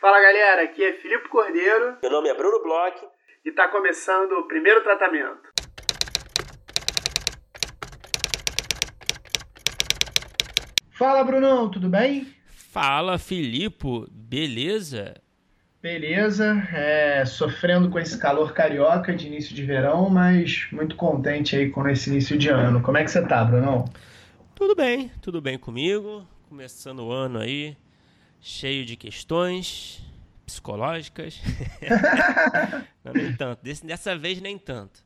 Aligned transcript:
Fala 0.00 0.18
galera, 0.18 0.62
aqui 0.62 0.82
é 0.82 0.94
Filipe 0.94 1.28
Cordeiro. 1.28 1.98
Meu 2.00 2.10
nome 2.10 2.30
é 2.30 2.34
Bruno 2.34 2.62
Bloch. 2.62 2.96
E 3.44 3.50
está 3.50 3.68
começando 3.68 4.32
o 4.32 4.48
primeiro 4.48 4.82
tratamento. 4.82 5.50
Fala 10.92 11.22
Brunão, 11.22 11.70
tudo 11.70 11.90
bem? 11.90 12.34
Fala 12.46 13.18
Filipe, 13.18 14.06
beleza? 14.10 15.20
Beleza, 15.82 16.66
é, 16.72 17.26
sofrendo 17.26 17.90
com 17.90 17.98
esse 17.98 18.18
calor 18.18 18.54
carioca 18.54 19.14
de 19.14 19.26
início 19.26 19.54
de 19.54 19.62
verão, 19.62 20.08
mas 20.08 20.66
muito 20.72 20.96
contente 20.96 21.54
aí 21.54 21.68
com 21.68 21.86
esse 21.86 22.08
início 22.08 22.38
de 22.38 22.48
ano. 22.48 22.80
Como 22.80 22.96
é 22.96 23.04
que 23.04 23.10
você 23.10 23.20
tá, 23.26 23.44
Brunão? 23.44 23.84
Tudo 24.54 24.74
bem, 24.74 25.12
tudo 25.20 25.42
bem 25.42 25.58
comigo. 25.58 26.26
Começando 26.48 27.00
o 27.00 27.12
ano 27.12 27.38
aí, 27.38 27.76
cheio 28.40 28.84
de 28.84 28.96
questões 28.96 30.02
psicológicas. 30.44 31.40
Não, 33.04 33.12
nem 33.12 33.32
tanto. 33.34 33.62
Desse, 33.62 33.86
dessa 33.86 34.16
vez, 34.16 34.40
nem 34.40 34.58
tanto. 34.58 35.04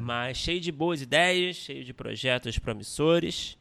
Mas 0.00 0.36
cheio 0.36 0.60
de 0.60 0.70
boas 0.70 1.02
ideias, 1.02 1.56
cheio 1.56 1.84
de 1.84 1.92
projetos 1.92 2.58
promissores. 2.58 3.58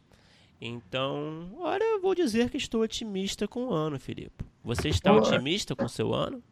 Então, 0.61 1.51
olha, 1.59 1.83
eu 1.83 2.01
vou 2.01 2.13
dizer 2.13 2.49
que 2.49 2.57
estou 2.57 2.81
otimista 2.81 3.47
com 3.47 3.67
o 3.67 3.73
ano, 3.73 3.99
Filipe. 3.99 4.45
Você 4.63 4.89
está 4.89 5.13
otimista 5.13 5.75
com 5.75 5.85
o 5.85 5.89
seu 5.89 6.13
ano? 6.13 6.43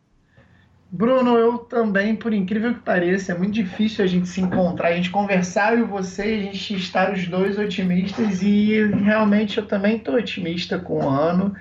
Bruno, 0.91 1.35
eu 1.37 1.57
também, 1.57 2.15
por 2.15 2.31
incrível 2.31 2.73
que 2.73 2.79
pareça, 2.79 3.33
é 3.33 3.37
muito 3.37 3.53
difícil 3.53 4.05
a 4.05 4.07
gente 4.07 4.29
se 4.29 4.39
encontrar, 4.39 4.89
a 4.89 4.95
gente 4.95 5.09
conversar 5.09 5.77
e 5.77 5.81
você, 5.81 6.21
a 6.21 6.41
gente 6.43 6.75
estar 6.75 7.11
os 7.11 7.27
dois 7.27 7.57
otimistas 7.57 8.41
e 8.41 8.85
realmente 9.03 9.57
eu 9.57 9.65
também 9.65 9.97
estou 9.97 10.15
otimista 10.15 10.79
com 10.79 11.03
o 11.03 11.09
ano. 11.09 11.53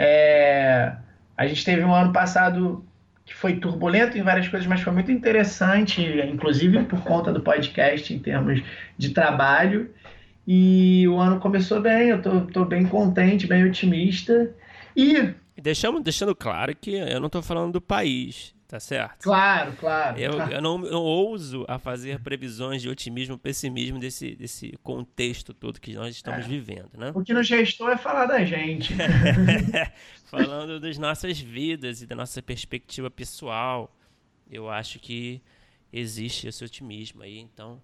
É, 0.00 0.92
a 1.36 1.46
gente 1.48 1.64
teve 1.64 1.82
um 1.82 1.92
ano 1.92 2.12
passado 2.12 2.84
que 3.26 3.34
foi 3.34 3.56
turbulento 3.56 4.16
em 4.16 4.22
várias 4.22 4.46
coisas, 4.46 4.66
mas 4.66 4.80
foi 4.80 4.92
muito 4.92 5.10
interessante, 5.10 6.00
inclusive 6.00 6.84
por 6.84 7.02
conta 7.02 7.32
do 7.32 7.40
podcast 7.40 8.14
em 8.14 8.18
termos 8.20 8.62
de 8.96 9.10
trabalho. 9.10 9.90
E 10.46 11.06
o 11.08 11.18
ano 11.18 11.40
começou 11.40 11.80
bem, 11.82 12.08
eu 12.08 12.22
tô, 12.22 12.42
tô 12.42 12.64
bem 12.64 12.86
contente, 12.86 13.46
bem 13.46 13.64
otimista. 13.64 14.50
E. 14.96 15.34
Deixamos, 15.60 16.02
deixando 16.02 16.34
claro 16.34 16.74
que 16.74 16.94
eu 16.94 17.18
não 17.18 17.26
estou 17.26 17.42
falando 17.42 17.72
do 17.72 17.80
país. 17.80 18.54
Tá 18.68 18.78
certo? 18.78 19.22
Claro, 19.22 19.72
claro. 19.80 20.18
Eu, 20.18 20.32
eu 20.50 20.60
não, 20.60 20.76
não 20.76 21.00
ouso 21.02 21.64
a 21.66 21.78
fazer 21.78 22.20
previsões 22.20 22.82
de 22.82 22.90
otimismo, 22.90 23.38
pessimismo 23.38 23.98
desse, 23.98 24.36
desse 24.36 24.78
contexto 24.82 25.54
todo 25.54 25.80
que 25.80 25.94
nós 25.94 26.14
estamos 26.14 26.44
é. 26.44 26.48
vivendo, 26.48 26.90
né? 26.92 27.10
O 27.14 27.24
que 27.24 27.32
nos 27.32 27.48
restou 27.48 27.90
é 27.90 27.96
falar 27.96 28.26
da 28.26 28.44
gente. 28.44 28.94
Falando 30.26 30.78
das 30.78 30.98
nossas 30.98 31.40
vidas 31.40 32.02
e 32.02 32.06
da 32.06 32.14
nossa 32.14 32.42
perspectiva 32.42 33.10
pessoal, 33.10 33.90
eu 34.50 34.68
acho 34.68 34.98
que 34.98 35.40
existe 35.90 36.46
esse 36.46 36.62
otimismo 36.62 37.22
aí. 37.22 37.38
Então, 37.38 37.82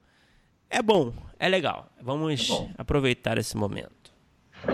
é 0.69 0.83
bom, 0.83 1.15
é 1.39 1.49
legal. 1.49 1.91
Vamos 1.99 2.45
é 2.45 2.53
bom. 2.53 2.71
aproveitar 2.77 3.39
esse 3.39 3.57
momento. 3.57 4.04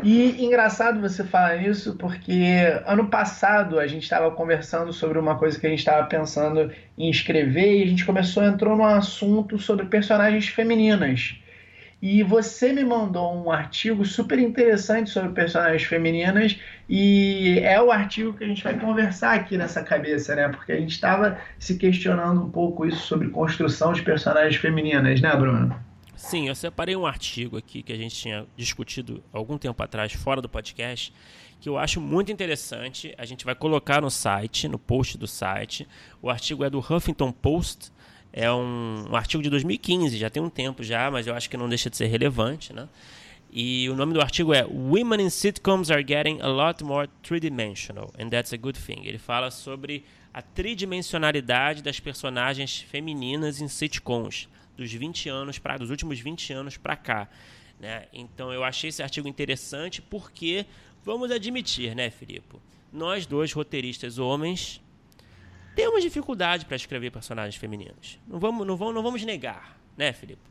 E 0.02 0.44
engraçado 0.44 1.00
você 1.00 1.24
falar 1.24 1.56
isso, 1.56 1.96
porque 1.96 2.44
ano 2.86 3.08
passado 3.08 3.78
a 3.78 3.86
gente 3.86 4.04
estava 4.04 4.30
conversando 4.30 4.92
sobre 4.92 5.18
uma 5.18 5.36
coisa 5.36 5.58
que 5.58 5.66
a 5.66 5.70
gente 5.70 5.80
estava 5.80 6.06
pensando 6.06 6.72
em 6.96 7.10
escrever 7.10 7.78
e 7.78 7.82
a 7.82 7.86
gente 7.86 8.04
começou, 8.04 8.42
entrou 8.42 8.76
num 8.76 8.84
assunto 8.84 9.58
sobre 9.58 9.86
personagens 9.86 10.48
femininas. 10.48 11.36
E 12.02 12.22
você 12.22 12.72
me 12.72 12.82
mandou 12.82 13.34
um 13.44 13.52
artigo 13.52 14.06
super 14.06 14.38
interessante 14.38 15.10
sobre 15.10 15.32
personagens 15.32 15.82
femininas 15.82 16.58
e 16.88 17.58
é 17.62 17.80
o 17.80 17.90
artigo 17.90 18.32
que 18.32 18.42
a 18.42 18.46
gente 18.46 18.64
vai 18.64 18.78
conversar 18.78 19.34
aqui 19.34 19.58
nessa 19.58 19.82
cabeça, 19.82 20.34
né? 20.34 20.48
Porque 20.48 20.72
a 20.72 20.80
gente 20.80 20.92
estava 20.92 21.38
se 21.58 21.76
questionando 21.76 22.42
um 22.42 22.50
pouco 22.50 22.86
isso 22.86 23.00
sobre 23.06 23.28
construção 23.28 23.92
de 23.92 24.00
personagens 24.00 24.56
femininas, 24.56 25.20
né, 25.20 25.36
Bruno? 25.36 25.89
Sim, 26.20 26.48
eu 26.48 26.54
separei 26.54 26.94
um 26.94 27.06
artigo 27.06 27.56
aqui 27.56 27.82
que 27.82 27.92
a 27.92 27.96
gente 27.96 28.14
tinha 28.14 28.46
discutido 28.54 29.24
algum 29.32 29.56
tempo 29.56 29.82
atrás, 29.82 30.12
fora 30.12 30.42
do 30.42 30.50
podcast, 30.50 31.14
que 31.58 31.66
eu 31.66 31.78
acho 31.78 31.98
muito 31.98 32.30
interessante. 32.30 33.14
A 33.16 33.24
gente 33.24 33.42
vai 33.42 33.54
colocar 33.54 34.02
no 34.02 34.10
site, 34.10 34.68
no 34.68 34.78
post 34.78 35.16
do 35.16 35.26
site. 35.26 35.88
O 36.20 36.28
artigo 36.28 36.62
é 36.62 36.68
do 36.68 36.78
Huffington 36.78 37.32
Post. 37.32 37.90
É 38.34 38.52
um, 38.52 39.06
um 39.10 39.16
artigo 39.16 39.42
de 39.42 39.48
2015, 39.48 40.18
já 40.18 40.28
tem 40.28 40.42
um 40.42 40.50
tempo 40.50 40.84
já, 40.84 41.10
mas 41.10 41.26
eu 41.26 41.34
acho 41.34 41.48
que 41.48 41.56
não 41.56 41.68
deixa 41.68 41.88
de 41.88 41.96
ser 41.96 42.06
relevante, 42.06 42.70
né? 42.74 42.86
E 43.50 43.88
o 43.88 43.96
nome 43.96 44.12
do 44.12 44.20
artigo 44.20 44.52
é 44.52 44.64
Women 44.64 45.22
in 45.22 45.30
Sitcoms 45.30 45.90
are 45.90 46.04
getting 46.06 46.38
a 46.42 46.48
lot 46.48 46.84
more 46.84 47.08
three-dimensional, 47.22 48.12
and 48.20 48.28
that's 48.28 48.52
a 48.52 48.58
good 48.58 48.78
thing. 48.78 49.06
Ele 49.06 49.18
fala 49.18 49.50
sobre 49.50 50.04
a 50.34 50.42
tridimensionalidade 50.42 51.82
das 51.82 51.98
personagens 51.98 52.78
femininas 52.78 53.60
em 53.60 53.66
sitcoms 53.68 54.46
dos 54.80 54.92
20 54.92 55.28
anos 55.28 55.58
para 55.58 55.76
dos 55.76 55.90
últimos 55.90 56.18
20 56.18 56.52
anos 56.52 56.76
para 56.78 56.96
cá, 56.96 57.28
né? 57.78 58.06
Então 58.12 58.52
eu 58.52 58.64
achei 58.64 58.88
esse 58.88 59.02
artigo 59.02 59.28
interessante 59.28 60.00
porque 60.00 60.64
vamos 61.04 61.30
admitir, 61.30 61.94
né, 61.94 62.10
Filipe? 62.10 62.56
Nós 62.90 63.26
dois 63.26 63.52
roteiristas 63.52 64.18
homens 64.18 64.80
temos 65.76 66.02
dificuldade 66.02 66.64
para 66.64 66.76
escrever 66.76 67.10
personagens 67.10 67.56
femininos. 67.56 68.18
Não 68.26 68.38
vamos, 68.38 68.66
não 68.66 68.76
vamos, 68.76 68.94
não 68.94 69.02
vamos 69.02 69.22
negar, 69.22 69.78
né, 69.96 70.12
Filipe? 70.12 70.42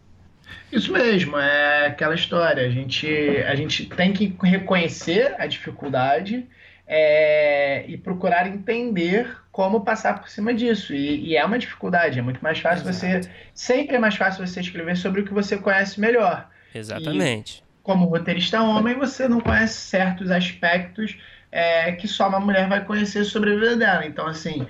Isso 0.71 0.91
mesmo, 0.91 1.37
é 1.37 1.87
aquela 1.87 2.15
história. 2.15 2.65
A 2.65 2.69
gente, 2.69 3.07
a 3.07 3.55
gente 3.55 3.85
tem 3.87 4.13
que 4.13 4.35
reconhecer 4.43 5.35
a 5.39 5.45
dificuldade 5.47 6.47
é, 6.91 7.85
e 7.87 7.95
procurar 7.95 8.47
entender 8.47 9.37
como 9.51 9.81
passar 9.81 10.19
por 10.19 10.27
cima 10.27 10.51
disso. 10.51 10.91
E, 10.91 11.29
e, 11.29 11.37
é 11.37 11.45
uma 11.45 11.59
dificuldade, 11.59 12.17
é 12.17 12.21
muito 12.21 12.43
mais 12.43 12.57
fácil 12.57 12.89
Exato. 12.89 13.23
você. 13.23 13.29
Sempre 13.53 13.95
é 13.95 13.99
mais 13.99 14.15
fácil 14.15 14.45
você 14.45 14.59
escrever 14.59 14.97
sobre 14.97 15.21
o 15.21 15.25
que 15.25 15.33
você 15.33 15.55
conhece 15.55 15.99
melhor. 15.99 16.49
Exatamente. 16.73 17.59
E, 17.59 17.83
como 17.83 18.07
roteirista 18.07 18.63
homem, 18.63 18.95
você 18.95 19.27
não 19.27 19.39
conhece 19.39 19.75
certos 19.75 20.31
aspectos 20.31 21.15
é, 21.51 21.91
que 21.91 22.07
só 22.07 22.27
uma 22.27 22.39
mulher 22.39 22.67
vai 22.67 22.83
conhecer 22.83 23.23
sobre 23.23 23.51
a 23.51 23.55
vida 23.55 23.77
dela. 23.77 24.05
Então, 24.05 24.25
assim, 24.25 24.65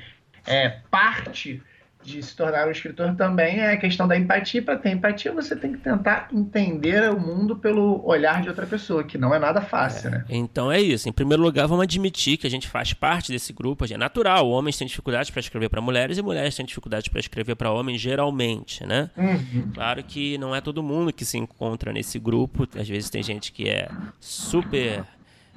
é, 0.46 0.78
parte 0.92 1.62
de 2.10 2.24
se 2.24 2.36
tornar 2.36 2.68
um 2.68 2.72
escritor 2.72 3.16
também 3.16 3.60
é 3.60 3.74
a 3.74 3.78
questão 3.78 4.08
da 4.08 4.18
empatia. 4.18 4.62
Para 4.62 4.78
ter 4.78 4.90
empatia, 4.90 5.32
você 5.32 5.56
tem 5.56 5.72
que 5.72 5.78
tentar 5.78 6.28
entender 6.34 7.10
o 7.12 7.20
mundo 7.20 7.56
pelo 7.56 8.06
olhar 8.06 8.42
de 8.42 8.50
outra 8.50 8.66
pessoa, 8.66 9.04
que 9.04 9.18
não 9.18 9.34
é 9.34 9.40
nada 9.40 9.62
fácil, 9.62 10.08
é. 10.08 10.12
né? 10.12 10.26
Então 10.30 10.72
é 10.72 10.82
isso. 10.82 11.08
Em 11.08 11.12
primeiro 11.12 11.44
lugar, 11.44 11.68
vamos 11.68 11.84
admitir 11.84 12.38
que 12.38 12.48
a 12.48 12.50
gente 12.50 12.68
faz 12.68 12.94
parte 12.94 13.32
desse 13.32 13.54
grupo. 13.54 13.86
É 13.90 13.98
natural. 13.98 14.50
Homens 14.50 14.78
têm 14.78 14.88
dificuldades 14.88 15.30
para 15.30 15.40
escrever 15.40 15.70
para 15.70 15.82
mulheres 15.82 16.18
e 16.18 16.22
mulheres 16.22 16.56
têm 16.56 16.66
dificuldades 16.66 17.08
para 17.08 17.20
escrever 17.20 17.56
para 17.56 17.72
homens, 17.72 18.02
geralmente, 18.02 18.86
né? 18.86 19.10
Uhum. 19.16 19.72
Claro 19.74 20.04
que 20.04 20.38
não 20.38 20.56
é 20.56 20.62
todo 20.62 20.82
mundo 20.84 21.14
que 21.14 21.24
se 21.24 21.38
encontra 21.38 21.94
nesse 21.94 22.20
grupo. 22.20 22.68
Às 22.76 22.88
vezes 22.88 23.10
tem 23.10 23.24
gente 23.24 23.52
que 23.52 23.70
é 23.70 23.90
super 24.20 25.04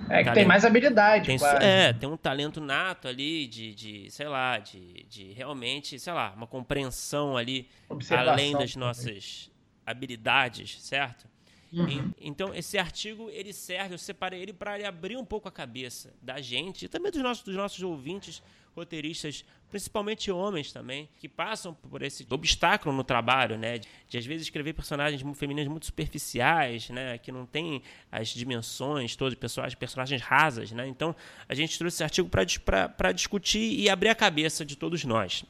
é 0.08 0.18
que 0.18 0.24
talento, 0.24 0.34
tem 0.34 0.44
mais 0.46 0.64
habilidade, 0.64 1.26
tem, 1.26 1.38
É, 1.60 1.92
tem 1.92 2.08
um 2.08 2.16
talento 2.16 2.60
nato 2.60 3.08
ali 3.08 3.46
de, 3.46 3.74
de 3.74 4.10
sei 4.10 4.28
lá, 4.28 4.58
de, 4.58 5.04
de 5.08 5.32
realmente, 5.32 5.98
sei 5.98 6.12
lá, 6.12 6.32
uma 6.36 6.46
compreensão 6.46 7.36
ali 7.36 7.68
além 8.10 8.52
das 8.52 8.76
nossas 8.76 9.50
habilidades, 9.86 10.80
certo? 10.82 11.31
Uhum. 11.72 12.12
Então, 12.20 12.54
esse 12.54 12.76
artigo, 12.76 13.30
ele 13.30 13.52
serve, 13.52 13.94
eu 13.94 13.98
separei 13.98 14.42
ele 14.42 14.52
para 14.52 14.86
abrir 14.86 15.16
um 15.16 15.24
pouco 15.24 15.48
a 15.48 15.52
cabeça 15.52 16.12
da 16.20 16.40
gente 16.40 16.84
e 16.84 16.88
também 16.88 17.10
dos 17.10 17.22
nossos, 17.22 17.42
dos 17.42 17.56
nossos 17.56 17.82
ouvintes 17.82 18.42
roteiristas, 18.76 19.44
principalmente 19.70 20.30
homens 20.30 20.72
também, 20.72 21.08
que 21.18 21.28
passam 21.28 21.74
por 21.74 22.02
esse 22.02 22.26
obstáculo 22.30 22.94
no 22.94 23.04
trabalho, 23.04 23.56
né? 23.56 23.78
De, 23.78 23.88
de 24.08 24.18
às 24.18 24.26
vezes 24.26 24.46
escrever 24.46 24.74
personagens 24.74 25.22
femininas 25.36 25.70
muito 25.70 25.86
superficiais, 25.86 26.90
né? 26.90 27.16
Que 27.18 27.32
não 27.32 27.46
tem 27.46 27.82
as 28.10 28.28
dimensões 28.28 29.16
todas, 29.16 29.34
personagens, 29.34 29.74
personagens 29.74 30.20
rasas, 30.20 30.72
né? 30.72 30.86
Então, 30.86 31.16
a 31.48 31.54
gente 31.54 31.78
trouxe 31.78 31.96
esse 31.96 32.04
artigo 32.04 32.28
para 32.28 33.12
discutir 33.12 33.78
e 33.80 33.88
abrir 33.88 34.08
a 34.10 34.14
cabeça 34.14 34.64
de 34.64 34.76
todos 34.76 35.04
nós. 35.04 35.44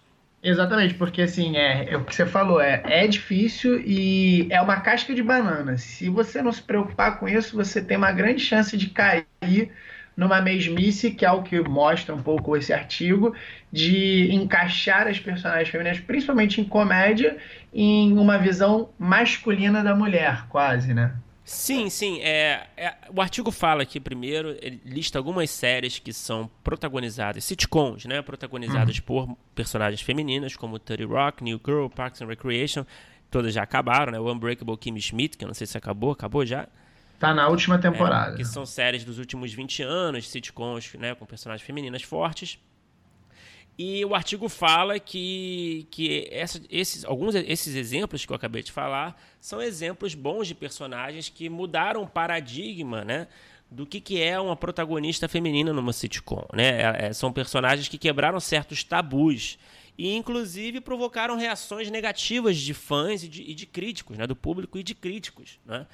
Exatamente, 0.45 0.95
porque 0.95 1.23
assim, 1.23 1.57
é, 1.57 1.91
é, 1.93 1.97
o 1.97 2.05
que 2.05 2.15
você 2.15 2.27
falou, 2.27 2.61
é, 2.61 2.83
é 2.85 3.07
difícil 3.07 3.81
e 3.81 4.49
é 4.51 4.61
uma 4.61 4.81
casca 4.81 5.15
de 5.15 5.23
banana. 5.23 5.79
Se 5.79 6.09
você 6.09 6.43
não 6.43 6.53
se 6.53 6.61
preocupar 6.63 7.19
com 7.21 7.29
isso, 7.29 7.55
você 7.57 7.81
tem 7.81 7.97
uma 7.97 8.11
grande 8.11 8.41
chance 8.43 8.77
de 8.77 8.91
cair 8.91 9.27
numa 10.17 10.41
mesmice, 10.43 11.13
que 11.13 11.25
é 11.25 11.31
o 11.31 11.43
que 11.45 11.61
mostra 11.61 12.15
um 12.15 12.23
pouco 12.23 12.57
esse 12.57 12.73
artigo, 12.73 13.35
de 13.71 14.33
encaixar 14.35 15.07
as 15.07 15.19
personagens 15.21 15.69
femininas, 15.69 16.01
principalmente 16.01 16.61
em 16.61 16.65
comédia, 16.65 17.39
em 17.73 18.13
uma 18.19 18.37
visão 18.37 18.91
masculina 18.99 19.83
da 19.83 19.95
mulher, 19.95 20.47
quase, 20.49 20.93
né? 20.93 21.15
Sim, 21.45 21.91
sim. 21.91 22.21
É, 22.21 22.67
é, 22.77 22.95
o 23.15 23.21
artigo 23.21 23.51
fala 23.51 23.83
aqui 23.83 23.99
primeiro, 23.99 24.57
ele 24.61 24.81
lista 24.85 25.19
algumas 25.19 25.51
séries 25.51 25.99
que 25.99 26.13
são 26.13 26.49
protagonizadas, 26.63 27.45
sitcoms, 27.45 28.05
né? 28.05 28.23
Protagonizadas 28.23 28.99
uhum. 28.99 29.03
por 29.05 29.37
personagens 29.55 30.01
femininas, 30.01 30.57
como 30.57 30.79
30 30.79 31.07
Rock, 31.07 31.43
New 31.43 31.61
Girl, 31.65 31.89
Parks 31.89 32.23
and 32.23 32.27
Recreation. 32.27 32.85
Todas 33.31 33.55
já 33.55 33.63
acabaram, 33.63 34.13
né? 34.13 34.21
O 34.21 34.31
Unbreakable 34.31 34.77
Kimmy 34.77 35.01
Schmidt, 35.01 35.37
que 35.37 35.45
eu 35.45 35.49
não 35.49 35.55
sei 35.55 35.67
se 35.67 35.77
acabou, 35.77 36.13
acabou 36.13 36.47
já? 36.47 36.69
Tá 37.19 37.33
na 37.33 37.49
última 37.49 37.79
temporada. 37.79 38.35
É, 38.35 38.37
que 38.37 38.45
são 38.45 38.67
séries 38.67 39.05
dos 39.05 39.19
últimos 39.19 39.53
20 39.53 39.83
anos, 39.83 40.29
sitcoms, 40.29 40.93
né, 40.95 41.15
com 41.15 41.25
personagens 41.25 41.65
femininas 41.65 42.03
fortes. 42.03 42.59
E 43.79 44.05
o 44.05 44.15
artigo 44.15 44.49
fala 44.49 45.01
que, 45.01 45.87
que 45.91 46.29
essa, 46.31 46.61
esses, 46.71 47.05
alguns 47.05 47.35
esses 47.35 47.75
exemplos 47.75 48.25
que 48.27 48.33
eu 48.33 48.37
acabei 48.37 48.63
de 48.63 48.71
falar 48.71 49.21
são 49.41 49.63
exemplos 49.63 50.15
bons 50.15 50.47
de 50.47 50.55
personagens 50.55 51.29
que 51.31 51.49
mudaram 51.49 52.03
o 52.03 52.09
paradigma 52.09 53.03
né, 53.03 53.29
do 53.71 53.87
que, 53.87 54.01
que 54.01 54.21
é 54.21 54.39
uma 54.39 54.55
protagonista 54.55 55.27
feminina 55.27 55.73
numa 55.73 55.93
sitcom. 55.93 56.47
Né? 56.53 56.83
É, 56.83 57.07
é 57.07 57.13
são 57.13 57.33
personagens 57.33 57.89
que 57.89 57.97
quebraram 57.97 58.39
certos 58.39 58.85
tabus 58.85 59.59
e, 59.97 60.15
inclusive, 60.15 60.81
provocaram 60.81 61.37
reações 61.37 61.91
negativas 61.91 62.59
de 62.59 62.75
fãs 62.75 63.25
e 63.25 63.29
de, 63.29 63.43
e 63.43 63.55
de 63.55 63.67
críticos, 63.67 64.19
né, 64.19 64.27
do 64.27 64.37
público 64.37 64.79
e 64.79 64.83
de 64.83 64.95
críticos. 64.95 65.59
Né? 65.65 65.87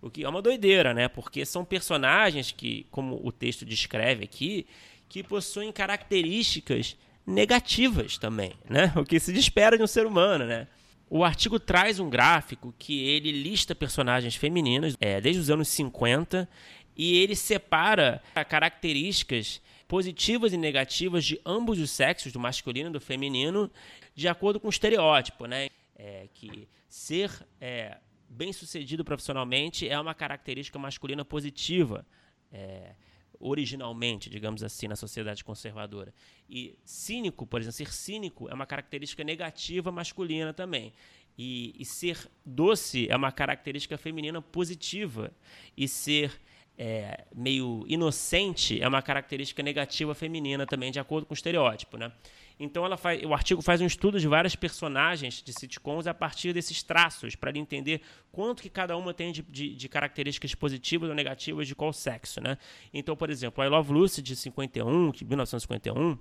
O 0.00 0.10
que 0.10 0.24
é 0.24 0.28
uma 0.28 0.42
doideira, 0.42 0.92
né? 0.92 1.08
Porque 1.08 1.44
são 1.44 1.64
personagens 1.64 2.50
que, 2.50 2.86
como 2.90 3.20
o 3.24 3.32
texto 3.32 3.64
descreve 3.64 4.24
aqui, 4.24 4.66
que 5.08 5.22
possuem 5.22 5.72
características 5.72 6.96
negativas 7.26 8.16
também, 8.16 8.52
né? 8.68 8.92
O 8.96 9.04
que 9.04 9.18
se 9.18 9.36
espera 9.36 9.76
de 9.76 9.82
um 9.82 9.86
ser 9.86 10.06
humano, 10.06 10.46
né? 10.46 10.68
O 11.08 11.24
artigo 11.24 11.58
traz 11.58 12.00
um 12.00 12.10
gráfico 12.10 12.74
que 12.78 13.08
ele 13.08 13.30
lista 13.30 13.74
personagens 13.74 14.34
femininas 14.34 14.96
é, 15.00 15.20
desde 15.20 15.40
os 15.40 15.50
anos 15.50 15.68
50 15.68 16.48
e 16.96 17.18
ele 17.18 17.36
separa 17.36 18.22
características 18.48 19.60
positivas 19.86 20.52
e 20.52 20.56
negativas 20.56 21.24
de 21.24 21.40
ambos 21.44 21.78
os 21.78 21.90
sexos, 21.90 22.32
do 22.32 22.40
masculino 22.40 22.90
e 22.90 22.92
do 22.92 23.00
feminino, 23.00 23.70
de 24.14 24.26
acordo 24.26 24.58
com 24.58 24.66
o 24.66 24.70
estereótipo, 24.70 25.46
né? 25.46 25.68
É, 25.98 26.28
que 26.34 26.68
ser 26.88 27.30
é, 27.60 27.98
bem 28.28 28.52
sucedido 28.52 29.04
profissionalmente 29.04 29.88
é 29.88 29.98
uma 29.98 30.14
característica 30.14 30.78
masculina 30.78 31.24
positiva. 31.24 32.04
É, 32.52 32.94
originalmente, 33.40 34.30
digamos 34.30 34.62
assim, 34.62 34.88
na 34.88 34.96
sociedade 34.96 35.44
conservadora. 35.44 36.12
E 36.48 36.76
cínico, 36.84 37.46
por 37.46 37.60
exemplo, 37.60 37.76
ser 37.76 37.92
cínico 37.92 38.48
é 38.48 38.54
uma 38.54 38.66
característica 38.66 39.22
negativa 39.24 39.90
masculina 39.92 40.52
também. 40.52 40.92
E, 41.38 41.74
e 41.78 41.84
ser 41.84 42.30
doce 42.44 43.08
é 43.10 43.16
uma 43.16 43.30
característica 43.30 43.98
feminina 43.98 44.40
positiva. 44.40 45.32
E 45.76 45.86
ser 45.86 46.32
é, 46.78 47.24
meio 47.34 47.84
inocente 47.88 48.80
é 48.80 48.88
uma 48.88 49.02
característica 49.02 49.62
negativa 49.62 50.14
feminina 50.14 50.66
também, 50.66 50.90
de 50.90 50.98
acordo 50.98 51.26
com 51.26 51.32
o 51.32 51.36
estereótipo, 51.36 51.96
né? 51.96 52.12
Então 52.58 52.84
ela 52.84 52.96
faz, 52.96 53.22
o 53.22 53.34
artigo 53.34 53.60
faz 53.60 53.80
um 53.82 53.86
estudo 53.86 54.18
de 54.18 54.26
várias 54.26 54.56
personagens 54.56 55.42
de 55.42 55.52
sitcoms 55.52 56.06
a 56.06 56.14
partir 56.14 56.54
desses 56.54 56.82
traços, 56.82 57.36
para 57.36 57.56
entender 57.56 58.00
quanto 58.32 58.62
que 58.62 58.70
cada 58.70 58.96
uma 58.96 59.12
tem 59.12 59.30
de, 59.30 59.42
de, 59.42 59.74
de, 59.74 59.88
características 59.88 60.54
positivas 60.54 61.08
ou 61.10 61.14
negativas 61.14 61.68
de 61.68 61.74
qual 61.74 61.92
sexo, 61.92 62.40
né? 62.40 62.56
Então, 62.94 63.14
por 63.14 63.28
exemplo, 63.28 63.62
I 63.62 63.68
Love 63.68 63.92
Lucy 63.92 64.22
de 64.22 64.34
51, 64.34 65.10
de 65.10 65.24
1951, 65.24 66.18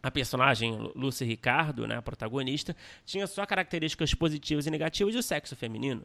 a 0.00 0.10
personagem 0.10 0.92
Lucy 0.94 1.24
Ricardo, 1.24 1.86
né, 1.86 1.96
a 1.96 2.02
protagonista, 2.02 2.76
tinha 3.06 3.26
só 3.26 3.44
características 3.46 4.12
positivas 4.14 4.66
e 4.66 4.70
negativas 4.70 5.14
do 5.14 5.22
sexo 5.22 5.56
feminino. 5.56 6.04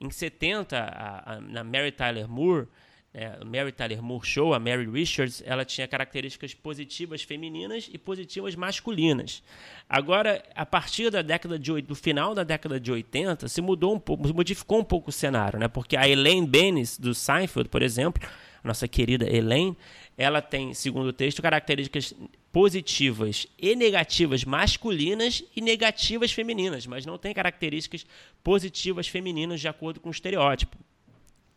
Em 0.00 0.10
70, 0.10 0.78
a, 0.78 1.32
a, 1.32 1.40
na 1.40 1.64
Mary 1.64 1.90
Tyler 1.90 2.28
Moore, 2.28 2.68
é, 3.16 3.42
Mary 3.42 3.72
Tyler 3.72 4.02
Moore 4.02 4.26
Show, 4.26 4.52
a 4.52 4.60
Mary 4.60 4.86
Richards, 4.86 5.42
ela 5.46 5.64
tinha 5.64 5.88
características 5.88 6.52
positivas 6.52 7.22
femininas 7.22 7.88
e 7.90 7.96
positivas 7.96 8.54
masculinas. 8.54 9.42
Agora, 9.88 10.42
a 10.54 10.66
partir 10.66 11.10
da 11.10 11.22
década 11.22 11.58
de 11.58 11.80
do 11.80 11.94
final 11.94 12.34
da 12.34 12.44
década 12.44 12.78
de 12.78 12.92
80, 12.92 13.48
se 13.48 13.62
mudou 13.62 13.94
um 13.94 13.98
pouco, 13.98 14.28
modificou 14.34 14.80
um 14.80 14.84
pouco 14.84 15.08
o 15.08 15.12
cenário, 15.12 15.58
né? 15.58 15.66
Porque 15.66 15.96
a 15.96 16.06
Elaine 16.06 16.46
Bennis 16.46 16.98
do 16.98 17.14
Seinfeld, 17.14 17.70
por 17.70 17.80
exemplo, 17.80 18.22
nossa 18.62 18.86
querida 18.86 19.24
Elaine, 19.24 19.74
ela 20.18 20.42
tem, 20.42 20.74
segundo 20.74 21.06
o 21.06 21.12
texto, 21.12 21.40
características 21.40 22.12
positivas 22.52 23.46
e 23.58 23.74
negativas 23.74 24.44
masculinas 24.44 25.42
e 25.56 25.62
negativas 25.62 26.32
femininas, 26.32 26.86
mas 26.86 27.06
não 27.06 27.16
tem 27.16 27.32
características 27.32 28.04
positivas 28.44 29.08
femininas 29.08 29.58
de 29.58 29.68
acordo 29.68 30.00
com 30.00 30.10
o 30.10 30.12
estereótipo. 30.12 30.76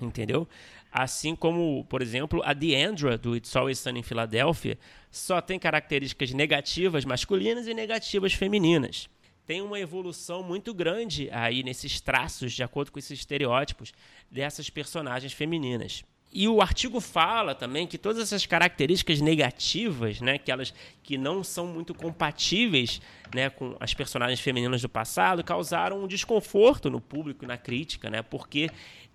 Entendeu? 0.02 0.48
Assim 0.92 1.36
como, 1.36 1.86
por 1.86 2.02
exemplo, 2.02 2.42
a 2.44 2.54
Deandra, 2.54 3.18
do 3.18 3.36
It's 3.36 3.56
Always 3.56 3.80
Sunny 3.80 4.00
em 4.00 4.04
Filadélfia, 4.04 4.78
só 5.12 5.40
tem 5.42 5.60
características 5.60 6.32
negativas 6.32 7.06
masculinas 7.06 7.68
e 7.68 7.74
negativas 7.74 8.34
femininas. 8.34 9.08
Tem 9.46 9.62
uma 9.62 9.80
evolução 9.80 10.44
muito 10.44 10.74
grande 10.74 11.30
aí 11.32 11.64
nesses 11.64 12.00
traços, 12.00 12.54
de 12.54 12.64
acordo 12.64 12.92
com 12.92 13.00
esses 13.00 13.20
estereótipos, 13.20 13.92
dessas 14.32 14.70
personagens 14.70 15.34
femininas. 15.34 16.04
E 16.32 16.48
o 16.48 16.62
artigo 16.62 17.00
fala 17.00 17.56
também 17.56 17.88
que 17.88 17.98
todas 17.98 18.22
essas 18.22 18.46
características 18.46 19.20
negativas, 19.20 20.22
né, 20.22 20.38
que 20.38 20.52
elas 20.52 20.72
que 21.02 21.18
não 21.18 21.44
são 21.44 21.66
muito 21.66 21.92
compatíveis, 21.96 23.02
né, 23.34 23.50
com 23.50 23.76
as 23.80 23.96
personagens 23.96 24.40
femininas 24.40 24.84
do 24.84 24.90
passado, 24.90 25.44
causaram 25.44 26.04
um 26.04 26.08
desconforto 26.08 26.88
no 26.88 27.02
público 27.02 27.46
e 27.46 27.48
na 27.48 27.58
crítica, 27.58 28.12
né, 28.12 28.22
porque 28.22 28.70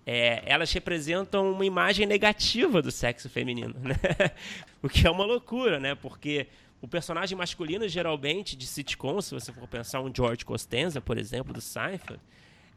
é, 0.05 0.43
elas 0.45 0.71
representam 0.71 1.51
uma 1.51 1.65
imagem 1.65 2.05
negativa 2.05 2.81
do 2.81 2.91
sexo 2.91 3.27
feminino, 3.27 3.73
né? 3.79 3.95
o 4.81 4.87
que 4.87 5.07
é 5.07 5.09
uma 5.09 5.25
loucura, 5.25 5.79
né? 5.79 5.95
Porque 5.95 6.47
o 6.79 6.87
personagem 6.87 7.35
masculino, 7.35 7.87
geralmente, 7.87 8.55
de 8.55 8.67
sitcom, 8.67 9.19
se 9.19 9.33
você 9.33 9.51
for 9.51 9.67
pensar 9.67 10.01
um 10.01 10.13
George 10.15 10.45
Costanza, 10.45 11.01
por 11.01 11.17
exemplo, 11.17 11.51
do 11.51 11.59
Seinfeld, 11.59 12.21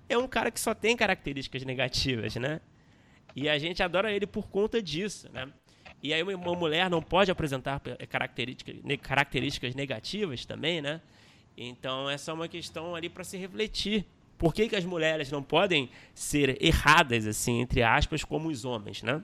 é 0.09 0.17
um 0.17 0.27
cara 0.27 0.51
que 0.51 0.59
só 0.59 0.75
tem 0.75 0.97
características 0.97 1.65
negativas, 1.65 2.35
né? 2.37 2.63
E 3.37 3.49
a 3.49 3.59
gente 3.59 3.83
adora 3.83 4.11
ele 4.11 4.27
por 4.27 4.49
conta 4.49 4.81
disso, 4.81 5.29
né? 5.31 5.49
E 6.03 6.15
aí 6.15 6.23
uma 6.23 6.55
mulher 6.55 6.89
não 6.89 7.03
pode 7.03 7.31
apresentar 7.31 7.81
características, 8.09 8.77
características 9.03 9.75
negativas 9.75 10.47
também, 10.47 10.81
né? 10.81 11.03
Então 11.57 12.09
essa 12.09 12.31
é 12.31 12.35
uma 12.35 12.49
questão 12.49 12.95
ali 12.95 13.11
para 13.11 13.25
se 13.25 13.37
refletir 13.37 14.07
por 14.39 14.55
que, 14.55 14.69
que 14.69 14.77
as 14.77 14.85
mulheres 14.85 15.31
não 15.31 15.43
podem 15.43 15.91
ser 16.15 16.57
erradas, 16.65 17.27
assim, 17.27 17.61
entre 17.61 17.83
aspas, 17.83 18.25
como 18.25 18.49
os 18.49 18.65
homens, 18.65 19.03
né? 19.03 19.21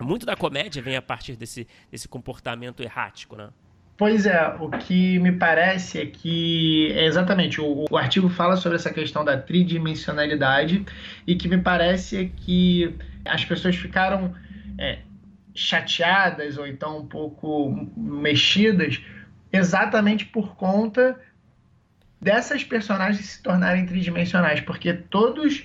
Muito 0.00 0.24
da 0.24 0.36
comédia 0.36 0.80
vem 0.80 0.96
a 0.96 1.02
partir 1.02 1.36
desse, 1.36 1.66
desse 1.90 2.06
comportamento 2.06 2.82
errático, 2.82 3.34
né? 3.34 3.48
Pois 3.98 4.26
é, 4.26 4.46
o 4.60 4.68
que 4.68 5.18
me 5.18 5.32
parece 5.32 5.98
é 5.98 6.06
que, 6.06 6.92
é 6.92 7.06
exatamente, 7.06 7.62
o, 7.62 7.86
o, 7.90 7.96
artigo 7.96 8.28
fala 8.28 8.54
sobre 8.56 8.76
essa 8.76 8.92
questão 8.92 9.24
da 9.24 9.38
tridimensionalidade 9.38 10.84
e 11.26 11.34
que 11.34 11.48
me 11.48 11.56
parece 11.58 12.16
é 12.18 12.24
que 12.26 12.94
as 13.24 13.42
pessoas 13.42 13.74
ficaram 13.74 14.34
é, 14.78 14.98
chateadas 15.54 16.58
ou 16.58 16.66
então 16.66 16.98
um 16.98 17.06
pouco 17.06 17.90
mexidas 17.96 19.00
exatamente 19.50 20.26
por 20.26 20.54
conta 20.56 21.18
dessas 22.26 22.64
personagens 22.64 23.24
se 23.24 23.40
tornarem 23.40 23.86
tridimensionais, 23.86 24.60
porque 24.60 24.92
todos 24.92 25.64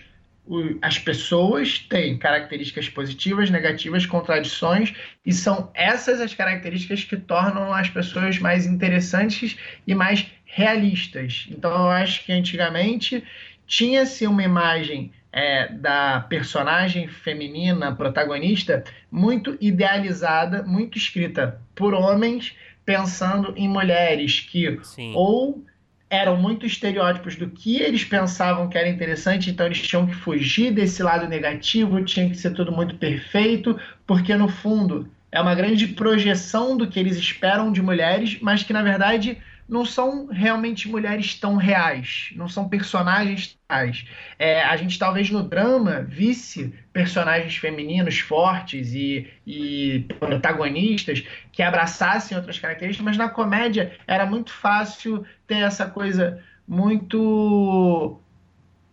as 0.80 1.00
pessoas 1.00 1.80
têm 1.80 2.20
características 2.20 2.88
positivas, 2.88 3.50
negativas, 3.50 4.06
contradições, 4.06 4.94
e 5.25 5.34
são 5.34 5.72
essas 5.74 6.22
as 6.22 6.36
características 6.36 7.03
que 7.03 7.18
tornam 7.18 7.74
as 7.74 7.89
pessoas 7.89 8.38
mais 8.38 8.68
interessantes 8.68 9.58
e 9.88 9.96
mais 9.96 10.27
realistas. 10.46 11.48
Então, 11.50 11.72
eu 11.72 11.89
acho 11.89 12.24
que 12.24 12.32
antigamente 12.32 13.24
tinha-se 13.65 14.27
uma 14.27 14.44
imagem 14.44 15.12
é, 15.32 15.68
da 15.68 16.20
personagem 16.30 17.08
feminina 17.08 17.96
protagonista 17.96 18.84
muito 19.10 19.58
idealizada, 19.60 20.62
muito 20.62 20.96
escrita 20.96 21.60
por 21.74 21.96
homens, 21.96 22.56
pensando 22.86 23.51
em 23.58 23.68
mulheres 23.68 24.41
que 24.41 24.80
Sim. 24.84 25.13
ou 25.15 25.63
eram 26.12 26.36
muito 26.36 26.65
estereótipos 26.65 27.38
do 27.38 27.50
que 27.50 27.77
eles 27.77 28.03
pensavam 28.03 28.68
que 28.68 28.77
era 28.77 28.89
interessante, 28.89 29.50
então 29.50 29.65
eles 29.65 29.82
tinham 29.82 30.06
que 30.06 30.13
fugir 30.13 30.70
desse 30.70 31.01
lado 31.01 31.25
negativo, 31.25 32.03
tinha 32.03 32.30
que 32.30 32.36
ser 32.36 32.51
tudo 32.51 32.70
muito 32.70 32.96
perfeito, 32.96 33.80
porque 34.06 34.36
no 34.36 34.50
fundo 34.50 35.10
é 35.32 35.39
uma 35.39 35.56
grande 35.56 35.88
projeção 35.88 36.75
do 36.75 36.86
que 36.86 37.00
eles 37.00 37.15
esperam 37.15 37.72
de 37.72 37.82
mulheres, 37.82 38.38
mas 38.41 38.62
que 38.62 38.74
na 38.74 38.84
verdade 38.84 39.38
não 39.72 39.86
são 39.86 40.25
realmente 40.25 40.90
mulheres 40.90 41.40
tão 41.40 41.56
reais, 41.56 42.32
não 42.36 42.50
são 42.50 42.68
personagens 42.68 43.58
reais. 43.70 44.06
É, 44.38 44.62
a 44.63 44.75
gente 44.75 45.00
talvez 45.00 45.30
no 45.30 45.42
drama 45.42 46.01
visse 46.01 46.74
personagens 46.92 47.56
femininos 47.56 48.20
fortes 48.20 48.94
e, 48.94 49.32
e 49.48 50.06
protagonistas 50.20 51.24
que 51.54 51.63
abraçassem 51.63 52.36
outras 52.36 52.60
características, 52.60 53.06
mas 53.06 53.16
na 53.16 53.30
comédia 53.30 53.98
era 54.06 54.25
muito 54.25 54.51
fácil 54.51 55.25
ter 55.48 55.60
essa 55.60 55.86
coisa 55.86 56.44
muito 56.68 58.20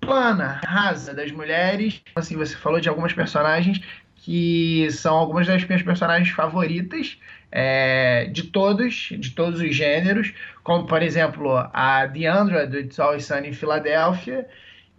plana, 0.01 0.61
rasa 0.65 1.13
das 1.13 1.33
mulheres. 1.33 2.01
Assim, 2.15 2.37
você 2.37 2.55
falou 2.55 2.79
de 2.79 2.89
algumas 2.89 3.13
personagens 3.13 3.81
que 4.19 4.89
são 4.91 5.17
algumas 5.17 5.47
das 5.47 5.65
minhas 5.65 5.83
personagens 5.83 6.29
favoritas 6.31 7.19
é, 7.51 8.27
de 8.33 8.45
todos, 8.45 9.11
de 9.19 9.31
todos 9.31 9.61
os 9.61 9.75
gêneros, 9.75 10.33
como 10.63 10.87
por 10.87 11.03
exemplo 11.03 11.51
a 11.73 12.07
Deandra 12.07 12.67
do 12.67 12.79
It's 12.79 12.99
Always 12.99 13.25
Sunny 13.25 13.49
em 13.49 13.53
Filadélfia, 13.53 14.47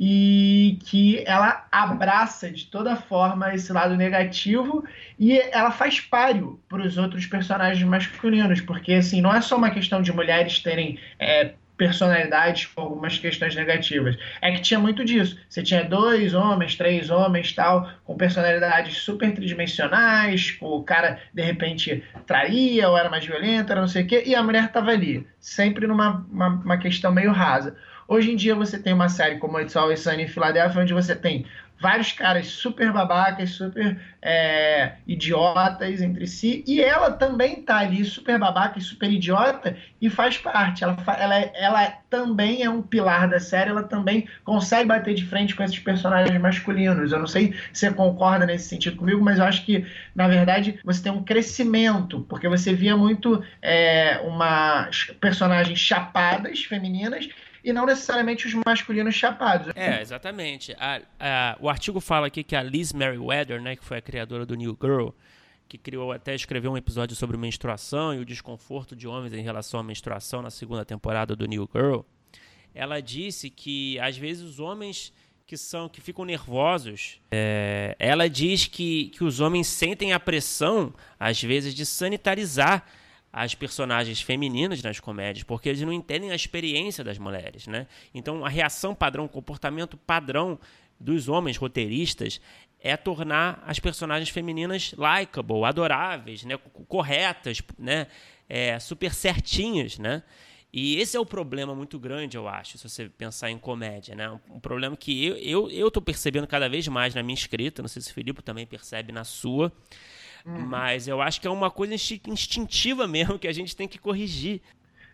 e 0.01 0.79
que 0.85 1.21
ela 1.27 1.67
abraça 1.69 2.49
de 2.49 2.65
toda 2.67 2.95
forma 2.95 3.53
esse 3.53 3.73
lado 3.73 3.97
negativo 3.97 4.85
e 5.19 5.37
ela 5.51 5.71
faz 5.71 5.99
páreo 5.99 6.57
para 6.69 6.81
os 6.83 6.97
outros 6.97 7.25
personagens 7.25 7.83
masculinos, 7.83 8.61
porque 8.61 8.93
assim 8.93 9.19
não 9.19 9.35
é 9.35 9.41
só 9.41 9.57
uma 9.57 9.69
questão 9.69 10.01
de 10.01 10.13
mulheres 10.13 10.59
terem 10.59 10.97
é, 11.19 11.51
personalidades 11.79 12.65
com 12.65 12.81
algumas 12.81 13.17
questões 13.17 13.55
negativas. 13.55 14.17
É 14.41 14.51
que 14.51 14.61
tinha 14.61 14.79
muito 14.79 15.05
disso. 15.05 15.39
Você 15.47 15.63
tinha 15.63 15.81
dois 15.81 16.33
homens, 16.33 16.75
três 16.75 17.09
homens, 17.09 17.53
tal, 17.53 17.89
com 18.03 18.17
personalidades 18.17 18.97
super 18.97 19.33
tridimensionais, 19.33 20.57
o 20.59 20.83
cara 20.83 21.19
de 21.33 21.41
repente 21.41 22.03
traía 22.27 22.89
ou 22.89 22.97
era 22.97 23.09
mais 23.09 23.25
violento, 23.25 23.71
era 23.71 23.79
não 23.79 23.87
sei 23.87 24.03
o 24.03 24.07
quê, 24.07 24.23
e 24.25 24.35
a 24.35 24.43
mulher 24.43 24.65
estava 24.65 24.91
ali, 24.91 25.25
sempre 25.39 25.87
numa 25.87 26.27
uma, 26.29 26.47
uma 26.49 26.77
questão 26.77 27.13
meio 27.13 27.31
rasa. 27.31 27.77
Hoje 28.09 28.31
em 28.31 28.35
dia 28.35 28.55
você 28.55 28.77
tem 28.77 28.91
uma 28.91 29.07
série 29.07 29.37
como 29.37 29.59
It's 29.59 29.75
Always 29.75 30.01
Sunny 30.01 30.23
em 30.23 30.27
Filadélfia, 30.27 30.81
onde 30.81 30.93
você 30.93 31.15
tem 31.15 31.45
vários 31.79 32.11
caras 32.11 32.47
super 32.47 32.91
babacas, 32.91 33.51
super 33.51 33.99
é, 34.21 34.93
idiotas 35.07 36.01
entre 36.01 36.27
si, 36.27 36.63
e 36.67 36.81
ela 36.81 37.11
também 37.11 37.61
tá 37.61 37.77
ali 37.77 38.03
super 38.03 38.37
babaca 38.37 38.77
e 38.77 38.81
super 38.81 39.09
idiota 39.09 39.77
e 40.01 40.09
faz 40.09 40.37
parte. 40.37 40.83
Ela, 40.83 40.97
ela, 41.17 41.35
ela 41.35 41.93
também 42.09 42.63
é 42.63 42.69
um 42.69 42.81
pilar 42.81 43.29
da 43.29 43.39
série, 43.39 43.69
ela 43.69 43.83
também 43.83 44.27
consegue 44.43 44.87
bater 44.87 45.13
de 45.13 45.25
frente 45.25 45.55
com 45.55 45.63
esses 45.63 45.79
personagens 45.79 46.39
masculinos. 46.39 47.11
Eu 47.11 47.19
não 47.19 47.27
sei 47.27 47.53
se 47.71 47.85
você 47.85 47.91
concorda 47.91 48.45
nesse 48.45 48.67
sentido 48.67 48.97
comigo, 48.97 49.23
mas 49.23 49.39
eu 49.39 49.45
acho 49.45 49.65
que, 49.65 49.85
na 50.13 50.27
verdade, 50.27 50.79
você 50.83 51.03
tem 51.03 51.11
um 51.11 51.23
crescimento, 51.23 52.25
porque 52.27 52.47
você 52.49 52.73
via 52.73 52.97
muito 52.97 53.41
é, 53.61 54.19
uma 54.25 54.89
personagens 55.19 55.79
chapadas 55.79 56.63
femininas 56.63 57.29
e 57.63 57.73
não 57.73 57.85
necessariamente 57.85 58.47
os 58.47 58.53
masculinos 58.65 59.15
chapados. 59.15 59.73
É, 59.75 60.01
exatamente. 60.01 60.75
A, 60.79 61.01
a, 61.19 61.57
o 61.59 61.69
artigo 61.69 61.99
fala 61.99 62.27
aqui 62.27 62.43
que 62.43 62.55
a 62.55 62.63
Liz 62.63 62.93
Meriwether, 62.93 63.61
né, 63.61 63.75
que 63.75 63.83
foi 63.83 63.97
a 63.97 64.01
criadora 64.01 64.45
do 64.45 64.55
New 64.55 64.77
Girl, 64.81 65.09
que 65.67 65.77
criou 65.77 66.11
até 66.11 66.33
escreveu 66.33 66.71
um 66.71 66.77
episódio 66.77 67.15
sobre 67.15 67.37
menstruação 67.37 68.13
e 68.13 68.19
o 68.19 68.25
desconforto 68.25 68.95
de 68.95 69.07
homens 69.07 69.33
em 69.33 69.41
relação 69.41 69.79
à 69.79 69.83
menstruação 69.83 70.41
na 70.41 70.49
segunda 70.49 70.83
temporada 70.83 71.35
do 71.35 71.45
New 71.45 71.69
Girl, 71.73 72.01
ela 72.73 72.99
disse 72.99 73.49
que 73.49 73.99
às 73.99 74.17
vezes 74.17 74.43
os 74.43 74.59
homens 74.59 75.13
que 75.45 75.57
são 75.57 75.89
que 75.89 75.99
ficam 75.99 76.25
nervosos, 76.25 77.19
é, 77.31 77.95
ela 77.97 78.29
diz 78.29 78.67
que, 78.67 79.09
que 79.09 79.23
os 79.23 79.39
homens 79.39 79.65
sentem 79.65 80.13
a 80.13 80.19
pressão 80.19 80.93
às 81.19 81.41
vezes 81.41 81.73
de 81.73 81.85
sanitarizar 81.85 82.85
as 83.31 83.53
personagens 83.53 84.21
femininas 84.21 84.81
nas 84.81 84.99
comédias, 84.99 85.43
porque 85.43 85.69
eles 85.69 85.81
não 85.81 85.93
entendem 85.93 86.31
a 86.31 86.35
experiência 86.35 87.03
das 87.03 87.17
mulheres, 87.17 87.67
né? 87.67 87.87
Então, 88.13 88.43
a 88.43 88.49
reação 88.49 88.95
padrão, 88.95 89.25
o 89.25 89.29
comportamento 89.29 89.97
padrão 89.97 90.59
dos 90.99 91.29
homens 91.29 91.55
roteiristas 91.55 92.41
é 92.81 92.97
tornar 92.97 93.63
as 93.67 93.79
personagens 93.79 94.29
femininas 94.29 94.93
likable, 94.97 95.63
adoráveis, 95.63 96.43
né? 96.43 96.57
corretas, 96.87 97.61
né? 97.77 98.07
É, 98.47 98.79
super 98.79 99.13
certinhas, 99.13 99.99
né? 99.99 100.23
E 100.71 100.97
esse 100.97 101.17
é 101.17 101.19
o 101.19 101.25
problema 101.25 101.73
muito 101.73 101.97
grande, 101.97 102.37
eu 102.37 102.47
acho, 102.47 102.77
se 102.77 102.87
você 102.87 103.09
pensar 103.09 103.49
em 103.49 103.57
comédia, 103.57 104.15
né? 104.15 104.29
Um 104.49 104.59
problema 104.59 104.95
que 104.95 105.25
eu, 105.25 105.35
eu, 105.37 105.69
eu 105.71 105.91
tô 105.91 105.99
percebendo 105.99 106.45
cada 106.45 106.69
vez 106.69 106.87
mais 106.87 107.15
na 107.15 107.23
minha 107.23 107.33
escrita, 107.33 107.81
não 107.81 107.89
sei 107.89 108.01
se 108.01 108.11
o 108.11 108.13
Filipe 108.13 108.41
também 108.43 108.67
percebe 108.67 109.11
na 109.11 109.23
sua, 109.23 109.71
Uhum. 110.45 110.59
Mas 110.59 111.07
eu 111.07 111.21
acho 111.21 111.39
que 111.41 111.47
é 111.47 111.49
uma 111.49 111.71
coisa 111.71 111.93
instintiva 111.93 113.05
mesmo 113.07 113.39
que 113.39 113.47
a 113.47 113.53
gente 113.53 113.75
tem 113.75 113.87
que 113.87 113.97
corrigir. 113.97 114.61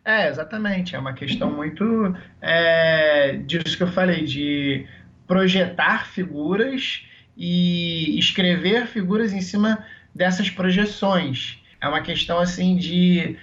É, 0.04 0.28
exatamente. 0.30 0.96
É 0.96 1.00
uma 1.00 1.14
questão 1.14 1.52
muito 1.52 2.16
é, 2.42 3.38
disso 3.46 3.76
que 3.76 3.84
eu 3.84 3.92
falei, 3.92 4.24
de 4.24 4.86
projetar 5.28 6.08
figuras 6.08 7.04
e 7.36 8.18
escrever 8.20 8.86
figuras 8.86 9.34
em 9.34 9.42
cima 9.42 9.84
dessas 10.14 10.50
projeções. 10.50 11.60
É 11.82 11.88
uma 11.88 12.02
questão 12.02 12.40
assim 12.40 12.78
de 12.78 13.36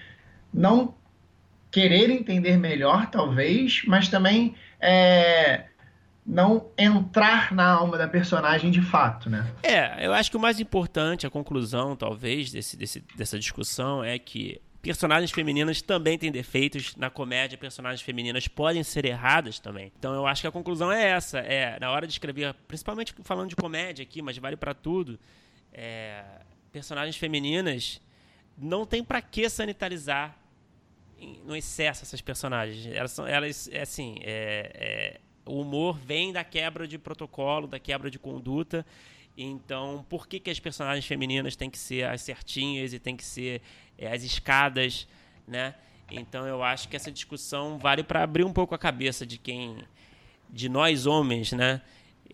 não 0.54 0.94
querer 1.70 2.10
entender 2.10 2.56
melhor, 2.56 3.10
talvez, 3.10 3.82
mas 3.86 4.08
também 4.08 4.54
é, 4.80 5.64
não 6.24 6.70
entrar 6.78 7.52
na 7.52 7.66
alma 7.66 7.98
da 7.98 8.06
personagem 8.06 8.70
de 8.70 8.80
fato, 8.80 9.28
né? 9.28 9.52
É, 9.62 10.06
eu 10.06 10.12
acho 10.12 10.30
que 10.30 10.36
o 10.36 10.40
mais 10.40 10.60
importante, 10.60 11.26
a 11.26 11.30
conclusão, 11.30 11.96
talvez, 11.96 12.50
desse, 12.52 12.76
desse, 12.76 13.00
dessa 13.16 13.38
discussão 13.38 14.04
é 14.04 14.18
que 14.18 14.60
personagens 14.80 15.30
femininas 15.30 15.82
também 15.82 16.16
têm 16.16 16.30
defeitos. 16.30 16.94
Na 16.96 17.10
comédia, 17.10 17.58
personagens 17.58 18.02
femininas 18.02 18.46
podem 18.46 18.82
ser 18.82 19.04
erradas 19.04 19.58
também. 19.58 19.92
Então 19.98 20.14
eu 20.14 20.26
acho 20.26 20.42
que 20.42 20.46
a 20.46 20.52
conclusão 20.52 20.92
é 20.92 21.10
essa. 21.10 21.38
É, 21.38 21.78
na 21.80 21.90
hora 21.90 22.06
de 22.06 22.12
escrever, 22.12 22.54
principalmente 22.68 23.14
falando 23.22 23.48
de 23.48 23.56
comédia 23.56 24.02
aqui, 24.02 24.22
mas 24.22 24.38
vale 24.38 24.56
para 24.56 24.74
tudo, 24.74 25.18
é, 25.72 26.22
personagens 26.72 27.16
femininas 27.16 28.00
não 28.56 28.84
tem 28.84 29.02
para 29.02 29.20
que 29.20 29.48
sanitarizar 29.48 30.36
no 31.44 31.56
excesso 31.56 32.02
essas 32.02 32.20
personagens. 32.20 32.86
Elas 32.86 33.12
são, 33.12 33.26
elas, 33.26 33.68
é 33.72 33.82
assim, 33.82 34.16
é, 34.20 34.70
é 34.74 35.20
o 35.44 35.60
humor 35.60 35.98
vem 35.98 36.32
da 36.32 36.44
quebra 36.44 36.86
de 36.86 36.98
protocolo, 36.98 37.66
da 37.66 37.78
quebra 37.78 38.10
de 38.10 38.18
conduta. 38.18 38.86
Então, 39.36 40.04
por 40.08 40.26
que, 40.26 40.38
que 40.38 40.50
as 40.50 40.60
personagens 40.60 41.06
femininas 41.06 41.56
têm 41.56 41.70
que 41.70 41.78
ser 41.78 42.04
as 42.04 42.20
certinhas 42.20 42.92
e 42.92 42.98
têm 42.98 43.16
que 43.16 43.24
ser 43.24 43.62
é, 43.98 44.12
as 44.12 44.22
escadas, 44.22 45.08
né? 45.46 45.74
Então, 46.10 46.46
eu 46.46 46.62
acho 46.62 46.88
que 46.88 46.96
essa 46.96 47.10
discussão 47.10 47.78
vale 47.78 48.02
para 48.02 48.22
abrir 48.22 48.44
um 48.44 48.52
pouco 48.52 48.74
a 48.74 48.78
cabeça 48.78 49.24
de 49.26 49.38
quem, 49.38 49.78
de 50.50 50.68
nós 50.68 51.06
homens, 51.06 51.52
né? 51.52 51.80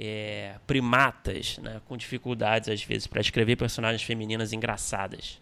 É, 0.01 0.57
primatas, 0.67 1.59
né? 1.59 1.81
Com 1.87 1.97
dificuldades 1.97 2.69
às 2.69 2.83
vezes 2.83 3.07
para 3.07 3.21
escrever 3.21 3.57
personagens 3.57 4.03
femininas 4.03 4.53
engraçadas. 4.53 5.41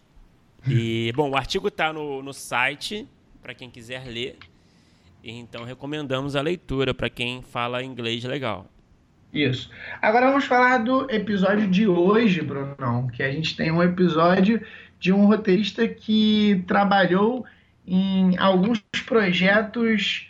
E 0.67 1.11
bom, 1.15 1.31
o 1.31 1.37
artigo 1.37 1.67
está 1.67 1.93
no, 1.93 2.21
no 2.21 2.33
site 2.33 3.07
para 3.41 3.53
quem 3.53 3.69
quiser 3.69 4.05
ler. 4.05 4.37
Então 5.35 5.65
recomendamos 5.65 6.35
a 6.35 6.41
leitura 6.41 6.93
para 6.93 7.09
quem 7.09 7.41
fala 7.41 7.83
inglês 7.83 8.23
legal. 8.23 8.65
Isso. 9.33 9.69
Agora 10.01 10.27
vamos 10.27 10.45
falar 10.45 10.77
do 10.77 11.09
episódio 11.11 11.67
de 11.67 11.85
hoje, 11.85 12.41
Brunão, 12.41 13.07
que 13.07 13.21
a 13.21 13.31
gente 13.31 13.55
tem 13.55 13.71
um 13.71 13.83
episódio 13.83 14.61
de 14.99 15.11
um 15.11 15.25
roteirista 15.25 15.87
que 15.87 16.63
trabalhou 16.65 17.45
em 17.85 18.37
alguns 18.37 18.81
projetos 19.05 20.27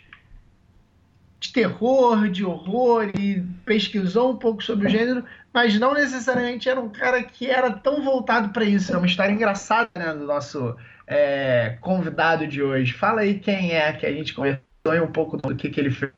de 1.38 1.52
terror, 1.52 2.28
de 2.28 2.44
horror 2.44 3.10
e 3.16 3.40
pesquisou 3.64 4.32
um 4.32 4.36
pouco 4.36 4.62
sobre 4.62 4.88
o 4.88 4.90
gênero, 4.90 5.24
mas 5.54 5.78
não 5.78 5.94
necessariamente 5.94 6.68
era 6.68 6.80
um 6.80 6.88
cara 6.88 7.22
que 7.22 7.46
era 7.46 7.70
tão 7.70 8.02
voltado 8.02 8.48
para 8.48 8.64
isso. 8.64 8.92
É 8.92 8.96
uma 8.96 9.06
história 9.06 9.32
engraçada 9.32 9.88
né, 9.96 10.12
do 10.12 10.24
nosso 10.24 10.76
é, 11.06 11.78
convidado 11.80 12.46
de 12.48 12.60
hoje. 12.60 12.92
Fala 12.92 13.20
aí 13.20 13.38
quem 13.38 13.72
é 13.72 13.92
que 13.92 14.04
a 14.04 14.12
gente 14.12 14.34
conversou 14.34 14.67
um 15.00 15.10
pouco 15.12 15.36
do 15.36 15.54
que, 15.54 15.70
que 15.70 15.80
ele 15.80 15.90
fez. 15.90 16.12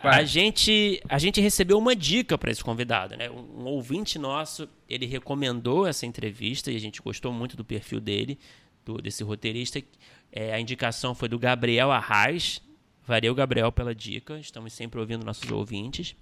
A 0.00 0.22
gente, 0.24 1.00
a 1.08 1.18
gente 1.18 1.40
recebeu 1.40 1.78
uma 1.78 1.94
dica 1.94 2.36
para 2.36 2.50
esse 2.50 2.62
convidado, 2.62 3.16
né? 3.16 3.30
Um, 3.30 3.62
um, 3.62 3.64
ouvinte 3.64 4.18
nosso, 4.18 4.68
ele 4.88 5.06
recomendou 5.06 5.86
essa 5.86 6.06
entrevista 6.06 6.70
e 6.70 6.76
a 6.76 6.80
gente 6.80 7.00
gostou 7.02 7.32
muito 7.32 7.56
do 7.56 7.64
perfil 7.64 8.00
dele, 8.00 8.38
do, 8.84 8.98
desse 8.98 9.24
roteirista. 9.24 9.82
É, 10.32 10.52
a 10.54 10.60
indicação 10.60 11.14
foi 11.14 11.28
do 11.28 11.38
Gabriel 11.38 11.90
Arraes. 11.90 12.60
Valeu, 13.06 13.34
Gabriel, 13.34 13.70
pela 13.72 13.94
dica. 13.94 14.38
Estamos 14.38 14.72
sempre 14.72 15.00
ouvindo 15.00 15.24
nossos 15.24 15.50
ouvintes. 15.50 16.14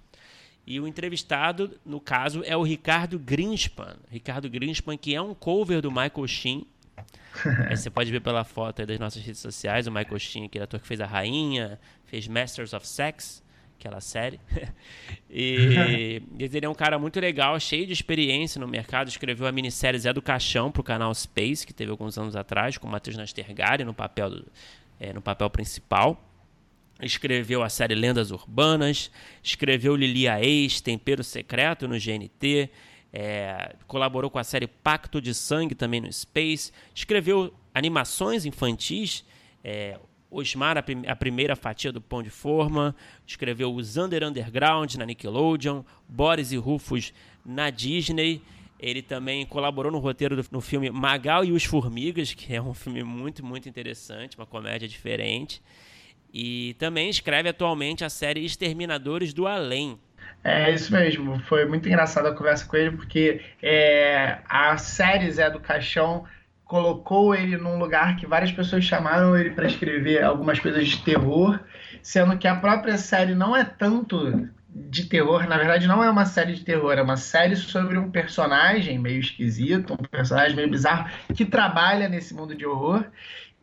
E 0.67 0.79
o 0.79 0.87
entrevistado, 0.87 1.79
no 1.85 1.99
caso, 1.99 2.41
é 2.43 2.57
o 2.57 2.63
Ricardo 2.63 3.19
Greenspan. 3.19 3.97
Ricardo 4.09 4.49
Greenspan, 4.49 4.97
que 4.97 5.13
é 5.13 5.21
um 5.21 5.35
cover 5.35 5.81
do 5.81 5.91
Michael 5.91 6.27
Sheen 6.27 6.65
Aí 7.69 7.75
você 7.75 7.89
pode 7.89 8.11
ver 8.11 8.21
pela 8.21 8.43
foto 8.43 8.85
das 8.85 8.99
nossas 8.99 9.23
redes 9.23 9.41
sociais, 9.41 9.87
o 9.87 9.91
Michael 9.91 10.19
Sheen, 10.19 10.45
aquele 10.45 10.63
ator 10.63 10.79
que 10.79 10.87
fez 10.87 11.01
a 11.01 11.05
Rainha, 11.05 11.79
fez 12.05 12.27
Masters 12.27 12.73
of 12.73 12.87
Sex, 12.87 13.43
aquela 13.79 14.01
série. 14.01 14.39
e 15.29 16.21
ele 16.39 16.65
é 16.65 16.69
um 16.69 16.73
cara 16.73 16.97
muito 16.97 17.19
legal, 17.19 17.59
cheio 17.59 17.85
de 17.85 17.93
experiência 17.93 18.59
no 18.59 18.67
mercado. 18.67 19.07
Escreveu 19.07 19.47
a 19.47 19.51
minissérie 19.51 19.99
Zé 19.99 20.11
do 20.13 20.21
Caixão 20.21 20.71
para 20.71 20.81
o 20.81 20.83
canal 20.83 21.13
Space, 21.13 21.65
que 21.65 21.73
teve 21.73 21.91
alguns 21.91 22.17
anos 22.17 22.35
atrás, 22.35 22.77
com 22.77 22.87
o 22.87 22.91
Matheus 22.91 23.17
Nastergari 23.17 23.83
no 23.83 23.93
papel, 23.93 24.29
do, 24.29 24.45
é, 24.99 25.13
no 25.13 25.21
papel 25.21 25.49
principal. 25.49 26.21
Escreveu 27.01 27.61
a 27.61 27.67
série 27.67 27.93
Lendas 27.93 28.31
Urbanas, 28.31 29.11
escreveu 29.43 29.97
Lilia 29.97 30.41
Ex, 30.41 30.79
Tempero 30.79 31.25
Secreto 31.25 31.89
no 31.89 31.99
GNT, 31.99 32.69
é, 33.17 33.77
colaborou 33.87 34.29
com 34.29 34.37
a 34.37 34.43
série 34.43 34.67
Pacto 34.67 35.21
de 35.21 35.33
Sangue 35.33 35.73
também 35.73 36.01
no 36.01 36.11
Space, 36.11 36.73
escreveu 36.93 37.53
animações 37.73 38.45
infantis, 38.45 39.23
é, 39.63 39.97
Osmar, 40.29 40.77
a, 40.77 40.83
prim 40.83 41.07
a, 41.07 41.15
primeira 41.15 41.55
fatia 41.55 41.93
do 41.93 42.01
Pão 42.01 42.21
de 42.21 42.29
Forma, 42.29 42.93
escreveu 43.25 43.73
o 43.73 43.81
Zander 43.81 44.21
Underground 44.21 44.95
na 44.95 45.05
Nickelodeon, 45.05 45.81
Boris 46.09 46.51
e 46.51 46.57
Rufus 46.57 47.13
na 47.45 47.69
Disney. 47.69 48.41
Ele 48.77 49.01
também 49.01 49.45
colaborou 49.45 49.89
no 49.89 49.99
roteiro 49.99 50.35
do 50.35 50.45
no 50.51 50.59
filme 50.59 50.89
Magal 50.89 51.45
e 51.45 51.53
os 51.53 51.63
Formigas, 51.63 52.33
que 52.33 52.53
é 52.53 52.61
um 52.61 52.73
filme 52.73 53.01
muito, 53.01 53.45
muito 53.45 53.69
interessante, 53.69 54.35
uma 54.37 54.45
comédia 54.45 54.89
diferente. 54.89 55.61
E 56.33 56.75
também 56.77 57.09
escreve 57.09 57.47
atualmente 57.47 58.03
a 58.03 58.09
série 58.09 58.43
Exterminadores 58.43 59.33
do 59.33 59.47
Além, 59.47 59.97
É 60.47 60.71
isso 60.71 60.93
mesmo, 60.93 61.39
foi 61.39 61.65
muito 61.65 61.89
engraçada 61.89 62.29
a 62.29 62.35
conversa 62.35 62.67
com 62.67 62.77
ele, 62.77 62.91
porque 62.95 63.41
é, 63.63 64.37
a 64.47 64.77
série 64.77 65.31
Zé 65.31 65.49
do 65.49 65.59
Caixão 65.59 66.23
colocou 66.63 67.33
ele 67.33 67.57
num 67.57 67.79
lugar 67.79 68.15
que 68.15 68.27
várias 68.27 68.51
pessoas 68.51 68.83
chamaram 68.83 69.35
ele 69.35 69.49
para 69.49 69.65
escrever 69.65 70.23
algumas 70.23 70.59
coisas 70.59 70.87
de 70.87 70.97
terror, 71.01 71.59
sendo 71.99 72.37
que 72.37 72.47
a 72.47 72.55
própria 72.55 72.95
série 72.95 73.33
não 73.33 73.55
é 73.55 73.63
tanto 73.63 74.47
de 74.69 75.05
terror, 75.05 75.47
na 75.47 75.57
verdade 75.57 75.87
não 75.87 76.03
é 76.03 76.11
uma 76.11 76.25
série 76.25 76.53
de 76.53 76.63
terror, 76.63 76.93
é 76.93 77.01
uma 77.01 77.17
série 77.17 77.55
sobre 77.55 77.97
um 77.97 78.11
personagem 78.11 78.99
meio 78.99 79.21
esquisito, 79.21 79.93
um 79.93 79.97
personagem 79.97 80.55
meio 80.55 80.69
bizarro 80.69 81.09
que 81.33 81.43
trabalha 81.43 82.07
nesse 82.07 82.35
mundo 82.35 82.53
de 82.53 82.67
horror 82.67 83.03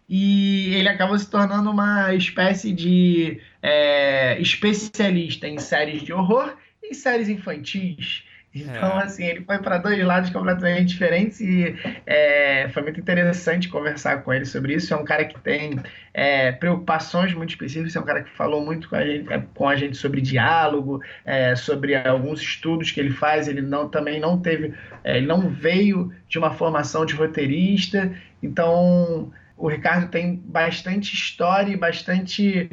e 0.09 0.75
ele 0.75 0.89
acaba 0.89 1.17
se 1.17 1.31
tornando 1.31 1.71
uma 1.71 2.12
espécie 2.12 2.73
de 2.73 3.41
é, 3.62 4.37
especialista 4.41 5.47
em 5.47 5.61
séries 5.61 6.03
de 6.03 6.12
horror 6.12 6.57
e 6.83 6.95
séries 6.95 7.29
infantis. 7.29 8.25
Então, 8.55 9.01
é. 9.01 9.05
assim, 9.05 9.25
ele 9.25 9.41
foi 9.45 9.59
para 9.59 9.79
dois 9.79 10.05
lados 10.05 10.29
completamente 10.29 10.89
diferentes 10.89 11.41
e 11.41 11.75
é, 12.07 12.69
foi 12.69 12.83
muito 12.83 13.01
interessante 13.01 13.69
conversar 13.69 14.23
com 14.23 14.33
ele 14.33 14.45
sobre 14.45 14.75
isso. 14.75 14.93
É 14.93 14.97
um 14.97 15.05
cara 15.05 15.25
que 15.25 15.39
tem 15.41 15.81
é, 16.12 16.53
preocupações 16.53 17.33
muito 17.33 17.51
específicas, 17.51 17.97
é 17.97 18.01
um 18.01 18.05
cara 18.05 18.23
que 18.23 18.31
falou 18.31 18.62
muito 18.62 18.91
com 18.91 18.97
a 18.97 19.07
gente, 19.07 19.33
é, 19.33 19.43
com 19.55 19.69
a 19.69 19.75
gente 19.75 19.97
sobre 19.97 20.21
diálogo, 20.21 21.01
é, 21.25 21.57
sobre 21.57 21.95
alguns 21.97 22.43
estudos 22.43 22.91
que 22.91 23.01
ele 23.01 23.11
faz. 23.11 23.49
Ele 23.49 23.62
não, 23.62 23.89
também 23.89 24.21
não 24.21 24.39
teve, 24.39 24.75
é, 25.03 25.17
ele 25.17 25.27
não 25.27 25.49
veio 25.49 26.12
de 26.29 26.39
uma 26.39 26.53
formação 26.53 27.07
de 27.07 27.15
roteirista, 27.15 28.12
então 28.43 29.33
o 29.57 29.69
Ricardo 29.69 30.11
tem 30.11 30.37
bastante 30.45 31.15
história 31.15 31.73
e 31.73 31.77
bastante 31.77 32.69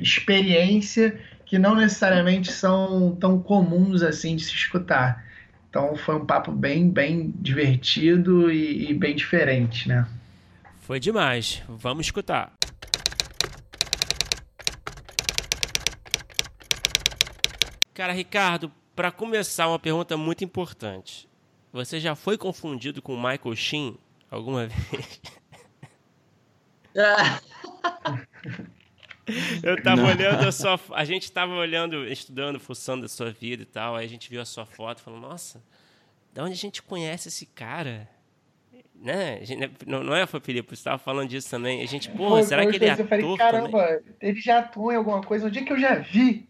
experiência 0.00 1.18
que 1.54 1.58
não 1.60 1.76
necessariamente 1.76 2.50
são 2.50 3.14
tão 3.14 3.40
comuns 3.40 4.02
assim 4.02 4.34
de 4.34 4.42
se 4.42 4.52
escutar. 4.52 5.24
Então 5.70 5.94
foi 5.94 6.16
um 6.16 6.26
papo 6.26 6.50
bem, 6.50 6.90
bem 6.90 7.32
divertido 7.36 8.50
e, 8.50 8.90
e 8.90 8.92
bem 8.92 9.14
diferente, 9.14 9.88
né? 9.88 10.04
Foi 10.80 10.98
demais. 10.98 11.62
Vamos 11.68 12.06
escutar. 12.06 12.52
Cara, 17.94 18.12
Ricardo, 18.12 18.72
para 18.96 19.12
começar, 19.12 19.68
uma 19.68 19.78
pergunta 19.78 20.16
muito 20.16 20.42
importante. 20.42 21.28
Você 21.72 22.00
já 22.00 22.16
foi 22.16 22.36
confundido 22.36 23.00
com 23.00 23.14
Michael 23.14 23.54
Sheen 23.54 23.96
alguma 24.28 24.66
vez? 24.90 25.20
Eu 29.62 29.82
tava 29.82 30.02
Não. 30.02 30.08
olhando 30.08 30.46
a 30.46 30.52
sua. 30.52 30.78
A 30.92 31.04
gente 31.04 31.30
tava 31.32 31.54
olhando, 31.54 32.06
estudando, 32.06 32.60
fuçando 32.60 33.06
a 33.06 33.08
sua 33.08 33.30
vida 33.30 33.62
e 33.62 33.66
tal. 33.66 33.96
Aí 33.96 34.04
a 34.04 34.08
gente 34.08 34.28
viu 34.28 34.40
a 34.40 34.44
sua 34.44 34.66
foto 34.66 34.98
e 34.98 35.02
falou: 35.02 35.20
Nossa, 35.20 35.62
de 36.32 36.40
onde 36.40 36.52
a 36.52 36.56
gente 36.56 36.82
conhece 36.82 37.28
esse 37.28 37.46
cara? 37.46 38.08
Né? 38.94 39.40
Não, 39.86 40.02
não 40.02 40.14
é, 40.14 40.26
Felipe? 40.26 40.68
Você 40.68 40.74
estava 40.74 40.98
falando 40.98 41.28
disso 41.28 41.50
também. 41.50 41.82
A 41.82 41.86
gente, 41.86 42.10
pô, 42.10 42.42
será 42.42 42.66
que 42.66 42.76
ele 42.76 42.86
é 42.86 42.90
ator? 42.90 43.04
Eu 43.04 43.08
falei, 43.08 43.36
caramba, 43.36 43.86
também? 43.86 44.14
ele 44.20 44.40
já 44.40 44.58
atua 44.60 44.94
em 44.94 44.96
alguma 44.96 45.22
coisa. 45.22 45.46
Onde 45.46 45.58
é 45.58 45.64
que 45.64 45.72
eu 45.72 45.78
já 45.78 45.96
vi? 45.96 46.48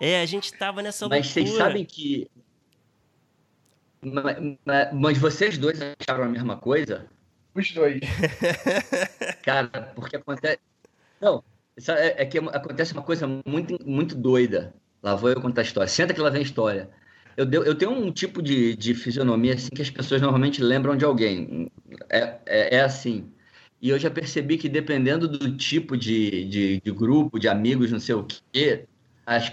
É, 0.00 0.20
a 0.20 0.26
gente 0.26 0.52
tava 0.54 0.82
nessa 0.82 1.08
Mas 1.08 1.26
loucura. 1.26 1.46
vocês 1.46 1.56
sabem 1.56 1.84
que. 1.84 2.28
Mas, 4.04 4.36
mas 4.92 5.18
vocês 5.18 5.56
dois 5.58 5.78
acharam 6.00 6.24
a 6.24 6.28
mesma 6.28 6.56
coisa? 6.56 7.06
Os 7.54 7.70
dois. 7.70 8.00
Cara, 9.42 9.92
porque 9.94 10.16
acontece. 10.16 10.58
Não, 11.20 11.44
é, 11.88 12.22
é, 12.22 12.26
que 12.26 12.38
acontece 12.38 12.92
uma 12.92 13.02
coisa 13.02 13.26
muito, 13.46 13.78
muito 13.86 14.14
doida. 14.14 14.74
Lá 15.02 15.14
vou 15.14 15.30
eu 15.30 15.40
contar 15.40 15.62
a 15.62 15.64
história. 15.64 15.88
Senta 15.88 16.14
que 16.14 16.20
lá 16.20 16.30
vem 16.30 16.40
a 16.40 16.44
história. 16.44 16.90
Eu, 17.36 17.46
eu 17.64 17.74
tenho 17.74 17.90
um 17.90 18.12
tipo 18.12 18.42
de, 18.42 18.76
de 18.76 18.94
fisionomia 18.94 19.54
assim 19.54 19.70
que 19.74 19.82
as 19.82 19.90
pessoas 19.90 20.20
normalmente 20.20 20.62
lembram 20.62 20.96
de 20.96 21.04
alguém. 21.04 21.70
É, 22.10 22.38
é, 22.46 22.76
é 22.76 22.80
assim. 22.82 23.32
E 23.80 23.88
eu 23.88 23.98
já 23.98 24.10
percebi 24.10 24.58
que 24.58 24.68
dependendo 24.68 25.26
do 25.26 25.56
tipo 25.56 25.96
de, 25.96 26.44
de, 26.44 26.80
de 26.80 26.90
grupo, 26.92 27.38
de 27.38 27.48
amigos, 27.48 27.90
não 27.90 27.98
sei 27.98 28.14
o 28.14 28.26
quê, 28.52 28.86
as, 29.26 29.52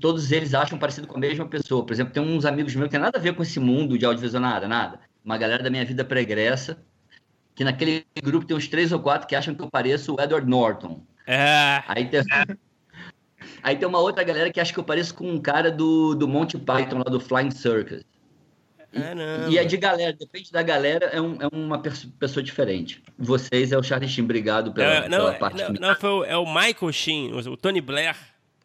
todos 0.00 0.32
eles 0.32 0.54
acham 0.54 0.78
parecido 0.78 1.06
com 1.06 1.16
a 1.16 1.20
mesma 1.20 1.46
pessoa. 1.46 1.84
Por 1.84 1.92
exemplo, 1.92 2.12
tem 2.12 2.22
uns 2.22 2.44
amigos 2.44 2.74
meus 2.74 2.88
que 2.88 2.92
tem 2.92 3.00
nada 3.00 3.18
a 3.18 3.20
ver 3.20 3.34
com 3.34 3.42
esse 3.42 3.60
mundo 3.60 3.96
de 3.98 4.04
audiovisual, 4.04 4.42
nada, 4.42 4.66
nada. 4.66 5.00
Uma 5.24 5.38
galera 5.38 5.62
da 5.62 5.70
minha 5.70 5.84
vida 5.84 6.04
pregressa, 6.04 6.82
que 7.54 7.62
naquele 7.62 8.04
grupo 8.22 8.46
tem 8.46 8.56
uns 8.56 8.66
três 8.66 8.90
ou 8.92 9.00
quatro 9.00 9.28
que 9.28 9.36
acham 9.36 9.54
que 9.54 9.62
eu 9.62 9.70
pareço 9.70 10.14
o 10.14 10.20
Edward 10.20 10.48
Norton. 10.48 11.04
É. 11.30 11.84
Aí 11.86 12.08
tem, 12.08 12.20
aí 13.62 13.76
tem 13.76 13.86
uma 13.86 14.00
outra 14.00 14.24
galera 14.24 14.50
que 14.50 14.58
acha 14.58 14.72
que 14.72 14.80
eu 14.80 14.84
pareço 14.84 15.14
com 15.14 15.30
um 15.30 15.40
cara 15.40 15.70
do, 15.70 16.16
do 16.16 16.26
Monty 16.26 16.58
Python, 16.58 16.98
lá 16.98 17.04
do 17.04 17.20
Flying 17.20 17.52
Circus. 17.52 18.02
E, 18.92 19.52
e 19.52 19.58
é 19.58 19.64
de 19.64 19.76
galera, 19.76 20.12
depende 20.12 20.50
da 20.50 20.64
galera, 20.64 21.06
é, 21.06 21.20
um, 21.20 21.36
é 21.40 21.46
uma 21.52 21.78
pessoa 21.78 22.42
diferente. 22.42 23.00
Vocês 23.16 23.70
é 23.70 23.78
o 23.78 23.82
Charlie 23.82 24.08
Sheen, 24.08 24.24
obrigado 24.24 24.72
pela, 24.72 25.04
é, 25.04 25.08
não, 25.08 25.18
pela 25.18 25.34
parte. 25.34 25.62
Não, 25.62 25.88
não 25.88 25.94
foi 25.94 26.10
o, 26.10 26.24
é 26.24 26.36
o 26.36 26.44
Michael 26.44 26.92
Sheen, 26.92 27.32
o, 27.32 27.56
Tony 27.56 27.80
Blair. 27.80 28.16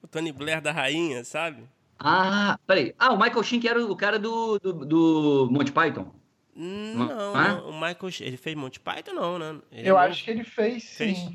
O 0.02 0.08
Tony 0.08 0.32
Blair 0.32 0.60
da 0.60 0.72
rainha, 0.72 1.24
sabe? 1.24 1.64
Ah, 2.00 2.58
peraí. 2.66 2.96
Ah, 2.98 3.14
o 3.14 3.20
Michael 3.20 3.44
Sheen 3.44 3.60
que 3.60 3.68
era 3.68 3.86
o 3.86 3.96
cara 3.96 4.18
do, 4.18 4.58
do, 4.58 4.74
do 4.86 5.50
Monty 5.52 5.72
Python? 5.72 6.12
Não, 6.56 7.34
não, 7.34 7.70
o 7.70 7.74
Michael 7.74 8.12
Sheen, 8.12 8.28
ele 8.28 8.38
fez 8.38 8.56
Monty 8.56 8.80
Python 8.80 9.14
não, 9.14 9.38
né? 9.38 9.56
Ele 9.72 9.88
Eu 9.88 9.98
acho 10.00 10.24
que 10.24 10.32
ele 10.32 10.44
fez, 10.44 10.84
fez? 10.96 11.30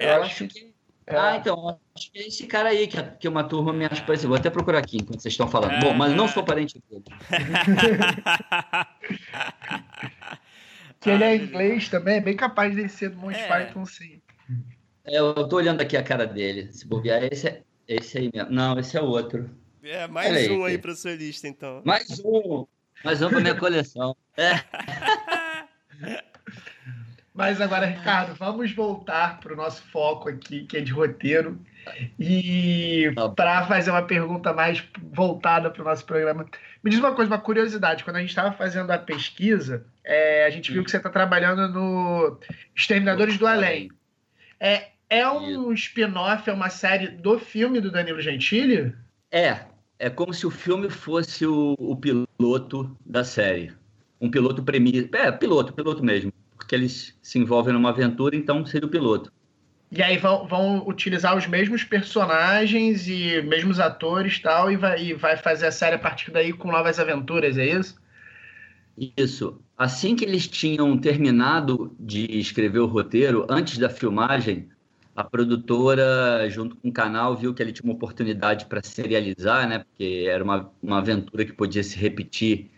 É, 0.00 0.16
eu 0.16 0.22
acho 0.22 0.48
que. 0.48 0.70
É. 1.06 1.16
Ah, 1.16 1.36
então, 1.36 1.78
acho 1.94 2.10
que 2.10 2.18
é 2.18 2.26
esse 2.26 2.46
cara 2.46 2.70
aí 2.70 2.86
que, 2.86 2.98
é, 2.98 3.02
que 3.02 3.28
uma 3.28 3.44
turma 3.44 3.72
me 3.72 3.84
acha 3.84 4.02
parecido. 4.02 4.28
Vou 4.28 4.38
até 4.38 4.48
procurar 4.48 4.78
aqui 4.78 4.96
enquanto 4.96 5.20
vocês 5.20 5.34
estão 5.34 5.48
falando. 5.48 5.72
É. 5.72 5.80
Bom, 5.80 5.92
mas 5.92 6.14
não 6.14 6.26
sou 6.26 6.42
parente 6.42 6.82
dele. 6.88 7.04
que 11.00 11.10
ele 11.10 11.24
é 11.24 11.36
inglês 11.36 11.88
também, 11.88 12.16
é 12.16 12.20
bem 12.20 12.36
capaz 12.36 12.74
de 12.74 12.88
ser 12.88 13.10
do 13.10 13.18
Monty 13.18 13.40
é. 13.40 13.46
Python, 13.46 13.84
sim. 13.84 14.22
É, 15.04 15.18
eu 15.18 15.48
tô 15.48 15.56
olhando 15.56 15.80
aqui 15.80 15.96
a 15.96 16.02
cara 16.02 16.26
dele. 16.26 16.72
Se 16.72 16.86
bobear, 16.86 17.24
esse 17.24 17.48
é 17.48 17.62
esse 17.86 18.18
aí 18.18 18.30
mesmo. 18.32 18.50
Não, 18.50 18.78
esse 18.78 18.96
é 18.96 19.02
outro. 19.02 19.50
É, 19.82 20.06
mais 20.06 20.30
Olha 20.30 20.52
um 20.52 20.64
aí, 20.64 20.72
aí 20.72 20.78
pra 20.78 20.94
sua 20.94 21.12
lista, 21.12 21.48
então. 21.48 21.82
Mais 21.84 22.20
um! 22.24 22.66
Mais 23.04 23.20
um 23.20 23.28
pra 23.28 23.40
minha 23.40 23.54
coleção. 23.54 24.16
É. 24.36 24.52
Mas 27.32 27.60
agora, 27.60 27.86
Ricardo, 27.86 28.34
vamos 28.34 28.72
voltar 28.72 29.38
para 29.38 29.52
o 29.52 29.56
nosso 29.56 29.82
foco 29.84 30.28
aqui, 30.28 30.64
que 30.64 30.76
é 30.76 30.80
de 30.80 30.92
roteiro. 30.92 31.60
E 32.18 33.10
tá 33.14 33.28
para 33.28 33.66
fazer 33.66 33.90
uma 33.90 34.02
pergunta 34.02 34.52
mais 34.52 34.84
voltada 35.12 35.70
para 35.70 35.80
o 35.80 35.84
nosso 35.84 36.04
programa, 36.04 36.44
me 36.82 36.90
diz 36.90 36.98
uma 36.98 37.14
coisa, 37.14 37.30
uma 37.30 37.40
curiosidade. 37.40 38.04
Quando 38.04 38.16
a 38.16 38.20
gente 38.20 38.30
estava 38.30 38.52
fazendo 38.52 38.90
a 38.90 38.98
pesquisa, 38.98 39.86
é, 40.04 40.44
a 40.44 40.50
gente 40.50 40.72
viu 40.72 40.84
que 40.84 40.90
você 40.90 40.96
está 40.96 41.08
trabalhando 41.08 41.68
no 41.68 42.38
Exterminadores 42.74 43.38
do 43.38 43.46
Além. 43.46 43.90
É, 44.58 44.88
é 45.08 45.28
um 45.28 45.72
spin-off, 45.72 46.50
é 46.50 46.52
uma 46.52 46.68
série 46.68 47.08
do 47.08 47.38
filme 47.38 47.80
do 47.80 47.90
Danilo 47.90 48.20
Gentili? 48.20 48.92
É. 49.30 49.60
É 49.98 50.08
como 50.08 50.32
se 50.32 50.46
o 50.46 50.50
filme 50.50 50.88
fosse 50.88 51.46
o, 51.46 51.74
o 51.78 51.94
piloto 51.94 52.96
da 53.04 53.22
série. 53.22 53.72
Um 54.18 54.30
piloto 54.30 54.62
premissa. 54.62 55.08
É, 55.12 55.30
piloto, 55.30 55.74
piloto 55.74 56.02
mesmo 56.02 56.32
porque 56.60 56.74
eles 56.74 57.16
se 57.22 57.38
envolvem 57.38 57.72
numa 57.72 57.88
aventura, 57.88 58.36
então 58.36 58.64
seria 58.66 58.86
o 58.86 58.90
piloto. 58.90 59.32
E 59.90 60.02
aí 60.02 60.18
vão, 60.18 60.46
vão 60.46 60.86
utilizar 60.86 61.36
os 61.36 61.46
mesmos 61.46 61.82
personagens 61.82 63.08
e 63.08 63.42
mesmos 63.42 63.80
atores 63.80 64.38
tal, 64.38 64.70
e 64.70 64.76
vai, 64.76 65.02
e 65.02 65.14
vai 65.14 65.36
fazer 65.36 65.66
a 65.66 65.72
série 65.72 65.96
a 65.96 65.98
partir 65.98 66.30
daí 66.30 66.52
com 66.52 66.70
novas 66.70 67.00
aventuras, 67.00 67.56
é 67.56 67.66
isso? 67.66 67.96
Isso. 69.16 69.58
Assim 69.76 70.14
que 70.14 70.24
eles 70.24 70.46
tinham 70.46 70.96
terminado 70.98 71.96
de 71.98 72.26
escrever 72.38 72.80
o 72.80 72.86
roteiro, 72.86 73.46
antes 73.48 73.78
da 73.78 73.88
filmagem, 73.88 74.68
a 75.16 75.24
produtora, 75.24 76.48
junto 76.50 76.76
com 76.76 76.90
o 76.90 76.92
canal, 76.92 77.34
viu 77.34 77.54
que 77.54 77.62
ele 77.62 77.72
tinha 77.72 77.90
uma 77.90 77.94
oportunidade 77.94 78.66
para 78.66 78.82
serializar, 78.82 79.66
né? 79.66 79.78
Porque 79.78 80.26
era 80.28 80.44
uma, 80.44 80.70
uma 80.82 80.98
aventura 80.98 81.44
que 81.44 81.52
podia 81.52 81.82
se 81.82 81.96
repetir 81.96 82.70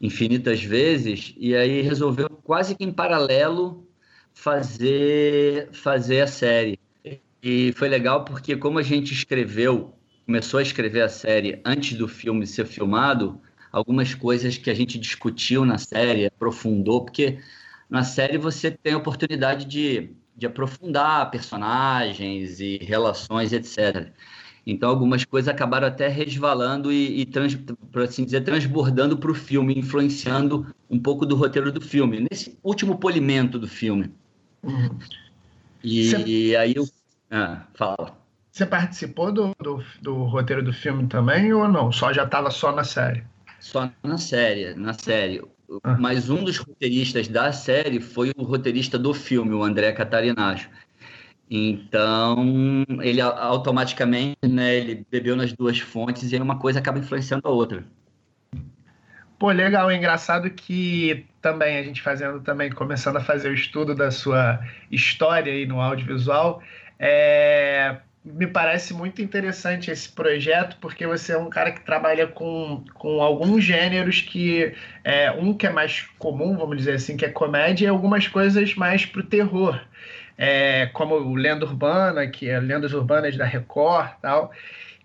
infinitas 0.00 0.62
vezes 0.62 1.34
e 1.36 1.54
aí 1.54 1.82
resolveu 1.82 2.28
quase 2.28 2.74
que 2.74 2.84
em 2.84 2.92
paralelo 2.92 3.86
fazer 4.32 5.68
fazer 5.72 6.20
a 6.20 6.26
série. 6.26 6.78
E 7.42 7.72
foi 7.72 7.88
legal 7.88 8.24
porque 8.24 8.56
como 8.56 8.78
a 8.78 8.82
gente 8.82 9.12
escreveu 9.12 9.94
começou 10.24 10.58
a 10.58 10.62
escrever 10.62 11.02
a 11.02 11.08
série 11.08 11.60
antes 11.64 11.96
do 11.96 12.06
filme 12.06 12.46
ser 12.46 12.66
filmado 12.66 13.40
algumas 13.72 14.14
coisas 14.14 14.56
que 14.56 14.70
a 14.70 14.74
gente 14.74 14.98
discutiu 14.98 15.64
na 15.64 15.78
série 15.78 16.26
aprofundou 16.26 17.04
porque 17.04 17.38
na 17.88 18.02
série 18.04 18.38
você 18.38 18.70
tem 18.70 18.92
a 18.92 18.98
oportunidade 18.98 19.64
de, 19.64 20.10
de 20.36 20.46
aprofundar 20.46 21.30
personagens 21.30 22.60
e 22.60 22.78
relações 22.78 23.52
etc 23.52 24.12
então, 24.70 24.90
algumas 24.90 25.24
coisas 25.24 25.48
acabaram 25.48 25.86
até 25.86 26.08
resvalando 26.08 26.92
e, 26.92 27.22
e 27.22 27.24
trans, 27.24 27.54
por 27.90 28.02
assim 28.02 28.22
dizer, 28.22 28.42
transbordando 28.42 29.16
para 29.16 29.30
o 29.30 29.34
filme, 29.34 29.78
influenciando 29.78 30.66
um 30.90 30.98
pouco 30.98 31.24
do 31.24 31.34
roteiro 31.34 31.72
do 31.72 31.80
filme, 31.80 32.26
nesse 32.30 32.54
último 32.62 32.98
polimento 32.98 33.58
do 33.58 33.66
filme. 33.66 34.12
Uhum. 34.62 34.90
E, 35.82 36.50
e, 36.50 36.56
aí 36.56 36.74
eu. 36.76 36.86
Ah, 37.30 37.62
fala. 37.72 38.14
Você 38.52 38.66
participou 38.66 39.32
do, 39.32 39.56
do, 39.58 39.82
do, 40.02 40.24
roteiro 40.24 40.62
do 40.62 40.72
filme 40.72 41.06
também 41.06 41.50
ou 41.50 41.66
não? 41.66 41.90
Só 41.90 42.12
já 42.12 42.24
estava 42.24 42.50
só 42.50 42.70
na 42.70 42.84
série? 42.84 43.24
Só 43.60 43.90
na 44.02 44.18
série, 44.18 44.74
na 44.74 44.92
série. 44.92 45.40
Ah. 45.82 45.96
Mas 45.98 46.28
um 46.28 46.44
dos 46.44 46.58
roteiristas 46.58 47.26
da 47.26 47.52
série 47.52 48.00
foi 48.00 48.32
o 48.36 48.42
roteirista 48.42 48.98
do 48.98 49.14
filme, 49.14 49.54
o 49.54 49.62
André 49.62 49.92
Catarinacho. 49.92 50.68
Então, 51.50 52.84
ele 53.00 53.20
automaticamente, 53.20 54.36
né, 54.42 54.76
ele 54.76 55.06
bebeu 55.10 55.34
nas 55.34 55.52
duas 55.52 55.78
fontes 55.78 56.30
e 56.32 56.36
uma 56.36 56.58
coisa 56.58 56.78
acaba 56.78 56.98
influenciando 56.98 57.48
a 57.48 57.50
outra. 57.50 57.84
Pô, 59.38 59.50
legal, 59.50 59.90
engraçado 59.90 60.50
que 60.50 61.24
também 61.40 61.78
a 61.78 61.82
gente 61.82 62.02
fazendo 62.02 62.40
também, 62.40 62.70
começando 62.70 63.16
a 63.16 63.20
fazer 63.20 63.48
o 63.48 63.54
estudo 63.54 63.94
da 63.94 64.10
sua 64.10 64.58
história 64.90 65.52
aí 65.52 65.64
no 65.64 65.80
audiovisual, 65.80 66.60
é, 66.98 67.98
me 68.24 68.46
parece 68.46 68.92
muito 68.92 69.22
interessante 69.22 69.90
esse 69.90 70.08
projeto, 70.08 70.76
porque 70.80 71.06
você 71.06 71.32
é 71.32 71.38
um 71.38 71.48
cara 71.48 71.70
que 71.70 71.80
trabalha 71.80 72.26
com, 72.26 72.84
com 72.94 73.22
alguns 73.22 73.64
gêneros 73.64 74.20
que 74.20 74.74
é, 75.04 75.30
um 75.30 75.54
que 75.54 75.66
é 75.66 75.70
mais 75.70 76.02
comum, 76.18 76.56
vamos 76.56 76.76
dizer 76.76 76.94
assim, 76.94 77.16
que 77.16 77.24
é 77.24 77.28
comédia, 77.28 77.86
e 77.86 77.88
algumas 77.88 78.26
coisas 78.26 78.74
mais 78.74 79.06
pro 79.06 79.22
terror. 79.22 79.80
É, 80.38 80.86
como 80.92 81.34
Lenda 81.34 81.66
Urbana, 81.66 82.28
que 82.28 82.48
é 82.48 82.60
Lendas 82.60 82.92
Urbanas 82.92 83.36
da 83.36 83.44
Record 83.44 84.12
tal. 84.22 84.52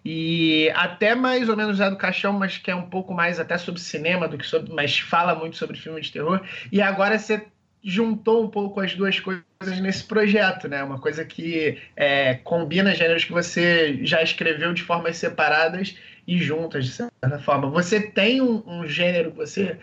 E 0.06 0.70
até 0.76 1.16
mais 1.16 1.48
ou 1.48 1.56
menos 1.56 1.78
Zé 1.78 1.90
do 1.90 1.96
Caixão, 1.96 2.34
mas 2.34 2.58
que 2.58 2.70
é 2.70 2.76
um 2.76 2.90
pouco 2.90 3.14
mais 3.14 3.40
até 3.40 3.58
sobre 3.58 3.82
cinema 3.82 4.28
do 4.28 4.38
que 4.38 4.46
sobre. 4.46 4.72
mas 4.74 5.00
fala 5.00 5.34
muito 5.34 5.56
sobre 5.56 5.78
filme 5.78 6.02
de 6.02 6.12
terror. 6.12 6.42
E 6.72 6.82
agora 6.82 7.18
você 7.18 7.46
juntou 7.84 8.44
um 8.44 8.48
pouco 8.48 8.80
as 8.80 8.96
duas 8.96 9.20
coisas 9.20 9.44
nesse 9.82 10.04
projeto, 10.04 10.68
né? 10.68 10.84
Uma 10.84 11.00
coisa 11.00 11.26
que 11.26 11.78
é, 11.96 12.36
combina 12.36 12.96
gêneros 12.96 13.26
que 13.26 13.32
você 13.32 14.00
já 14.04 14.22
escreveu 14.22 14.74
de 14.74 14.82
formas 14.82 15.18
separadas 15.18 15.98
e 16.26 16.38
juntas, 16.38 16.86
de 16.86 16.92
certa 16.92 17.40
forma. 17.40 17.70
Você 17.70 18.00
tem 18.00 18.42
um, 18.42 18.64
um 18.66 18.88
gênero 18.88 19.32
que 19.32 19.38
você 19.38 19.78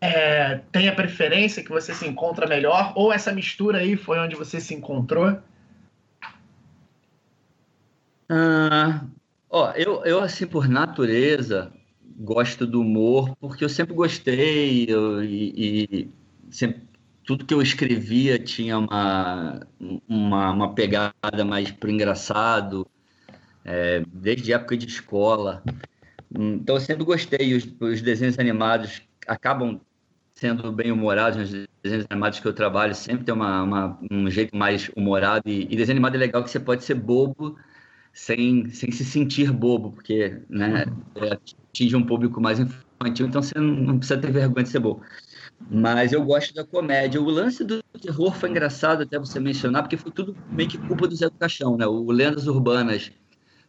é, 0.00 0.60
tem 0.70 0.88
a 0.88 0.94
preferência, 0.94 1.62
que 1.62 1.70
você 1.70 1.94
se 1.94 2.06
encontra 2.06 2.46
melhor? 2.46 2.92
Ou 2.94 3.12
essa 3.12 3.32
mistura 3.32 3.78
aí 3.78 3.96
foi 3.96 4.18
onde 4.18 4.36
você 4.36 4.60
se 4.60 4.74
encontrou? 4.74 5.38
Ah, 8.28 9.04
ó, 9.50 9.72
eu, 9.72 10.04
eu, 10.04 10.20
assim, 10.20 10.46
por 10.46 10.68
natureza, 10.68 11.72
gosto 12.16 12.66
do 12.66 12.80
humor, 12.80 13.36
porque 13.40 13.64
eu 13.64 13.68
sempre 13.68 13.94
gostei 13.94 14.86
eu, 14.88 15.22
e, 15.22 15.52
e 15.56 16.08
sempre 16.50 16.82
tudo 17.24 17.44
que 17.44 17.54
eu 17.54 17.62
escrevia 17.62 18.38
tinha 18.38 18.78
uma, 18.78 19.66
uma, 20.08 20.50
uma 20.50 20.74
pegada 20.74 21.44
mais 21.44 21.70
pro 21.70 21.90
engraçado, 21.90 22.86
é, 23.64 24.02
desde 24.12 24.52
época 24.52 24.76
de 24.76 24.86
escola. 24.86 25.62
Então 26.30 26.76
eu 26.76 26.80
sempre 26.80 27.04
gostei. 27.04 27.54
Os, 27.54 27.66
os 27.80 28.02
desenhos 28.02 28.38
animados 28.38 29.02
acabam 29.26 29.80
sendo 30.34 30.72
bem 30.72 30.90
humorados, 30.90 31.40
os 31.40 31.66
desenhos 31.82 32.06
animados 32.10 32.40
que 32.40 32.46
eu 32.46 32.52
trabalho 32.52 32.94
sempre 32.94 33.24
tem 33.24 33.34
uma, 33.34 33.62
uma, 33.62 33.98
um 34.10 34.28
jeito 34.28 34.56
mais 34.56 34.90
humorado. 34.96 35.48
E, 35.48 35.62
e, 35.62 35.76
desenho 35.76 35.96
animado 35.96 36.16
é 36.16 36.18
legal 36.18 36.42
que 36.42 36.50
você 36.50 36.58
pode 36.58 36.84
ser 36.84 36.94
bobo 36.94 37.56
sem, 38.12 38.68
sem 38.70 38.90
se 38.90 39.04
sentir 39.04 39.52
bobo, 39.52 39.92
porque 39.92 40.40
né, 40.48 40.86
é, 41.16 41.38
atinge 41.70 41.96
um 41.96 42.04
público 42.04 42.40
mais 42.40 42.58
infantil, 42.58 43.26
então 43.26 43.42
você 43.42 43.58
não, 43.58 43.74
não 43.74 43.98
precisa 43.98 44.20
ter 44.20 44.32
vergonha 44.32 44.64
de 44.64 44.70
ser 44.70 44.80
bobo. 44.80 45.02
Mas 45.70 46.12
eu 46.12 46.22
gosto 46.24 46.52
da 46.52 46.64
comédia. 46.64 47.20
O 47.22 47.30
lance 47.30 47.64
do 47.64 47.82
terror 48.00 48.34
foi 48.34 48.50
engraçado 48.50 49.02
até 49.02 49.18
você 49.18 49.38
mencionar, 49.38 49.82
porque 49.82 49.96
foi 49.96 50.10
tudo 50.10 50.36
meio 50.50 50.68
que 50.68 50.78
culpa 50.78 51.06
do 51.06 51.14
Zé 51.14 51.26
do 51.26 51.38
Caixão, 51.38 51.76
né? 51.76 51.86
O 51.86 52.10
Lendas 52.10 52.46
Urbanas 52.46 53.12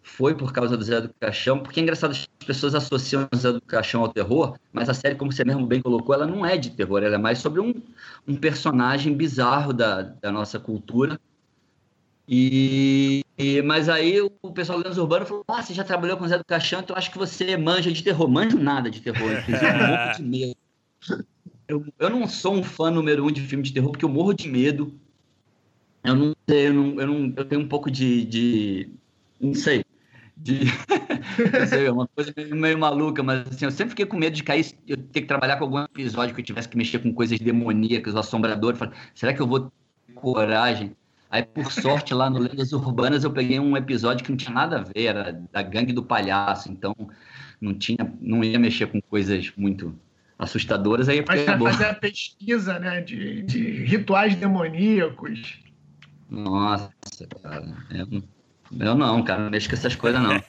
foi 0.05 0.35
por 0.35 0.53
causa 0.53 0.77
do 0.77 0.83
Zé 0.83 1.01
do 1.01 1.09
Caixão, 1.19 1.59
porque 1.59 1.79
é 1.79 1.83
engraçado, 1.83 2.11
as 2.11 2.27
pessoas 2.45 2.75
associam 2.75 3.27
o 3.33 3.35
Zé 3.35 3.51
do 3.51 3.59
Caixão 3.59 4.01
ao 4.01 4.07
terror, 4.07 4.55
mas 4.71 4.87
a 4.87 4.93
série, 4.93 5.15
como 5.15 5.31
você 5.31 5.43
mesmo 5.43 5.65
bem 5.65 5.81
colocou, 5.81 6.13
ela 6.13 6.27
não 6.27 6.45
é 6.45 6.55
de 6.55 6.69
terror, 6.69 7.01
ela 7.01 7.15
é 7.15 7.17
mais 7.17 7.39
sobre 7.39 7.59
um, 7.59 7.73
um 8.27 8.35
personagem 8.35 9.15
bizarro 9.15 9.73
da, 9.73 10.03
da 10.03 10.31
nossa 10.31 10.59
cultura. 10.59 11.19
E, 12.29 13.23
e, 13.35 13.63
mas 13.63 13.89
aí 13.89 14.21
o 14.21 14.51
pessoal 14.51 14.77
do 14.77 14.83
Lendas 14.83 14.99
Urbano 14.99 15.25
falou: 15.25 15.43
Ah, 15.47 15.61
você 15.61 15.73
já 15.73 15.83
trabalhou 15.83 16.17
com 16.17 16.23
o 16.23 16.27
Zé 16.27 16.37
do 16.37 16.45
Caixão, 16.45 16.81
então 16.81 16.95
acho 16.95 17.11
que 17.11 17.17
você 17.17 17.57
manja 17.57 17.91
de 17.91 18.03
terror. 18.03 18.29
Manjo 18.29 18.59
nada 18.59 18.91
de 18.91 19.01
terror, 19.01 19.31
inclusive 19.31 19.65
um 19.65 20.11
de 20.17 20.23
medo. 20.23 20.55
Eu, 21.67 21.83
eu 21.97 22.09
não 22.11 22.27
sou 22.27 22.53
um 22.53 22.63
fã 22.63 22.91
número 22.91 23.25
um 23.25 23.31
de 23.31 23.41
filme 23.41 23.63
de 23.63 23.73
terror, 23.73 23.91
porque 23.91 24.05
eu 24.05 24.09
morro 24.09 24.33
de 24.33 24.47
medo. 24.47 24.93
Eu 26.03 26.15
não 26.15 26.35
sei, 26.47 26.67
eu, 26.67 26.73
não, 26.73 27.01
eu, 27.01 27.07
não, 27.07 27.33
eu 27.35 27.45
tenho 27.45 27.61
um 27.61 27.67
pouco 27.67 27.89
de, 27.89 28.23
de. 28.25 28.89
Não 29.41 29.55
sei. 29.55 29.83
De, 30.37 30.65
sei, 31.69 31.85
é 31.85 31.91
uma 31.91 32.07
coisa 32.07 32.33
meio, 32.35 32.55
meio, 32.55 32.77
maluca, 32.77 33.23
mas 33.23 33.47
assim, 33.47 33.65
eu 33.65 33.71
sempre 33.71 33.91
fiquei 33.91 34.05
com 34.05 34.17
medo 34.17 34.35
de 34.35 34.43
cair, 34.43 34.65
eu 34.85 34.97
ter 34.97 35.21
que 35.21 35.27
trabalhar 35.27 35.57
com 35.57 35.63
algum 35.63 35.79
episódio 35.79 36.35
que 36.35 36.41
eu 36.41 36.45
tivesse 36.45 36.67
que 36.67 36.77
mexer 36.77 36.99
com 36.99 37.13
coisas 37.13 37.39
demoníacas, 37.39 38.13
o 38.13 38.19
assombrador. 38.19 38.75
Falei, 38.75 38.93
será 39.13 39.33
que 39.33 39.41
eu 39.41 39.47
vou 39.47 39.61
ter 39.61 40.13
coragem? 40.13 40.95
Aí, 41.29 41.43
por 41.43 41.71
sorte, 41.71 42.13
lá 42.13 42.29
no 42.29 42.39
Lendas 42.39 42.71
Urbanas, 42.73 43.23
eu 43.23 43.31
peguei 43.31 43.59
um 43.59 43.75
episódio 43.75 44.23
que 44.23 44.31
não 44.31 44.37
tinha 44.37 44.53
nada 44.53 44.77
a 44.77 44.83
ver, 44.83 45.03
era 45.03 45.41
da 45.51 45.61
gangue 45.61 45.91
do 45.91 46.03
palhaço, 46.03 46.71
então 46.71 46.95
não 47.59 47.73
tinha, 47.73 48.13
não 48.21 48.43
ia 48.43 48.59
mexer 48.59 48.87
com 48.87 49.01
coisas 49.01 49.51
muito 49.57 49.97
assustadoras, 50.37 51.09
aí 51.09 51.19
é 51.19 51.25
Mas 51.27 51.47
é 51.47 51.57
fazer 51.57 51.85
a 51.85 51.93
pesquisa, 51.93 52.77
né, 52.79 53.01
de, 53.01 53.41
de 53.43 53.83
rituais 53.85 54.35
demoníacos. 54.35 55.59
Nossa, 56.29 56.91
cara. 57.41 57.65
Eu, 57.89 58.23
eu 58.79 58.95
não, 58.95 59.23
cara, 59.23 59.43
não 59.43 59.49
mexo 59.51 59.69
com 59.69 59.75
essas 59.75 59.95
coisas, 59.95 60.21
não. 60.21 60.31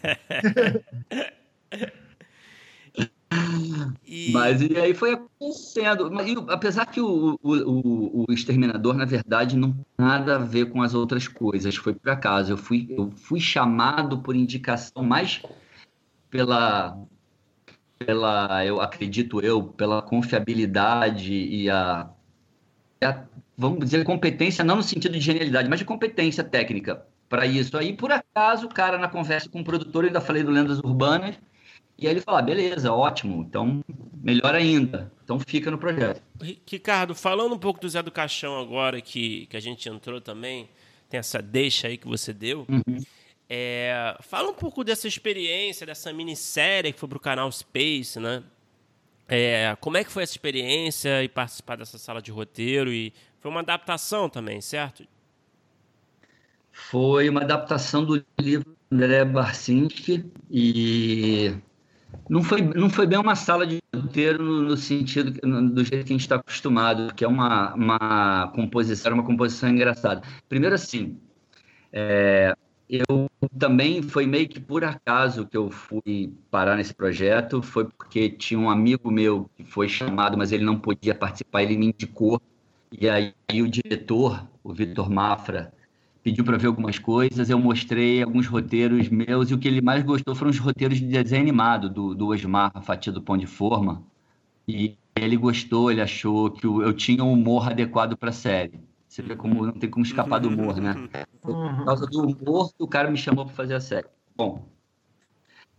e... 4.05 4.31
Mas 4.33 4.63
e 4.63 4.77
aí 4.77 4.95
foi 4.95 5.13
acontecendo. 5.13 6.11
E, 6.23 6.37
apesar 6.49 6.87
que 6.87 7.01
o, 7.01 7.39
o, 7.43 8.25
o, 8.25 8.33
Exterminador, 8.33 8.95
na 8.95 9.05
verdade, 9.05 9.57
não 9.57 9.73
tem 9.73 9.85
nada 9.99 10.37
a 10.37 10.39
ver 10.39 10.67
com 10.67 10.83
as 10.83 10.95
outras 10.95 11.29
coisas. 11.29 11.77
Foi 11.77 11.95
por 11.95 12.11
acaso. 12.11 12.53
Eu 12.53 12.57
fui, 12.57 12.87
eu 12.91 13.11
fui 13.11 13.41
chamado 13.41 14.19
por 14.19 14.35
indicação 14.35 15.03
mais 15.03 15.43
pela 16.31 16.97
pela, 17.99 18.65
eu 18.65 18.81
acredito 18.81 19.41
eu, 19.41 19.63
pela 19.63 20.03
confiabilidade 20.03 21.33
e 21.33 21.71
a, 21.71 22.11
a, 23.03 23.25
vamos 23.57 23.81
dizer, 23.81 24.05
competência, 24.05 24.63
não 24.63 24.77
no 24.77 24.83
sentido 24.83 25.13
de 25.13 25.21
genialidade, 25.21 25.69
mas 25.69 25.79
de 25.79 25.85
competência 25.85 26.45
técnica 26.45 27.07
para 27.29 27.47
isso. 27.47 27.77
Aí, 27.77 27.93
por 27.93 28.13
acaso, 28.13 28.67
o 28.67 28.69
cara, 28.69 28.99
na 28.99 29.09
conversa 29.09 29.49
com 29.49 29.61
o 29.61 29.65
produtor, 29.65 30.05
eu 30.05 30.09
ainda 30.09 30.21
falei 30.21 30.43
do 30.43 30.51
Lendas 30.51 30.79
Urbanas, 30.79 31.37
e 31.99 32.07
aí 32.07 32.13
ele 32.13 32.21
falou, 32.21 32.39
ah, 32.41 32.43
beleza, 32.43 32.93
ótimo, 32.93 33.43
então 33.43 33.83
melhor 34.23 34.55
ainda, 34.55 35.11
então 35.25 35.39
fica 35.41 35.71
no 35.71 35.79
projeto. 35.79 36.23
Ricardo, 36.69 37.15
falando 37.15 37.55
um 37.55 37.59
pouco 37.59 37.81
do 37.81 37.89
Zé 37.89 38.03
do 38.03 38.11
Caixão 38.11 38.59
agora, 38.61 39.01
que, 39.01 39.47
que 39.47 39.57
a 39.57 39.61
gente 39.61 39.89
entrou 39.89 40.21
também, 40.21 40.69
tem 41.09 41.19
essa 41.19 41.41
deixa 41.41 41.89
aí 41.89 41.97
que 41.97 42.07
você 42.07 42.33
deu, 42.33 42.67
uhum. 42.69 43.03
É, 43.49 44.17
fala 44.21 44.51
um 44.51 44.55
pouco 44.55 44.83
dessa 44.83 45.07
experiência, 45.07 45.87
dessa 45.87 46.13
minissérie 46.13 46.93
que 46.93 46.99
foi 46.99 47.09
para 47.09 47.17
o 47.19 47.21
canal 47.21 47.51
Space, 47.53 48.19
né? 48.19 48.43
É, 49.29 49.77
como 49.81 49.97
é 49.97 50.05
que 50.05 50.11
foi 50.11 50.23
essa 50.23 50.33
experiência 50.33 51.23
e 51.23 51.29
participar 51.29 51.77
dessa 51.77 51.99
sala 51.99 52.21
de 52.21 52.31
roteiro? 52.31 52.93
E 52.93 53.13
foi 53.41 53.51
uma 53.51 53.61
adaptação 53.61 54.29
também, 54.29 54.61
certo? 54.61 55.07
Foi 56.79 57.29
uma 57.29 57.41
adaptação 57.41 58.05
do 58.05 58.23
livro 58.39 58.77
André 58.93 59.25
Barcinski 59.25 60.31
e 60.51 61.53
não 62.29 62.43
foi, 62.43 62.61
não 62.61 62.91
foi 62.91 63.07
bem 63.07 63.19
uma 63.19 63.35
sala 63.35 63.67
de 63.67 63.79
roteiro 63.95 64.45
no, 64.45 64.63
no 64.63 64.77
sentido 64.77 65.33
do 65.71 65.83
jeito 65.83 66.05
que 66.05 66.13
a 66.13 66.17
gente 66.17 66.21
está 66.21 66.37
acostumado, 66.37 67.13
que 67.15 67.25
é 67.25 67.29
uma, 67.29 67.75
uma 67.75 68.53
composição, 68.55 69.15
uma 69.15 69.25
composição 69.25 69.71
engraçada. 69.71 70.21
Primeiro 70.51 70.75
assim, 70.75 71.19
é, 71.91 72.55
eu 72.89 73.29
também 73.59 74.03
foi 74.03 74.27
meio 74.27 74.47
que 74.47 74.61
por 74.61 74.85
acaso 74.85 75.47
que 75.47 75.57
eu 75.57 75.71
fui 75.71 76.35
parar 76.51 76.77
nesse 76.77 76.95
projeto, 76.95 77.63
foi 77.63 77.87
porque 77.87 78.29
tinha 78.29 78.61
um 78.61 78.69
amigo 78.69 79.11
meu 79.11 79.51
que 79.57 79.65
foi 79.65 79.89
chamado, 79.89 80.37
mas 80.37 80.53
ele 80.53 80.65
não 80.65 80.79
podia 80.79 81.15
participar, 81.15 81.63
ele 81.63 81.77
me 81.79 81.87
indicou. 81.87 82.41
E 82.93 83.09
aí 83.09 83.33
o 83.61 83.67
diretor, 83.67 84.47
o 84.63 84.73
Vitor 84.73 85.11
Mafra, 85.11 85.73
pediu 86.27 86.43
para 86.43 86.59
ver 86.59 86.67
algumas 86.67 86.99
coisas, 86.99 87.49
eu 87.49 87.57
mostrei 87.57 88.21
alguns 88.21 88.49
roteiros 88.49 89.09
meus 89.09 89.49
e 89.49 89.55
o 89.55 89.59
que 89.59 89.69
ele 89.69 89.81
mais 89.81 90.03
gostou 90.03 90.35
foram 90.35 90.51
os 90.51 90.59
roteiros 90.59 90.99
de 90.99 91.07
desenho 91.07 91.41
animado 91.41 91.89
do, 91.89 92.17
do 92.17 92.27
Osmar, 92.27 92.73
a 92.75 92.83
Fatia 92.83 93.13
do 93.13 93.23
Pão 93.23 93.39
de 93.39 93.47
Forma. 93.47 94.03
E 94.67 94.97
ele 95.15 95.37
gostou, 95.37 95.89
ele 95.89 96.01
achou 96.01 96.51
que 96.51 96.67
eu 96.67 96.93
tinha 96.93 97.23
um 97.23 97.33
humor 97.33 97.71
adequado 97.71 98.17
para 98.17 98.31
a 98.31 98.33
série. 98.33 98.81
Você 99.07 99.23
vê 99.23 99.37
como 99.37 99.67
não 99.67 99.73
tem 99.75 99.89
como 99.89 100.05
escapar 100.05 100.41
do 100.41 100.49
humor, 100.49 100.79
né? 100.79 101.09
Por 101.41 101.85
causa 101.85 102.05
do 102.09 102.23
humor 102.23 102.73
que 102.75 102.83
o 102.83 102.89
cara 102.89 103.09
me 103.09 103.17
chamou 103.17 103.45
para 103.47 103.55
fazer 103.55 103.75
a 103.75 103.81
série. 103.81 104.09
Bom, 104.37 104.67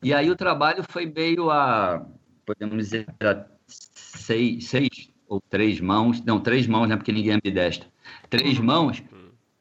e 0.02 0.14
aí 0.14 0.32
o 0.32 0.36
trabalho 0.38 0.82
foi 0.88 1.08
meio 1.08 1.52
a, 1.52 2.06
podemos 2.46 2.78
dizer, 2.78 3.06
a 3.20 3.46
seis, 3.68 4.70
seis 4.70 5.12
ou 5.28 5.42
três 5.42 5.82
mãos, 5.82 6.24
não, 6.24 6.40
três 6.40 6.66
mãos, 6.68 6.88
né? 6.88 6.96
Porque 6.96 7.12
ninguém 7.12 7.34
é 7.34 7.36
ambidestro. 7.36 7.90
Três 8.30 8.58
mãos 8.60 9.04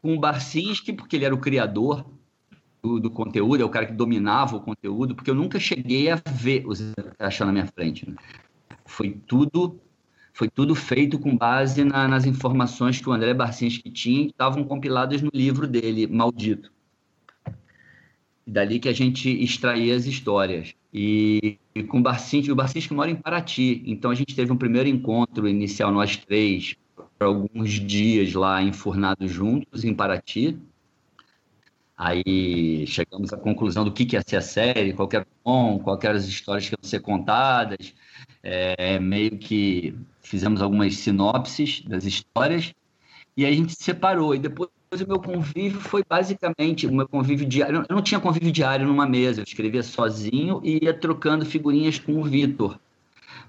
com 0.03 0.15
o 0.15 0.21
Barcinski, 0.21 0.93
porque 0.93 1.17
ele 1.17 1.25
era 1.25 1.35
o 1.35 1.41
criador 1.41 2.05
do, 2.83 3.01
do, 3.01 3.11
conteúdo, 3.11 3.63
é 3.63 3.65
o 3.65 3.71
cara 3.71 3.87
que 3.87 3.93
dominava 3.93 4.57
o 4.57 4.61
conteúdo, 4.61 5.15
porque 5.15 5.31
eu 5.31 5.35
nunca 5.35 5.59
cheguei 5.59 6.11
a 6.11 6.21
ver 6.31 6.65
os 6.67 6.81
achar 7.19 7.45
na 7.45 7.53
minha 7.53 7.67
frente. 7.67 8.09
Né? 8.09 8.17
Foi 8.85 9.11
tudo 9.11 9.81
foi 10.33 10.51
tudo 10.51 10.75
feito 10.75 11.19
com 11.19 11.35
base 11.35 11.83
na, 11.83 12.07
nas 12.07 12.27
informações 12.27 13.01
que 13.01 13.09
o 13.09 13.13
André 13.13 13.33
Barcinski 13.33 13.91
tinha 13.91 14.25
que 14.25 14.33
estavam 14.33 14.65
compiladas 14.65 15.23
no 15.23 15.31
livro 15.33 15.67
dele, 15.67 16.07
Maldito. 16.07 16.71
E 18.47 18.51
dali 18.51 18.79
que 18.79 18.89
a 18.89 18.93
gente 18.93 19.31
extraía 19.43 19.97
as 19.97 20.05
histórias. 20.05 20.75
E, 20.93 21.59
e 21.75 21.83
com 21.83 22.01
o 22.01 22.03
Barcinski, 22.03 22.53
o 22.53 22.55
Barcinski 22.55 22.93
mora 22.93 23.11
em 23.11 23.17
Paraty, 23.17 23.83
então 23.87 24.11
a 24.11 24.15
gente 24.15 24.37
teve 24.37 24.53
um 24.53 24.59
primeiro 24.59 24.91
encontro 24.91 25.49
inicial, 25.49 25.91
nós 25.91 26.17
três, 26.17 26.77
alguns 27.19 27.71
dias 27.71 28.33
lá 28.35 28.63
enfurnados 28.63 29.31
juntos 29.31 29.85
em 29.85 29.95
Paraty. 29.95 30.59
Aí 31.97 32.87
chegamos 32.87 33.33
à 33.33 33.39
conclusão 33.39 33.85
do 33.85 33.93
que, 33.93 34.05
que 34.05 34.17
ia 34.17 34.23
ser 34.27 34.37
a 34.37 34.43
série, 34.43 34.93
qual 34.93 35.09
era 35.11 35.23
o 35.23 35.45
tom, 35.45 35.79
quais 35.79 36.05
eram 36.05 36.17
as 36.17 36.27
histórias 36.27 36.69
que 36.69 36.75
iam 36.75 36.83
ser 36.83 37.01
contadas. 37.01 37.95
É, 38.43 38.99
meio 38.99 39.39
que 39.39 39.95
fizemos 40.21 40.61
algumas 40.61 40.97
sinopses 40.97 41.83
das 41.83 42.05
histórias 42.05 42.75
e 43.37 43.47
a 43.47 43.53
gente 43.53 43.75
se 43.75 43.83
separou. 43.83 44.35
E 44.35 44.39
depois 44.39 44.71
o 44.93 45.07
meu 45.07 45.21
convívio 45.21 45.81
foi 45.81 46.03
basicamente 46.09 46.87
o 46.87 46.93
meu 46.93 47.09
convívio 47.09 47.47
diário. 47.47 47.85
Eu 47.89 47.95
não 47.95 48.03
tinha 48.03 48.21
convívio 48.21 48.53
diário 48.53 48.87
numa 48.87 49.07
mesa, 49.07 49.41
eu 49.41 49.45
escrevia 49.45 49.83
sozinho 49.83 50.61
e 50.63 50.85
ia 50.85 50.93
trocando 50.93 51.45
figurinhas 51.45 51.99
com 51.99 52.21
o 52.21 52.25
Vitor 52.25 52.79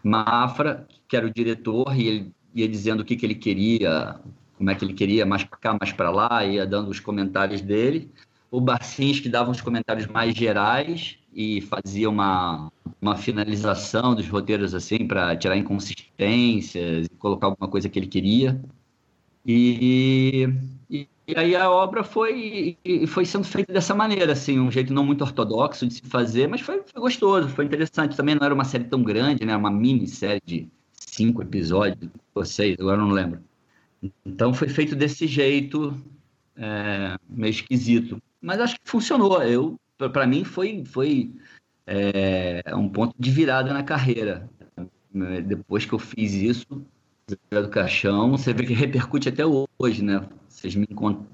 Mafra, 0.03 0.87
que 1.07 1.15
era 1.15 1.27
o 1.27 1.33
diretor, 1.33 1.97
e 1.97 2.07
ele 2.07 2.31
ia 2.53 2.67
dizendo 2.67 3.01
o 3.01 3.05
que, 3.05 3.15
que 3.15 3.25
ele 3.25 3.35
queria, 3.35 4.19
como 4.57 4.69
é 4.69 4.75
que 4.75 4.83
ele 4.83 4.93
queria, 4.93 5.25
mais 5.25 5.43
para 5.43 5.57
cá, 5.57 5.77
mais 5.79 5.93
para 5.93 6.09
lá, 6.09 6.45
ia 6.45 6.65
dando 6.65 6.89
os 6.89 6.99
comentários 6.99 7.61
dele. 7.61 8.11
O 8.49 8.61
Barcins, 8.61 9.19
que 9.19 9.29
dava 9.29 9.51
uns 9.51 9.61
comentários 9.61 10.07
mais 10.07 10.33
gerais 10.33 11.17
e 11.33 11.61
fazia 11.61 12.09
uma, 12.09 12.71
uma 13.01 13.15
finalização 13.15 14.15
dos 14.15 14.27
roteiros 14.27 14.73
assim 14.73 15.05
para 15.07 15.35
tirar 15.35 15.57
inconsistências 15.57 17.05
e 17.05 17.09
colocar 17.17 17.47
alguma 17.47 17.69
coisa 17.69 17.89
que 17.89 17.99
ele 17.99 18.07
queria. 18.07 18.59
E, 19.45 20.49
e, 20.89 21.07
e 21.27 21.35
aí 21.35 21.55
a 21.55 21.69
obra 21.69 22.03
foi, 22.03 22.77
foi 23.07 23.25
sendo 23.25 23.45
feita 23.45 23.71
dessa 23.71 23.93
maneira, 23.93 24.33
assim, 24.33 24.59
um 24.59 24.71
jeito 24.71 24.93
não 24.93 25.05
muito 25.05 25.23
ortodoxo 25.23 25.85
de 25.87 25.95
se 25.95 26.01
fazer, 26.01 26.47
mas 26.47 26.61
foi, 26.61 26.81
foi 26.85 27.01
gostoso, 27.01 27.49
foi 27.49 27.65
interessante. 27.65 28.15
Também 28.17 28.35
não 28.35 28.45
era 28.45 28.53
uma 28.53 28.65
série 28.65 28.85
tão 28.85 29.03
grande, 29.03 29.45
né? 29.45 29.55
Uma 29.55 29.71
minissérie 29.71 30.41
de 30.45 30.69
cinco 31.17 31.41
episódios, 31.41 32.11
ou 32.33 32.45
seis, 32.45 32.77
agora 32.79 32.97
não 32.97 33.09
lembro. 33.09 33.41
Então 34.25 34.53
foi 34.53 34.69
feito 34.69 34.95
desse 34.95 35.25
jeito, 35.25 35.99
é, 36.55 37.17
meio 37.27 37.51
esquisito. 37.51 38.21
Mas 38.39 38.59
acho 38.59 38.75
que 38.75 38.89
funcionou. 38.89 39.41
Eu 39.41 39.79
para 39.97 40.27
mim 40.27 40.43
foi, 40.43 40.83
foi 40.85 41.33
é, 41.87 42.61
um 42.75 42.87
ponto 42.87 43.15
de 43.17 43.31
virada 43.31 43.73
na 43.73 43.81
carreira. 43.83 44.47
Depois 45.45 45.85
que 45.85 45.93
eu 45.93 45.99
fiz 45.99 46.33
isso, 46.33 46.85
do 47.27 47.69
caixão, 47.69 48.31
você 48.31 48.53
vê 48.53 48.65
que 48.65 48.73
repercute 48.73 49.29
até 49.29 49.43
hoje, 49.45 50.03
né? 50.03 50.27
Vocês 50.47 50.75
me, 50.75 50.87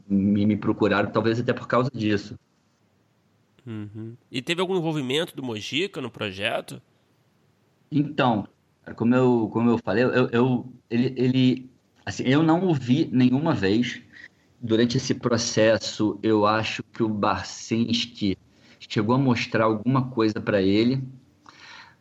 me, 0.08 0.46
me 0.46 0.58
procuraram 0.58 1.12
talvez 1.12 1.40
até 1.40 1.52
por 1.54 1.68
causa 1.68 1.92
disso. 1.94 2.40
Uhum. 3.66 4.16
E 4.32 4.42
teve 4.42 4.62
algum 4.62 4.76
envolvimento 4.76 5.36
do 5.36 5.44
Mojica 5.44 6.02
no 6.02 6.10
projeto? 6.10 6.82
Então, 7.92 8.48
como 8.96 9.16
eu, 9.16 9.50
como 9.52 9.70
eu 9.70 9.78
falei, 9.78 10.04
eu, 10.04 10.30
eu, 10.30 10.74
ele, 10.90 11.14
ele, 11.16 11.72
assim, 12.06 12.24
eu 12.24 12.44
não 12.44 12.68
o 12.68 12.74
vi 12.74 13.10
nenhuma 13.12 13.54
vez. 13.54 14.02
Durante 14.60 14.96
esse 14.96 15.14
processo, 15.14 16.18
eu 16.24 16.46
acho 16.46 16.84
que 16.84 17.04
o 17.04 17.10
Barcinski 17.10 18.38
chegou 18.80 19.16
a 19.16 19.18
mostrar 19.18 19.66
alguma 19.66 20.10
coisa 20.10 20.40
para 20.40 20.62
ele, 20.62 21.04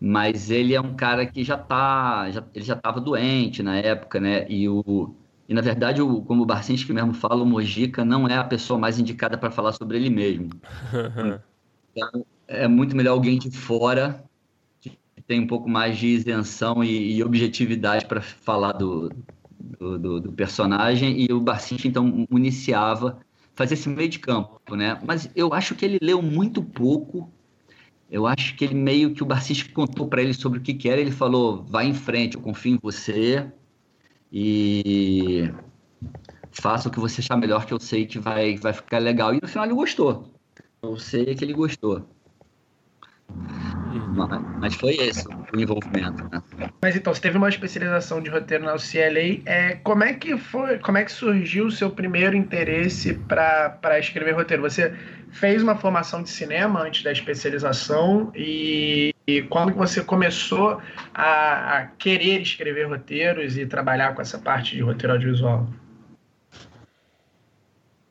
mas 0.01 0.51
ele 0.51 0.75
é 0.75 0.81
um 0.81 0.95
cara 0.95 1.27
que 1.27 1.43
já 1.43 1.57
tá, 1.59 2.31
já, 2.31 2.45
ele 2.55 2.65
já 2.65 2.75
estava 2.75 3.01
doente 3.01 3.63
na 3.63 3.77
época, 3.77 4.21
né? 4.21 4.47
E 4.49 4.69
o 4.69 5.15
e 5.49 5.55
na 5.55 5.61
verdade, 5.61 6.01
o, 6.01 6.23
como 6.23 6.45
o 6.45 6.47
Barcinski 6.47 6.93
mesmo 6.93 7.13
fala, 7.13 7.43
o 7.43 7.47
Mojica 7.47 8.05
não 8.05 8.27
é 8.29 8.37
a 8.37 8.45
pessoa 8.45 8.79
mais 8.79 8.99
indicada 8.99 9.37
para 9.37 9.51
falar 9.51 9.73
sobre 9.73 9.99
ele 9.99 10.09
mesmo. 10.09 10.51
então, 11.95 12.25
é 12.47 12.69
muito 12.69 12.97
melhor 12.97 13.13
alguém 13.13 13.39
de 13.39 13.51
fora 13.51 14.25
tem 15.33 15.41
um 15.41 15.47
pouco 15.47 15.67
mais 15.67 15.97
de 15.97 16.09
isenção 16.09 16.85
e, 16.85 17.17
e 17.17 17.25
objetividade 17.25 18.05
para 18.05 18.21
falar 18.21 18.73
do, 18.73 19.11
do, 19.59 19.99
do, 19.99 20.21
do, 20.21 20.33
personagem. 20.33 21.23
E 21.23 21.33
o 21.33 21.41
Barcinski 21.41 21.89
então 21.89 22.27
municiava 22.31 23.19
fazer 23.55 23.73
esse 23.73 23.89
meio 23.89 24.11
de 24.11 24.19
campo, 24.19 24.77
né? 24.77 25.01
Mas 25.03 25.31
eu 25.35 25.55
acho 25.55 25.75
que 25.75 25.87
ele 25.87 25.99
leu 26.03 26.21
muito 26.21 26.63
pouco. 26.63 27.33
Eu 28.11 28.27
acho 28.27 28.55
que 28.57 28.63
ele 28.63 28.75
meio 28.75 29.15
que 29.15 29.23
o 29.23 29.27
Barcis 29.27 29.63
contou 29.63 30.07
para 30.07 30.21
ele 30.21 30.35
sobre 30.35 30.59
o 30.59 30.63
que, 30.63 30.75
que 30.75 30.87
era. 30.87 31.01
Ele 31.01 31.11
falou: 31.11 31.63
vai 31.63 31.87
em 31.87 31.95
frente, 31.95 32.37
eu 32.37 32.43
confio 32.43 32.75
em 32.75 32.79
você 32.79 33.51
e 34.31 35.51
faça 36.51 36.91
o 36.91 36.93
que 36.93 37.01
você 37.01 37.23
achar 37.23 37.39
melhor, 37.39 37.65
que 37.65 37.73
eu 37.73 37.81
sei 37.81 38.05
que 38.05 38.19
vai, 38.19 38.57
vai 38.59 38.75
ficar 38.75 38.99
legal. 38.99 39.35
E 39.35 39.41
no 39.41 39.49
final 39.49 39.65
ele 39.65 39.75
gostou. 39.75 40.31
Eu 40.83 40.99
sei 40.99 41.35
que 41.35 41.43
ele 41.43 41.55
gostou. 41.55 42.07
Mas 44.59 44.75
foi 44.75 44.95
esse 44.95 45.27
o 45.29 45.61
envolvimento, 45.61 46.25
né? 46.31 46.43
Mas 46.81 46.97
então, 46.97 47.13
você 47.13 47.21
teve 47.21 47.37
uma 47.37 47.49
especialização 47.49 48.21
de 48.23 48.31
roteiro 48.31 48.65
na 48.65 48.75
UCLA. 48.75 49.43
É, 49.45 49.77
como 49.83 50.05
é 50.05 50.15
que 50.15 50.37
foi, 50.37 50.79
como 50.79 50.99
é 50.99 51.05
que 51.05 51.13
surgiu 51.13 51.67
o 51.67 51.71
seu 51.71 51.91
primeiro 51.91 52.37
interesse 52.37 53.15
para 53.15 53.99
escrever 53.99 54.33
roteiro? 54.33 54.63
Você 54.63 54.95
fez 55.31 55.63
uma 55.63 55.77
formação 55.77 56.23
de 56.23 56.31
cinema 56.31 56.83
antes 56.83 57.03
da 57.03 57.13
especialização 57.13 58.31
e, 58.35 59.15
e 59.27 59.43
quando 59.43 59.75
você 59.75 60.03
começou 60.03 60.81
a, 61.15 61.79
a 61.79 61.87
querer 61.87 62.41
escrever 62.43 62.89
roteiros 62.89 63.57
e 63.57 63.67
trabalhar 63.67 64.15
com 64.15 64.23
essa 64.23 64.39
parte 64.39 64.77
de 64.77 64.83
roteiro 64.83 65.15
audiovisual? 65.15 65.67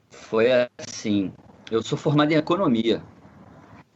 Foi 0.09 0.47
assim, 0.77 1.31
eu 1.69 1.81
sou 1.81 1.97
formado 1.97 2.31
em 2.31 2.35
economia 2.35 3.01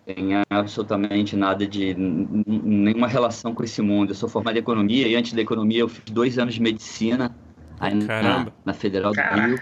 tem 0.06 0.30
absolutamente 0.50 1.36
nada 1.36 1.66
de 1.66 1.96
nenhuma 1.96 3.08
relação 3.08 3.56
com 3.56 3.64
esse 3.64 3.82
mundo. 3.82 4.12
Eu 4.12 4.16
sou 4.16 4.30
formado 4.30 4.56
em 4.56 4.60
economia 4.60 5.08
e 5.08 5.16
antes 5.16 5.34
da 5.34 5.42
economia 5.42 5.80
eu 5.80 5.90
fiz 5.90 6.04
dois 6.12 6.38
anos 6.38 6.54
de 6.54 6.62
medicina 6.62 7.36
aí 7.80 7.96
na, 7.96 8.48
na, 8.64 8.74
Federal 8.74 9.12
do 9.12 9.20
Rio. 9.20 9.60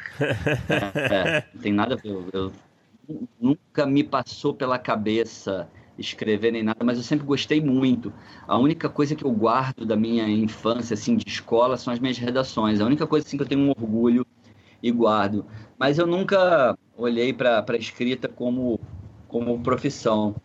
É, 0.69 1.37
é, 1.39 1.45
não 1.53 1.61
tem 1.61 1.71
nada 1.71 1.95
a 1.95 1.97
ver. 1.97 2.09
Eu, 2.09 2.29
eu, 2.33 2.51
nunca 3.39 3.85
me 3.85 4.03
passou 4.03 4.53
pela 4.53 4.77
cabeça 4.77 5.69
escrever 5.97 6.51
nem 6.51 6.63
nada, 6.63 6.83
mas 6.83 6.97
eu 6.97 7.03
sempre 7.03 7.25
gostei 7.25 7.61
muito. 7.61 8.11
A 8.45 8.57
única 8.57 8.89
coisa 8.89 9.15
que 9.15 9.23
eu 9.23 9.31
guardo 9.31 9.85
da 9.85 9.95
minha 9.95 10.27
infância, 10.27 10.93
assim, 10.93 11.15
de 11.15 11.27
escola, 11.27 11.77
são 11.77 11.93
as 11.93 11.99
minhas 11.99 12.17
redações. 12.17 12.81
A 12.81 12.85
única 12.85 13.07
coisa 13.07 13.25
assim, 13.25 13.37
que 13.37 13.43
eu 13.43 13.47
tenho 13.47 13.61
um 13.61 13.69
orgulho 13.69 14.25
e 14.81 14.91
guardo. 14.91 15.45
Mas 15.77 15.97
eu 15.97 16.07
nunca 16.07 16.77
olhei 16.97 17.31
para 17.31 17.63
a 17.65 17.75
escrita 17.75 18.27
como 18.27 18.79
como 19.33 19.59
profissão. 19.59 20.35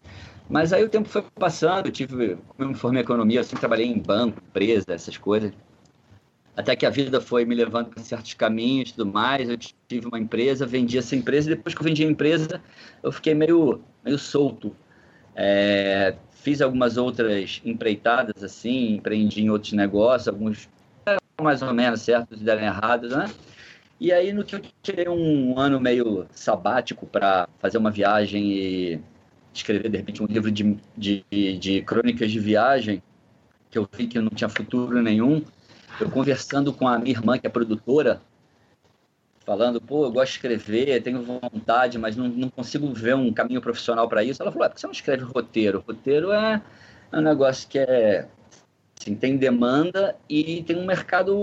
Mas 0.48 0.72
aí 0.72 0.82
o 0.82 0.88
tempo 0.88 1.06
foi 1.10 1.22
passando, 1.38 1.86
eu 1.86 1.92
tive, 1.92 2.38
como 2.48 2.60
eu 2.60 2.68
me 2.68 2.74
formei 2.74 3.02
em 3.02 3.04
economia, 3.04 3.40
eu 3.40 3.44
sempre 3.44 3.60
trabalhei 3.60 3.86
em 3.86 3.98
banco, 3.98 4.40
empresa, 4.48 4.86
essas 4.88 5.18
coisas. 5.18 5.52
Até 6.56 6.74
que 6.74 6.86
a 6.86 6.90
vida 6.90 7.20
foi 7.20 7.44
me 7.44 7.54
levando 7.54 7.90
para 7.90 8.02
certos 8.02 8.32
caminhos 8.32 8.88
e 8.88 8.94
tudo 8.94 9.12
mais. 9.12 9.48
Eu 9.48 9.58
tive 9.58 10.08
uma 10.08 10.18
empresa, 10.18 10.66
vendi 10.66 10.96
essa 10.96 11.14
empresa, 11.14 11.52
e 11.52 11.54
depois 11.54 11.74
que 11.74 11.80
eu 11.82 11.84
vendi 11.84 12.02
a 12.02 12.08
empresa, 12.08 12.62
eu 13.02 13.12
fiquei 13.12 13.34
meio, 13.34 13.82
meio 14.02 14.18
solto. 14.18 14.74
É, 15.36 16.16
fiz 16.30 16.62
algumas 16.62 16.96
outras 16.96 17.60
empreitadas, 17.64 18.42
assim, 18.42 18.94
empreendi 18.94 19.42
em 19.42 19.50
outros 19.50 19.74
negócios, 19.74 20.28
alguns 20.28 20.68
mais 21.40 21.60
ou 21.62 21.72
menos 21.72 22.00
certos 22.00 22.40
e 22.40 22.44
deram 22.44 22.62
errados, 22.62 23.12
né? 23.12 23.30
E 24.00 24.12
aí, 24.12 24.32
no 24.32 24.44
que 24.44 24.54
eu 24.54 24.62
tirei 24.82 25.08
um 25.08 25.58
ano 25.58 25.80
meio 25.80 26.26
sabático 26.30 27.06
para 27.06 27.48
fazer 27.58 27.78
uma 27.78 27.90
viagem 27.90 28.52
e 28.52 29.00
escrever, 29.52 29.88
de 29.88 29.96
repente, 29.96 30.22
um 30.22 30.26
livro 30.26 30.50
de, 30.50 30.78
de, 30.96 31.24
de 31.58 31.82
crônicas 31.82 32.30
de 32.30 32.38
viagem, 32.38 33.02
que 33.70 33.76
eu 33.76 33.88
vi 33.92 34.06
que 34.06 34.20
não 34.20 34.30
tinha 34.30 34.48
futuro 34.48 35.02
nenhum, 35.02 35.42
eu 36.00 36.08
conversando 36.10 36.72
com 36.72 36.86
a 36.86 36.98
minha 36.98 37.10
irmã, 37.10 37.38
que 37.38 37.46
é 37.46 37.50
produtora, 37.50 38.22
falando, 39.44 39.80
pô, 39.80 40.04
eu 40.04 40.12
gosto 40.12 40.32
de 40.32 40.36
escrever, 40.36 41.02
tenho 41.02 41.22
vontade, 41.22 41.98
mas 41.98 42.14
não, 42.14 42.28
não 42.28 42.50
consigo 42.50 42.92
ver 42.92 43.16
um 43.16 43.32
caminho 43.32 43.60
profissional 43.60 44.08
para 44.08 44.22
isso. 44.22 44.42
Ela 44.42 44.52
falou, 44.52 44.66
é, 44.66 44.68
por 44.68 44.74
que 44.74 44.80
você 44.80 44.86
não 44.86 44.92
escreve 44.92 45.24
roteiro? 45.24 45.82
Roteiro 45.86 46.30
é, 46.30 46.62
é 47.10 47.18
um 47.18 47.22
negócio 47.22 47.68
que 47.68 47.78
é 47.78 48.28
Assim, 49.00 49.14
tem 49.14 49.36
demanda 49.36 50.16
e 50.28 50.62
tem 50.64 50.76
um 50.76 50.84
mercado 50.84 51.34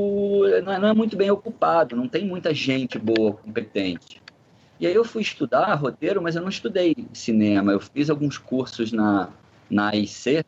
não 0.63 0.74
é, 0.74 0.80
não 0.80 0.88
é 0.89 0.94
muito 0.94 1.15
bem 1.15 1.32
ocupado, 1.32 1.96
não 1.96 2.08
tem 2.08 2.26
muita 2.26 2.54
gente 2.54 3.00
boa, 3.00 3.34
competente. 3.34 4.22
E 4.80 4.86
aí 4.86 4.94
eu 4.94 5.06
fui 5.06 5.22
estudar 5.22 5.74
roteiro, 5.76 6.22
mas 6.22 6.36
eu 6.36 6.41
não 6.41 6.50
estudei 6.50 6.96
cinema. 7.13 7.72
Eu 7.72 7.80
fiz 7.80 8.10
alguns 8.10 8.38
cursos 8.38 8.91
na, 8.91 9.30
na 9.70 9.89
AIC, 9.89 10.44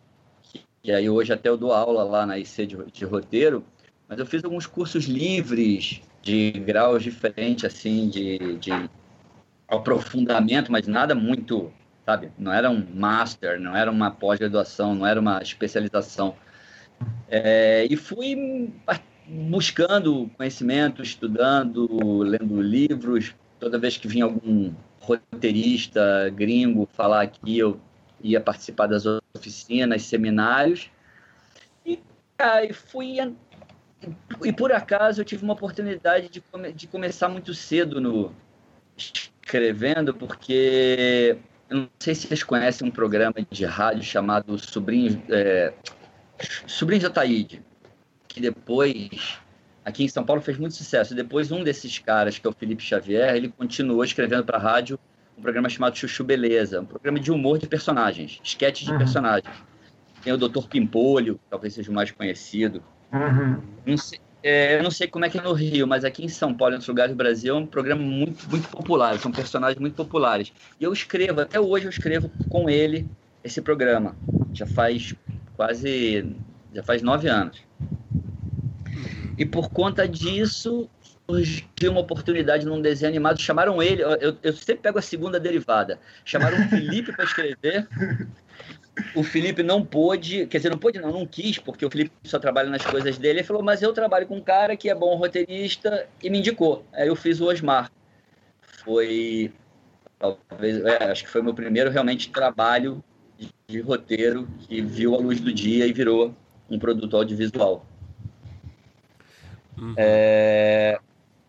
que, 0.84 0.91
aí 0.91 1.10
hoje 1.10 1.32
até 1.32 1.48
eu 1.48 1.58
dou 1.58 1.72
aula 1.72 2.04
lá 2.04 2.26
na 2.26 2.34
AIC 2.34 2.65
de, 2.65 2.78
de 2.91 3.06
roteiro, 3.06 3.63
mas 4.08 4.20
eu 4.20 4.26
fiz 4.26 4.43
alguns 4.43 4.67
cursos 4.67 5.06
livres, 5.06 6.02
de 6.22 6.52
graus 6.52 7.04
diferentes, 7.04 7.63
assim, 7.63 8.10
de, 8.10 8.58
de 8.58 8.72
aprofundamento, 9.70 10.72
mas 10.72 10.88
nada 10.88 11.15
muito 11.15 11.72
sabe? 12.08 12.32
Não 12.38 12.54
era 12.54 12.70
um 12.70 12.86
master, 12.93 13.60
não 13.60 13.76
era 13.76 13.91
uma 13.91 14.10
pós-graduação, 14.10 14.96
não 14.96 15.06
era 15.06 15.20
uma 15.20 15.41
especialização. 15.41 16.36
É, 17.29 17.88
e 17.89 17.95
fui 17.95 18.71
buscando 19.27 20.29
conhecimento, 20.38 21.01
estudando, 21.01 22.19
lendo 22.19 22.62
livros. 22.62 23.36
Toda 23.60 23.77
vez 23.77 23.97
que 23.97 24.07
vinha 24.07 24.25
algum 24.25 24.73
roteirista 25.01 26.29
gringo 26.36 26.88
falar 26.93 27.21
aqui, 27.21 27.57
eu 27.57 27.79
ia 28.21 28.39
participar 28.39 28.88
das 28.88 29.05
oficinas, 29.36 30.03
seminários. 30.03 30.89
E 31.86 31.99
fui. 32.73 33.17
E 34.43 34.53
por 34.53 34.71
acaso 34.71 35.21
eu 35.21 35.25
tive 35.25 35.43
uma 35.43 35.53
oportunidade 35.53 36.29
de, 36.29 36.39
come, 36.39 36.71
de 36.71 36.88
começar 36.88 37.27
muito 37.29 37.53
cedo 37.53 37.99
no 37.99 38.31
escrevendo, 38.95 40.13
porque 40.13 41.38
eu 41.69 41.77
não 41.77 41.89
sei 41.99 42.13
se 42.13 42.27
vocês 42.27 42.43
conhecem 42.43 42.88
um 42.88 42.91
programa 42.91 43.36
de 43.49 43.65
rádio 43.65 44.03
chamado 44.03 44.57
Sobrinhos, 44.57 45.17
é, 45.29 45.73
Sobrinhos 46.65 47.02
de 47.02 47.08
Ataíde, 47.08 47.62
que 48.28 48.39
depois, 48.39 49.39
aqui 49.84 50.04
em 50.04 50.08
São 50.08 50.23
Paulo, 50.23 50.41
fez 50.41 50.58
muito 50.58 50.76
sucesso. 50.76 51.15
Depois, 51.15 51.52
um 51.52 51.63
desses 51.63 51.97
caras, 52.00 52.38
que 52.38 52.45
é 52.45 52.50
o 52.50 52.54
Felipe 52.54 52.84
Xavier, 52.84 53.36
ele 53.36 53.50
continuou 53.50 54.04
escrevendo 54.04 54.43
para 54.43 54.58
a 54.58 54.62
rádio 54.62 55.00
um 55.38 55.41
programa 55.41 55.69
chamado 55.69 55.95
Chuchu 55.97 56.23
Beleza, 56.23 56.82
um 56.82 56.86
programa 56.86 57.19
de 57.19 57.32
humor 57.32 57.58
de 57.60 57.67
personagens, 57.67 58.39
esquetes 58.43 58.86
de 58.86 58.91
uhum. 58.91 58.97
personagens. 58.97 59.56
Tem 60.23 60.34
o 60.34 60.38
Dr. 60.38 60.67
Pimpolho, 60.67 61.39
talvez 61.50 61.73
seja 61.73 61.91
o 61.91 61.93
mais 61.93 62.12
conhecido. 62.12 62.84
Uhum. 63.13 63.62
Não 63.86 63.97
sei, 63.97 64.19
é, 64.43 64.78
eu 64.78 64.84
não 64.84 64.91
sei 64.91 65.08
como 65.08 65.26
é 65.26 65.30
que 65.30 65.38
é 65.38 65.41
no 65.41 65.54
Rio, 65.54 65.88
mas 65.88 66.06
aqui 66.06 66.23
em 66.23 66.30
São 66.30 66.54
Paulo, 66.54 66.73
em 66.73 66.76
outros 66.76 66.88
lugares 66.88 67.12
do 67.12 67.17
Brasil, 67.17 67.56
é 67.56 67.60
um 67.60 67.65
programa 67.65 68.02
muito, 68.02 68.50
muito 68.50 68.67
popular, 68.69 69.17
são 69.19 69.32
personagens 69.32 69.80
muito 69.80 69.95
populares. 69.95 70.54
E 70.80 70.84
eu 70.84 70.93
escrevo, 70.93 71.41
até 71.41 71.60
hoje 71.60 71.86
eu 71.86 71.89
escrevo 71.89 72.32
com 72.50 72.69
ele 72.69 73.08
esse 73.43 73.62
programa. 73.62 74.15
Já 74.54 74.65
faz 74.65 75.13
quase, 75.58 76.34
já 76.74 76.84
faz 76.84 77.02
nove 77.02 77.28
anos. 77.28 77.58
E 79.38 79.46
por 79.46 79.70
conta 79.70 80.08
disso, 80.08 80.89
surgiu 81.30 81.91
uma 81.91 82.00
oportunidade 82.00 82.65
num 82.65 82.82
desenho 82.82 83.10
animado, 83.10 83.41
chamaram 83.41 83.82
ele, 83.84 84.02
eu, 84.02 84.38
eu 84.41 84.54
sempre 84.54 84.84
pego 84.84 85.00
a 85.00 85.02
segunda 85.02 85.39
derivada, 85.39 86.00
chamaram 86.24 86.58
o 86.58 86.70
Felipe 86.70 87.12
para 87.12 87.26
escrever, 87.26 87.88
o 89.13 89.24
Felipe 89.24 89.62
não 89.62 89.86
pôde, 89.86 90.48
quer 90.48 90.58
dizer, 90.58 90.70
não 90.70 90.78
pôde 90.78 91.00
não, 91.00 91.12
não 91.12 91.26
quis, 91.26 91.60
porque 91.60 91.86
o 91.86 91.89
Felipe 91.89 92.12
só 92.24 92.39
trabalha 92.39 92.70
nas 92.70 92.86
coisas 92.86 93.17
dele. 93.17 93.39
Ele 93.39 93.48
falou, 93.48 93.62
mas 93.62 93.82
eu 93.82 93.93
trabalho 93.93 94.26
com 94.26 94.38
um 94.38 94.41
cara 94.41 94.76
que 94.76 94.89
é 94.89 94.96
bom 94.96 95.15
roteirista 95.15 96.08
e 96.24 96.30
me 96.30 96.39
indicou. 96.39 96.84
Aí 96.93 97.08
eu 97.08 97.15
fiz 97.15 97.39
o 97.39 97.46
Osmar. 97.46 97.91
Foi, 98.62 99.54
talvez, 100.17 100.84
é, 100.84 101.12
acho 101.12 101.26
que 101.26 101.30
foi 101.30 101.43
meu 101.43 101.54
primeiro 101.54 101.91
realmente 101.91 102.32
trabalho 102.32 103.04
de, 103.69 103.82
roteiro 103.82 104.47
que 104.62 104.82
viu 104.82 105.13
a 105.13 105.17
luz 105.17 105.41
do 105.41 105.53
dia 105.53 105.86
e 105.86 105.91
virou 105.91 106.34
um 106.69 106.80
produto 106.80 107.17
audiovisual. 107.17 107.86
Uhum. 109.77 109.93
É, 109.97 110.97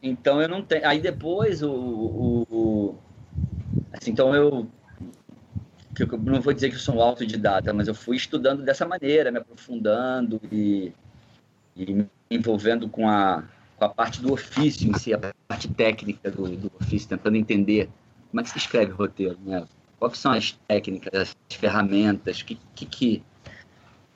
então 0.02 0.42
eu 0.42 0.48
não 0.48 0.60
tenho. 0.60 0.84
Aí 0.84 1.00
depois 1.00 1.62
o, 1.62 1.70
o, 1.70 2.46
o 2.50 2.98
assim, 3.92 4.10
então 4.10 4.34
eu 4.34 4.68
que 5.94 6.02
eu 6.02 6.18
não 6.18 6.40
vou 6.40 6.52
dizer 6.52 6.70
que 6.70 6.74
eu 6.74 6.80
sou 6.80 6.96
um 6.96 7.02
autodidata, 7.02 7.72
mas 7.72 7.86
eu 7.86 7.94
fui 7.94 8.16
estudando 8.16 8.64
dessa 8.64 8.84
maneira, 8.84 9.30
me 9.30 9.38
aprofundando 9.38 10.40
e, 10.50 10.92
e 11.76 11.92
me 11.92 12.10
envolvendo 12.28 12.88
com 12.88 13.08
a, 13.08 13.44
com 13.76 13.84
a 13.84 13.88
parte 13.88 14.20
do 14.20 14.32
ofício 14.32 14.90
em 14.90 14.94
si, 14.94 15.14
a 15.14 15.18
parte 15.46 15.68
técnica 15.68 16.32
do, 16.32 16.48
do 16.48 16.72
ofício, 16.80 17.08
tentando 17.08 17.36
entender 17.36 17.88
como 18.30 18.40
é 18.40 18.44
que 18.44 18.50
se 18.50 18.58
escreve 18.58 18.90
roteiro, 18.90 19.38
né? 19.44 19.64
Quais 19.98 20.18
são 20.18 20.32
as 20.32 20.52
técnicas, 20.68 21.12
as 21.50 21.56
ferramentas, 21.56 22.42
que, 22.42 22.58
que, 22.74 22.86
que... 22.86 23.22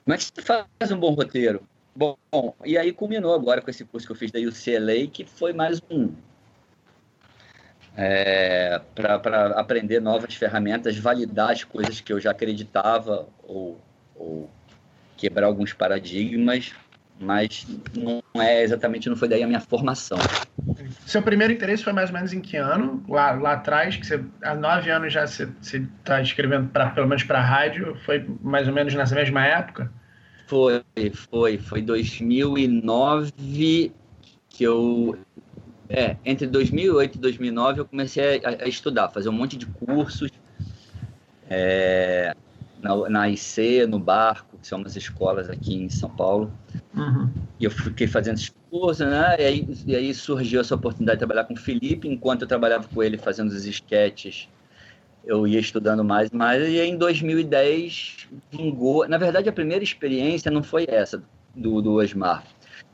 como 0.05 0.15
é 0.15 0.17
que 0.17 0.23
se 0.23 0.41
faz 0.41 0.91
um 0.91 0.99
bom 0.99 1.13
roteiro? 1.13 1.61
Bom, 1.95 2.17
e 2.65 2.77
aí 2.77 2.91
culminou 2.91 3.33
agora 3.33 3.61
com 3.61 3.69
esse 3.69 3.85
curso 3.85 4.07
que 4.07 4.11
eu 4.11 4.15
fiz 4.15 4.31
da 4.31 4.39
UCLA, 4.39 5.07
que 5.11 5.25
foi 5.25 5.53
mais 5.53 5.79
um, 5.91 6.11
é, 7.95 8.81
para 8.95 9.47
aprender 9.59 9.99
novas 9.99 10.33
ferramentas, 10.33 10.97
validar 10.97 11.51
as 11.51 11.63
coisas 11.63 12.01
que 12.01 12.11
eu 12.11 12.19
já 12.19 12.31
acreditava 12.31 13.27
ou, 13.43 13.79
ou 14.15 14.49
quebrar 15.15 15.45
alguns 15.45 15.73
paradigmas, 15.73 16.73
mas 17.19 17.67
não 17.95 18.21
é 18.41 18.63
exatamente, 18.63 19.09
não 19.09 19.15
foi 19.15 19.27
daí 19.27 19.43
a 19.43 19.47
minha 19.47 19.61
formação. 19.61 20.17
Seu 21.05 21.21
primeiro 21.21 21.53
interesse 21.53 21.83
foi 21.83 21.93
mais 21.93 22.09
ou 22.09 22.15
menos 22.15 22.33
em 22.33 22.41
que 22.41 22.57
ano? 22.57 23.03
Lá, 23.07 23.31
lá 23.31 23.53
atrás, 23.53 23.95
que 23.95 24.05
você, 24.05 24.23
há 24.43 24.55
nove 24.55 24.89
anos 24.89 25.11
já 25.11 25.27
você 25.27 25.49
está 25.65 26.21
escrevendo, 26.21 26.69
pra, 26.69 26.89
pelo 26.91 27.07
menos 27.07 27.23
para 27.23 27.41
rádio, 27.41 27.95
foi 28.05 28.25
mais 28.41 28.67
ou 28.67 28.73
menos 28.73 28.93
nessa 28.93 29.15
mesma 29.15 29.45
época? 29.45 29.91
Foi, 30.47 30.83
foi. 31.29 31.57
Foi 31.57 31.81
2009 31.81 33.91
que 34.49 34.63
eu 34.63 35.17
é, 35.89 36.15
entre 36.23 36.47
2008 36.47 37.15
e 37.15 37.19
2009 37.19 37.81
eu 37.81 37.85
comecei 37.85 38.41
a, 38.43 38.63
a 38.63 38.67
estudar, 38.67 39.09
fazer 39.09 39.29
um 39.29 39.33
monte 39.33 39.57
de 39.57 39.65
cursos 39.65 40.29
é, 41.49 42.35
na, 42.83 43.09
na 43.09 43.29
IC, 43.29 43.87
no 43.87 43.97
Barco, 43.97 44.57
que 44.61 44.67
são 44.67 44.79
umas 44.79 44.95
escolas 44.95 45.49
aqui 45.49 45.73
em 45.73 45.89
São 45.89 46.09
Paulo. 46.09 46.51
Uhum. 46.93 47.29
E 47.59 47.63
eu 47.63 47.71
fiquei 47.71 48.05
fazendo 48.05 48.35
esses 48.35 48.53
cursos, 48.69 49.07
né? 49.07 49.35
E 49.39 49.43
aí, 49.43 49.67
e 49.87 49.95
aí 49.95 50.13
surgiu 50.13 50.61
essa 50.61 50.75
oportunidade 50.75 51.15
de 51.15 51.19
trabalhar 51.19 51.45
com 51.45 51.53
o 51.53 51.57
Felipe, 51.57 52.07
enquanto 52.07 52.41
eu 52.41 52.47
trabalhava 52.47 52.87
com 52.93 53.01
ele 53.01 53.17
fazendo 53.17 53.49
os 53.49 53.65
esquetes 53.65 54.49
eu 55.25 55.47
ia 55.47 55.59
estudando 55.59 56.03
mais 56.03 56.29
e 56.29 56.35
mais, 56.35 56.67
e 56.67 56.81
em 56.81 56.97
2010 56.97 58.27
vingou. 58.51 59.07
Na 59.07 59.17
verdade, 59.17 59.47
a 59.47 59.53
primeira 59.53 59.83
experiência 59.83 60.51
não 60.51 60.61
foi 60.61 60.85
essa 60.87 61.23
do, 61.55 61.81
do 61.81 61.93
Osmar. 61.93 62.43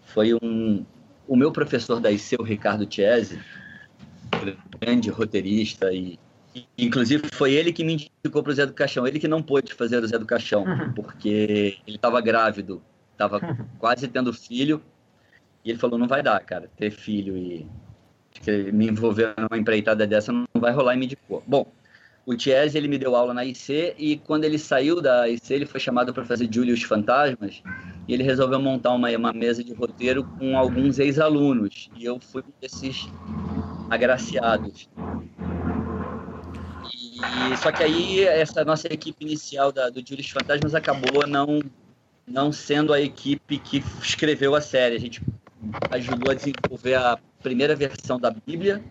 Foi 0.04 0.34
um, 0.36 0.86
o 1.28 1.36
meu 1.36 1.52
professor 1.52 2.00
da 2.00 2.12
IC, 2.12 2.36
o 2.40 2.44
Ricardo 2.44 2.88
Chiesi, 2.88 3.40
grande 4.80 5.10
roteirista 5.10 5.92
e 5.92 6.20
inclusive 6.78 7.30
foi 7.34 7.54
ele 7.54 7.72
que 7.72 7.84
me 7.84 7.94
indicou 7.94 8.44
para 8.44 8.52
o 8.52 8.56
Zé 8.56 8.66
do 8.66 8.74
Caixão, 8.74 9.08
ele 9.08 9.20
que 9.20 9.28
não 9.28 9.42
pôde 9.42 9.74
fazer 9.74 10.04
o 10.04 10.08
Zé 10.08 10.18
do 10.18 10.26
Caixão, 10.26 10.64
uhum. 10.64 10.94
porque 10.94 11.78
ele 11.86 11.96
estava 11.96 12.20
grávido, 12.22 12.82
estava 13.12 13.38
uhum. 13.38 13.66
quase 13.78 14.08
tendo 14.08 14.34
filho, 14.34 14.82
e 15.64 15.70
ele 15.72 15.80
falou, 15.80 16.00
não 16.00 16.08
vai 16.08 16.24
dar, 16.24 16.40
cara, 16.42 16.70
ter 16.78 16.92
filho 16.92 17.38
e 17.38 17.68
me 18.72 18.88
envolver 18.88 19.34
numa 19.38 19.58
empreitada 19.58 20.08
dessa 20.08 20.32
não 20.32 20.46
vai 20.56 20.72
rolar 20.72 20.96
e 20.96 20.98
me 20.98 21.06
indicou. 21.06 21.44
Bom, 21.46 21.68
o 22.26 22.40
Chiesi, 22.40 22.78
ele 22.78 22.88
me 22.88 22.98
deu 22.98 23.16
aula 23.16 23.34
na 23.34 23.44
IC 23.44 23.96
e 23.98 24.18
quando 24.18 24.44
ele 24.44 24.60
saiu 24.60 25.02
da 25.02 25.28
IC, 25.28 25.52
ele 25.52 25.66
foi 25.66 25.80
chamado 25.80 26.14
para 26.14 26.24
fazer 26.24 26.48
Julius 26.52 26.84
Fantasmas 26.84 27.62
e 28.08 28.14
ele 28.14 28.24
resolveu 28.24 28.60
montar 28.60 28.92
uma, 28.92 29.10
uma 29.10 29.34
mesa 29.34 29.64
de 29.64 29.74
roteiro 29.74 30.24
com 30.38 30.58
alguns 30.58 31.00
ex-alunos 31.00 31.90
e 31.98 32.06
eu 32.06 32.20
fui 32.20 32.42
um 32.44 32.52
desses 32.62 33.10
agraciados. 33.90 34.88
E, 37.20 37.58
só 37.58 37.72
que 37.72 37.84
aí 37.84 38.24
essa 38.24 38.64
nossa 38.64 38.88
equipe 38.88 39.26
inicial 39.26 39.72
da, 39.72 39.90
do 39.90 40.06
Julius 40.06 40.30
Fantasmas 40.30 40.74
acabou 40.74 41.28
não, 41.28 41.62
não 42.28 42.52
sendo 42.52 42.94
a 42.94 43.02
equipe 43.02 43.58
que 43.58 43.84
escreveu 44.02 44.56
a 44.56 44.62
série. 44.62 44.96
A 44.96 45.00
gente 45.00 45.22
ajudou 45.92 46.32
a 46.32 46.36
desenvolver 46.36 46.96
a 46.96 47.18
primeira 47.42 47.76
versão 47.76 48.20
da 48.20 48.32
Bíblia 48.32 48.82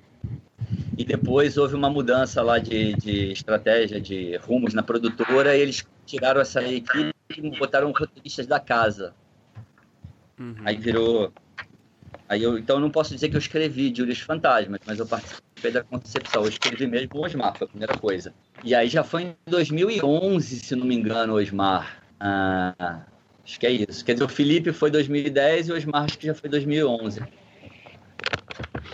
e 0.97 1.05
depois 1.05 1.57
houve 1.57 1.75
uma 1.75 1.89
mudança 1.89 2.43
lá 2.43 2.59
de, 2.59 2.95
de 2.95 3.33
estratégia, 3.33 4.01
de 4.01 4.37
rumos 4.39 4.75
na 4.75 4.83
produtora, 4.83 5.57
e 5.57 5.61
eles 5.61 5.87
tiraram 6.05 6.41
essa 6.41 6.63
equipe 6.63 7.15
e 7.37 7.59
botaram 7.59 7.93
roteiristas 7.93 8.47
da 8.47 8.59
casa. 8.59 9.15
Uhum. 10.39 10.57
Aí 10.65 10.77
virou. 10.77 11.33
Aí 12.29 12.43
eu, 12.43 12.59
então 12.59 12.77
eu 12.77 12.81
não 12.81 12.91
posso 12.91 13.15
dizer 13.15 13.31
que 13.31 13.37
eu 13.37 13.41
escrevi 13.41 13.93
Július 13.95 14.21
Fantasmas, 14.21 14.81
mas 14.85 14.99
eu 14.99 15.07
participei 15.07 15.73
da 15.73 15.83
concepção. 15.83 16.43
Eu 16.43 16.51
escrevi 16.51 16.87
mesmo 16.87 17.09
o 17.15 17.25
Osmar, 17.25 17.57
foi 17.57 17.67
a 17.67 17.71
primeira 17.71 17.97
coisa. 17.97 18.35
E 18.63 18.75
aí 18.75 18.89
já 18.89 19.03
foi 19.03 19.23
em 19.23 19.35
2011, 19.47 20.61
se 20.61 20.77
não 20.77 20.87
me 20.87 20.95
engano, 20.95 21.35
Osmar. 21.35 22.03
Ah, 22.21 23.07
acho 23.45 23.59
que 23.59 23.67
é 23.67 23.71
isso. 23.71 24.05
Quer 24.05 24.13
dizer, 24.13 24.25
o 24.25 24.29
Felipe 24.29 24.73
foi 24.73 24.91
2010 24.91 25.69
e 25.69 25.73
o 25.73 25.77
Osmar 25.77 26.05
acho 26.05 26.19
que 26.19 26.27
já 26.27 26.35
foi 26.35 26.51
2011. 26.51 27.23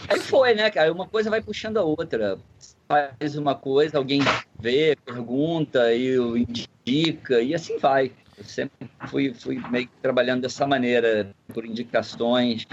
Aí 0.09 0.21
foi, 0.21 0.55
né, 0.55 0.71
cara? 0.71 0.93
Uma 0.93 1.09
coisa 1.09 1.29
vai 1.29 1.43
puxando 1.43 1.79
a 1.79 1.83
outra. 1.83 2.39
Faz 2.87 3.37
uma 3.37 3.55
coisa, 3.55 3.99
alguém 3.99 4.21
vê, 4.61 4.97
pergunta, 5.05 5.93
e 5.93 6.17
indica, 6.17 7.41
e 7.41 7.55
assim 7.55 7.79
vai. 7.79 8.13
Eu 8.37 8.45
sempre 8.45 8.89
fui, 9.09 9.33
fui 9.35 9.59
meio 9.71 9.87
que 9.87 9.95
trabalhando 10.03 10.43
dessa 10.43 10.67
maneira, 10.67 11.31
por 11.53 11.65
indicações. 11.65 12.65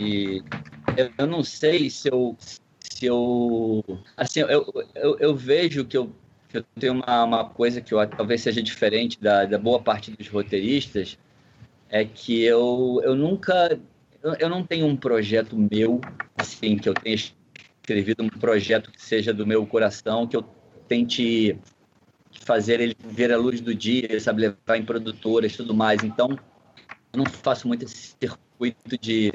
E 0.00 0.42
eu 1.18 1.26
não 1.26 1.44
sei 1.44 1.90
se 1.90 2.08
eu. 2.08 2.36
Se 2.80 3.06
eu 3.06 3.84
assim, 4.16 4.40
eu, 4.40 4.66
eu, 4.94 5.18
eu 5.18 5.36
vejo 5.36 5.84
que 5.84 5.96
eu, 5.96 6.10
que 6.48 6.58
eu 6.58 6.64
tenho 6.78 6.94
uma, 6.94 7.24
uma 7.24 7.44
coisa 7.44 7.80
que 7.80 7.94
eu, 7.94 8.06
talvez 8.08 8.40
seja 8.40 8.62
diferente 8.62 9.20
da, 9.20 9.44
da 9.44 9.58
boa 9.58 9.80
parte 9.80 10.10
dos 10.10 10.28
roteiristas, 10.28 11.18
é 11.88 12.04
que 12.04 12.42
eu, 12.42 13.00
eu 13.04 13.14
nunca 13.14 13.78
eu 14.38 14.48
não 14.48 14.62
tenho 14.62 14.86
um 14.86 14.96
projeto 14.96 15.56
meu, 15.56 16.00
assim, 16.36 16.76
que 16.76 16.88
eu 16.88 16.94
tenha 16.94 17.16
escrevido 17.16 18.22
um 18.22 18.28
projeto 18.28 18.90
que 18.90 19.02
seja 19.02 19.32
do 19.32 19.46
meu 19.46 19.66
coração, 19.66 20.26
que 20.26 20.36
eu 20.36 20.42
tente 20.86 21.58
fazer 22.32 22.80
ele 22.80 22.96
ver 23.02 23.32
a 23.32 23.38
luz 23.38 23.60
do 23.60 23.74
dia, 23.74 24.20
sabe, 24.20 24.42
levar 24.42 24.76
em 24.76 24.84
produtoras 24.84 25.52
e 25.52 25.56
tudo 25.56 25.74
mais. 25.74 26.04
Então, 26.04 26.38
eu 27.12 27.18
não 27.18 27.24
faço 27.24 27.66
muito 27.66 27.84
esse 27.84 28.14
circuito 28.20 28.98
de 28.98 29.32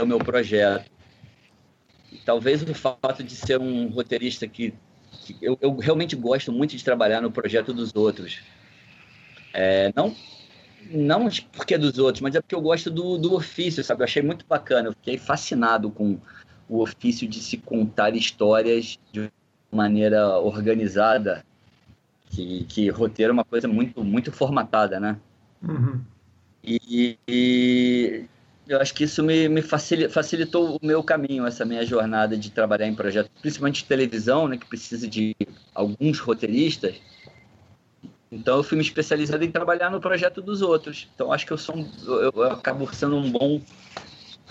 o 0.00 0.06
meu 0.06 0.18
projeto. 0.18 0.90
E 2.12 2.18
talvez 2.18 2.62
o 2.62 2.74
fato 2.74 3.22
de 3.22 3.34
ser 3.34 3.60
um 3.60 3.88
roteirista 3.88 4.46
que, 4.46 4.74
que 5.24 5.36
eu, 5.40 5.58
eu, 5.60 5.76
realmente 5.76 6.14
gosto 6.14 6.52
muito 6.52 6.76
de 6.76 6.84
trabalhar 6.84 7.20
no 7.20 7.30
projeto 7.30 7.72
dos 7.72 7.94
outros. 7.94 8.40
É, 9.52 9.92
não 9.94 10.14
não 10.90 11.28
porque 11.52 11.74
é 11.74 11.78
dos 11.78 11.98
outros, 11.98 12.20
mas 12.20 12.34
é 12.34 12.40
porque 12.40 12.54
eu 12.54 12.60
gosto 12.60 12.90
do, 12.90 13.16
do 13.16 13.34
ofício, 13.34 13.82
sabe? 13.82 14.02
Eu 14.02 14.04
achei 14.04 14.22
muito 14.22 14.44
bacana, 14.46 14.88
eu 14.88 14.92
fiquei 14.92 15.16
fascinado 15.16 15.90
com 15.90 16.18
o 16.68 16.82
ofício 16.82 17.26
de 17.26 17.40
se 17.40 17.56
contar 17.56 18.14
histórias 18.14 18.98
de 19.10 19.30
maneira 19.72 20.38
organizada 20.38 21.44
que, 22.30 22.64
que 22.64 22.88
roteiro 22.90 23.30
é 23.30 23.32
uma 23.32 23.44
coisa 23.44 23.68
muito, 23.68 24.02
muito 24.02 24.32
formatada, 24.32 24.98
né? 24.98 25.16
Uhum. 25.62 26.00
E, 26.62 27.18
e, 27.28 28.24
eu 28.66 28.80
acho 28.80 28.94
que 28.94 29.04
isso 29.04 29.22
me, 29.22 29.48
me 29.48 29.62
facilitou 29.62 30.76
o 30.76 30.86
meu 30.86 31.02
caminho, 31.02 31.46
essa 31.46 31.64
minha 31.64 31.84
jornada 31.84 32.36
de 32.36 32.50
trabalhar 32.50 32.86
em 32.86 32.94
projetos, 32.94 33.30
principalmente 33.40 33.82
de 33.82 33.88
televisão, 33.88 34.48
né, 34.48 34.56
que 34.56 34.66
precisa 34.66 35.06
de 35.06 35.36
alguns 35.74 36.18
roteiristas. 36.18 36.96
Então 38.32 38.56
eu 38.56 38.62
fui 38.62 38.76
me 38.76 38.82
especializando 38.82 39.44
em 39.44 39.50
trabalhar 39.50 39.90
no 39.90 40.00
projeto 40.00 40.40
dos 40.40 40.62
outros. 40.62 41.08
Então 41.14 41.32
acho 41.32 41.46
que 41.46 41.52
eu 41.52 41.58
sou 41.58 41.76
um, 41.76 41.88
eu, 42.06 42.32
eu 42.34 42.52
acabo 42.52 42.92
sendo 42.92 43.16
um 43.16 43.30
bom 43.30 43.60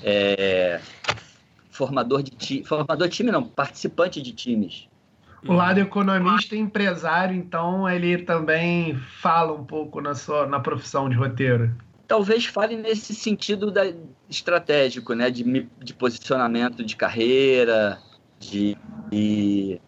é, 0.01 0.79
formador 1.69 2.21
de 2.21 2.31
time, 2.31 2.63
formador 2.63 3.07
de 3.07 3.15
time 3.15 3.31
não, 3.31 3.43
participante 3.43 4.21
de 4.21 4.31
times. 4.31 4.87
O 5.45 5.51
lado 5.51 5.79
economista 5.79 6.55
e 6.55 6.59
empresário, 6.59 7.35
então, 7.35 7.89
ele 7.89 8.19
também 8.19 8.95
fala 9.19 9.51
um 9.51 9.65
pouco 9.65 9.99
na 9.99 10.15
sua 10.15 10.47
na 10.47 10.59
profissão 10.59 11.09
de 11.09 11.15
roteiro. 11.17 11.69
Talvez 12.07 12.45
fale 12.45 12.75
nesse 12.75 13.15
sentido 13.15 13.71
da, 13.71 13.91
estratégico, 14.29 15.13
né? 15.13 15.29
De, 15.29 15.67
de 15.79 15.93
posicionamento 15.93 16.83
de 16.83 16.95
carreira, 16.95 17.99
de, 18.39 18.77
de, 19.09 19.79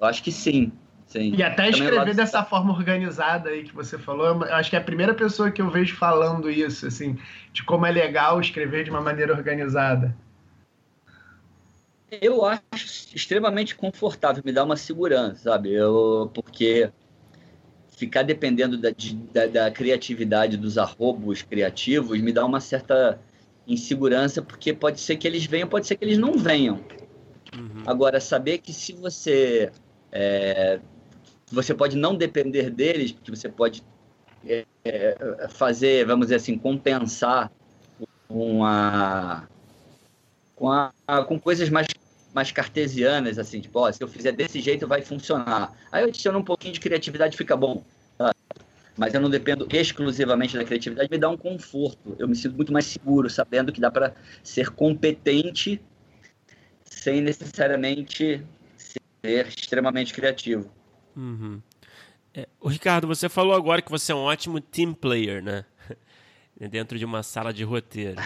Eu 0.00 0.06
acho 0.06 0.22
que 0.22 0.32
sim. 0.32 0.72
sim. 1.06 1.34
E 1.34 1.42
até 1.42 1.70
também 1.70 1.70
escrever 1.70 2.14
dessa 2.14 2.44
forma 2.44 2.72
organizada 2.72 3.50
aí 3.50 3.64
que 3.64 3.74
você 3.74 3.98
falou, 3.98 4.26
eu 4.26 4.54
acho 4.54 4.70
que 4.70 4.76
é 4.76 4.78
a 4.78 4.84
primeira 4.84 5.14
pessoa 5.14 5.50
que 5.50 5.60
eu 5.60 5.70
vejo 5.70 5.96
falando 5.96 6.50
isso, 6.50 6.86
assim, 6.86 7.18
de 7.52 7.64
como 7.64 7.86
é 7.86 7.90
legal 7.90 8.40
escrever 8.40 8.84
de 8.84 8.90
uma 8.90 9.00
maneira 9.00 9.32
organizada 9.32 10.16
eu 12.20 12.44
acho 12.44 13.14
extremamente 13.14 13.74
confortável, 13.74 14.42
me 14.44 14.52
dá 14.52 14.64
uma 14.64 14.76
segurança, 14.76 15.50
sabe? 15.50 15.72
Eu, 15.72 16.30
porque 16.34 16.90
ficar 18.04 18.22
dependendo 18.22 18.76
da, 18.76 18.90
da, 19.32 19.46
da, 19.46 19.70
criatividade 19.70 20.56
dos 20.56 20.76
arrobos 20.76 21.42
criativos 21.42 22.20
me 22.20 22.32
dá 22.32 22.44
uma 22.44 22.60
certa 22.60 23.18
insegurança, 23.66 24.42
porque 24.42 24.74
pode 24.74 25.00
ser 25.00 25.16
que 25.16 25.26
eles 25.26 25.46
venham, 25.46 25.66
pode 25.66 25.86
ser 25.86 25.96
que 25.96 26.04
eles 26.04 26.18
não 26.18 26.36
venham. 26.36 26.76
Uhum. 27.56 27.82
Agora, 27.86 28.20
saber 28.20 28.58
que 28.58 28.72
se 28.72 28.92
você. 28.92 29.72
É, 30.12 30.80
você 31.50 31.74
pode 31.74 31.96
não 31.96 32.14
depender 32.14 32.70
deles, 32.70 33.16
que 33.22 33.30
você 33.30 33.48
pode 33.48 33.82
é, 34.46 34.64
é, 34.84 35.48
fazer, 35.48 36.04
vamos 36.04 36.26
dizer 36.26 36.36
assim, 36.36 36.58
compensar 36.58 37.50
com 38.28 38.64
a, 38.64 39.46
com, 40.56 40.70
a, 40.70 40.92
com 41.26 41.38
coisas 41.38 41.70
mais 41.70 41.86
mais 42.34 42.50
cartesianas, 42.50 43.38
assim, 43.38 43.60
tipo, 43.60 43.78
ó, 43.78 43.90
se 43.90 44.02
eu 44.02 44.08
fizer 44.08 44.32
desse 44.32 44.60
jeito 44.60 44.86
vai 44.86 45.00
funcionar. 45.00 45.72
Aí 45.90 46.02
eu 46.02 46.08
adiciono 46.08 46.40
um 46.40 46.44
pouquinho 46.44 46.74
de 46.74 46.80
criatividade 46.80 47.36
fica 47.36 47.56
bom. 47.56 47.84
Tá? 48.18 48.34
Mas 48.96 49.14
eu 49.14 49.20
não 49.20 49.30
dependo 49.30 49.66
exclusivamente 49.72 50.56
da 50.56 50.64
criatividade, 50.64 51.08
me 51.10 51.16
dá 51.16 51.30
um 51.30 51.36
conforto. 51.36 52.16
Eu 52.18 52.26
me 52.26 52.34
sinto 52.34 52.56
muito 52.56 52.72
mais 52.72 52.86
seguro, 52.86 53.30
sabendo 53.30 53.72
que 53.72 53.80
dá 53.80 53.90
para 53.90 54.14
ser 54.42 54.70
competente 54.70 55.80
sem 56.84 57.20
necessariamente 57.20 58.44
ser 58.76 59.46
extremamente 59.46 60.12
criativo. 60.12 60.68
Uhum. 61.16 61.62
É, 62.34 62.48
o 62.60 62.68
Ricardo, 62.68 63.06
você 63.06 63.28
falou 63.28 63.54
agora 63.54 63.80
que 63.80 63.90
você 63.90 64.10
é 64.10 64.14
um 64.14 64.18
ótimo 64.18 64.60
team 64.60 64.92
player, 64.92 65.40
né? 65.40 65.64
Dentro 66.68 66.98
de 66.98 67.04
uma 67.04 67.22
sala 67.22 67.52
de 67.52 67.62
roteiro. 67.62 68.20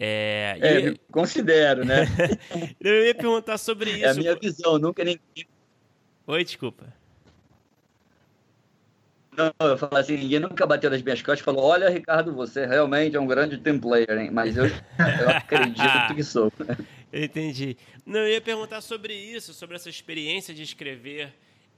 É, 0.00 0.56
é 0.60 0.78
e... 0.90 0.98
considero, 1.10 1.84
né? 1.84 2.06
eu 2.80 3.06
ia 3.06 3.14
perguntar 3.14 3.58
sobre 3.58 3.90
isso. 3.90 4.04
É 4.04 4.10
a 4.10 4.14
minha 4.14 4.36
visão, 4.36 4.78
nunca 4.78 5.02
ninguém. 5.02 5.48
Oi, 6.26 6.44
desculpa. 6.44 6.92
Não, 9.36 9.52
eu 9.68 9.78
falo 9.78 9.96
assim, 9.96 10.16
ninguém 10.16 10.40
nunca 10.40 10.66
bateu 10.66 10.90
nas 10.90 11.00
minhas 11.00 11.20
costas 11.22 11.40
e 11.40 11.44
falou: 11.44 11.64
Olha, 11.64 11.88
Ricardo, 11.88 12.34
você 12.34 12.66
realmente 12.66 13.16
é 13.16 13.20
um 13.20 13.26
grande 13.26 13.56
team 13.58 13.78
player, 13.78 14.18
hein? 14.18 14.30
Mas 14.32 14.56
eu, 14.56 14.66
eu 14.66 15.30
acredito 15.30 16.14
que 16.14 16.24
sou. 16.24 16.52
Entendi. 17.12 17.76
Não, 18.04 18.20
eu 18.20 18.28
ia 18.28 18.40
perguntar 18.40 18.80
sobre 18.80 19.14
isso, 19.14 19.54
sobre 19.54 19.76
essa 19.76 19.88
experiência 19.88 20.52
de 20.52 20.62
escrever 20.62 21.32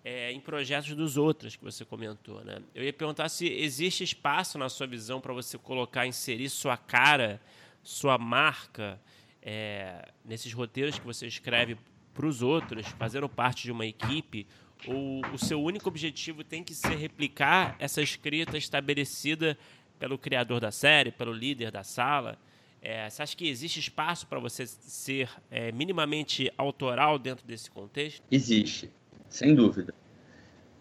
é, 0.04 0.32
em 0.32 0.40
projetos 0.40 0.94
dos 0.94 1.16
outros 1.16 1.54
que 1.54 1.62
você 1.62 1.84
comentou, 1.84 2.42
né? 2.44 2.58
Eu 2.74 2.82
ia 2.82 2.92
perguntar 2.92 3.28
se 3.28 3.46
existe 3.46 4.04
espaço 4.04 4.58
na 4.58 4.68
sua 4.68 4.86
visão 4.86 5.20
para 5.20 5.32
você 5.32 5.58
colocar, 5.58 6.06
inserir 6.06 6.48
sua 6.48 6.76
cara 6.76 7.40
sua 7.82 8.18
marca 8.18 9.00
é, 9.42 10.08
nesses 10.24 10.52
roteiros 10.52 10.98
que 10.98 11.06
você 11.06 11.26
escreve 11.26 11.76
para 12.14 12.26
os 12.26 12.42
outros, 12.42 12.86
fazendo 12.98 13.28
parte 13.28 13.62
de 13.62 13.72
uma 13.72 13.86
equipe, 13.86 14.46
ou 14.86 15.22
o 15.32 15.38
seu 15.38 15.62
único 15.62 15.88
objetivo 15.88 16.42
tem 16.42 16.64
que 16.64 16.74
ser 16.74 16.96
replicar 16.96 17.76
essa 17.78 18.02
escrita 18.02 18.56
estabelecida 18.56 19.56
pelo 19.98 20.18
criador 20.18 20.60
da 20.60 20.70
série, 20.70 21.10
pelo 21.10 21.32
líder 21.32 21.70
da 21.70 21.84
sala? 21.84 22.38
É, 22.82 23.08
você 23.08 23.22
acha 23.22 23.36
que 23.36 23.46
existe 23.46 23.78
espaço 23.78 24.26
para 24.26 24.38
você 24.38 24.66
ser 24.66 25.28
é, 25.50 25.70
minimamente 25.70 26.50
autoral 26.56 27.18
dentro 27.18 27.46
desse 27.46 27.70
contexto? 27.70 28.22
Existe, 28.30 28.90
sem 29.28 29.54
dúvida. 29.54 29.94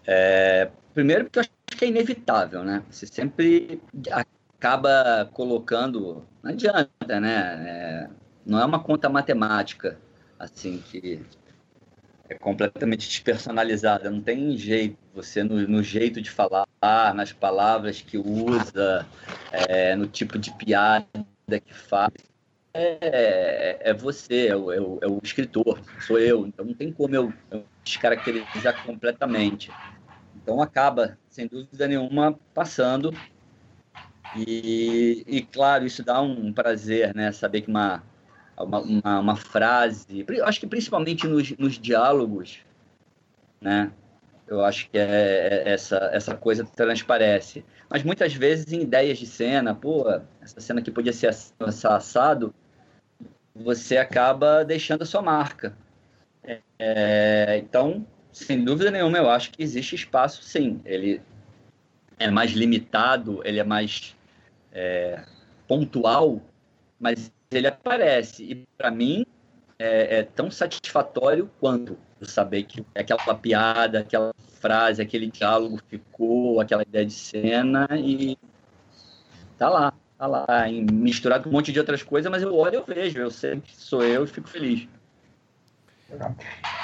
É, 0.07 0.71
primeiro 0.93 1.25
porque 1.25 1.39
eu 1.39 1.41
acho 1.41 1.77
que 1.77 1.85
é 1.85 1.87
inevitável, 1.89 2.63
né? 2.63 2.83
Você 2.89 3.05
sempre 3.05 3.81
acaba 4.59 5.29
colocando. 5.33 6.27
Não 6.43 6.51
adianta, 6.51 7.19
né? 7.19 7.65
É, 7.65 8.09
não 8.45 8.59
é 8.59 8.65
uma 8.65 8.83
conta 8.83 9.07
matemática, 9.07 9.97
assim, 10.37 10.83
que 10.85 11.23
é 12.27 12.35
completamente 12.35 13.07
despersonalizada. 13.07 14.11
Não 14.11 14.21
tem 14.21 14.55
jeito. 14.57 14.97
Você, 15.15 15.43
no, 15.43 15.65
no 15.67 15.81
jeito 15.81 16.21
de 16.21 16.29
falar, 16.29 16.67
nas 17.15 17.31
palavras 17.31 18.01
que 18.01 18.17
usa, 18.17 19.07
é, 19.51 19.95
no 19.95 20.05
tipo 20.05 20.37
de 20.37 20.51
piada 20.53 21.07
que 21.47 21.73
faz. 21.73 22.13
É, 22.73 23.89
é 23.89 23.93
você, 23.93 24.47
é 24.47 24.55
o, 24.55 24.71
é, 24.71 24.79
o, 24.79 24.99
é 25.01 25.07
escritor, 25.23 25.81
sou 26.05 26.19
eu. 26.19 26.45
Então 26.45 26.65
não 26.65 26.73
tem 26.73 26.91
como 26.91 27.15
eu, 27.15 27.33
eu 27.49 27.63
descaracterizar 27.83 28.85
completamente. 28.85 29.71
Então 30.35 30.61
acaba, 30.61 31.17
sem 31.29 31.47
dúvida 31.47 31.87
nenhuma, 31.87 32.37
passando 32.53 33.11
e, 34.35 35.23
e, 35.27 35.41
claro, 35.41 35.85
isso 35.85 36.03
dá 36.03 36.21
um 36.21 36.53
prazer, 36.53 37.15
né? 37.15 37.31
Saber 37.31 37.61
que 37.61 37.69
uma, 37.69 38.03
uma, 38.57 38.79
uma, 38.79 39.19
uma 39.19 39.35
frase, 39.35 40.25
acho 40.43 40.59
que 40.59 40.67
principalmente 40.67 41.27
nos, 41.27 41.51
nos 41.57 41.79
diálogos, 41.79 42.59
né? 43.61 43.91
Eu 44.47 44.65
acho 44.65 44.89
que 44.89 44.97
é, 44.97 45.03
é, 45.03 45.69
essa, 45.73 46.09
essa 46.11 46.35
coisa 46.35 46.65
transparece. 46.65 47.63
Mas 47.87 48.03
muitas 48.03 48.33
vezes 48.33 48.73
em 48.73 48.81
ideias 48.81 49.19
de 49.19 49.27
cena, 49.27 49.75
pô, 49.75 50.05
essa 50.41 50.59
cena 50.59 50.79
aqui 50.79 50.89
podia 50.89 51.13
ser 51.13 51.29
assado, 51.59 52.53
você 53.53 53.97
acaba 53.97 54.65
deixando 54.65 55.03
a 55.03 55.05
sua 55.05 55.21
marca. 55.21 55.75
É, 56.79 57.59
então, 57.63 58.07
sem 58.31 58.63
dúvida 58.63 58.89
nenhuma, 58.89 59.17
eu 59.17 59.29
acho 59.29 59.51
que 59.51 59.61
existe 59.61 59.95
espaço, 59.95 60.41
sim. 60.41 60.81
Ele 60.83 61.21
é 62.17 62.29
mais 62.31 62.51
limitado, 62.51 63.41
ele 63.45 63.59
é 63.59 63.63
mais 63.63 64.15
é, 64.71 65.23
pontual, 65.67 66.41
mas 66.99 67.31
ele 67.51 67.67
aparece. 67.67 68.43
E 68.43 68.67
para 68.77 68.91
mim 68.91 69.25
é, 69.77 70.19
é, 70.19 70.23
tão 70.23 70.51
satisfatório 70.51 71.49
quanto 71.59 71.97
saber 72.21 72.63
que 72.63 72.85
aquela 72.93 73.35
piada, 73.35 73.99
aquela 73.99 74.33
frase, 74.59 75.01
aquele 75.01 75.27
diálogo 75.27 75.79
ficou, 75.87 76.59
aquela 76.59 76.83
ideia 76.83 77.05
de 77.05 77.13
cena 77.13 77.87
e 77.93 78.37
tá 79.57 79.69
lá, 79.69 79.93
tá 80.17 80.27
lá, 80.27 80.45
misturado 80.91 81.43
com 81.43 81.49
um 81.49 81.53
monte 81.53 81.71
de 81.71 81.79
outras 81.79 82.03
coisas, 82.03 82.29
mas 82.29 82.43
eu 82.43 82.53
olho 82.55 82.73
e 82.73 82.75
eu 82.75 82.85
vejo, 82.85 83.19
eu 83.19 83.31
sei 83.31 83.59
que 83.61 83.75
sou 83.75 84.03
eu 84.03 84.25
e 84.25 84.27
fico 84.27 84.49
feliz. 84.49 84.87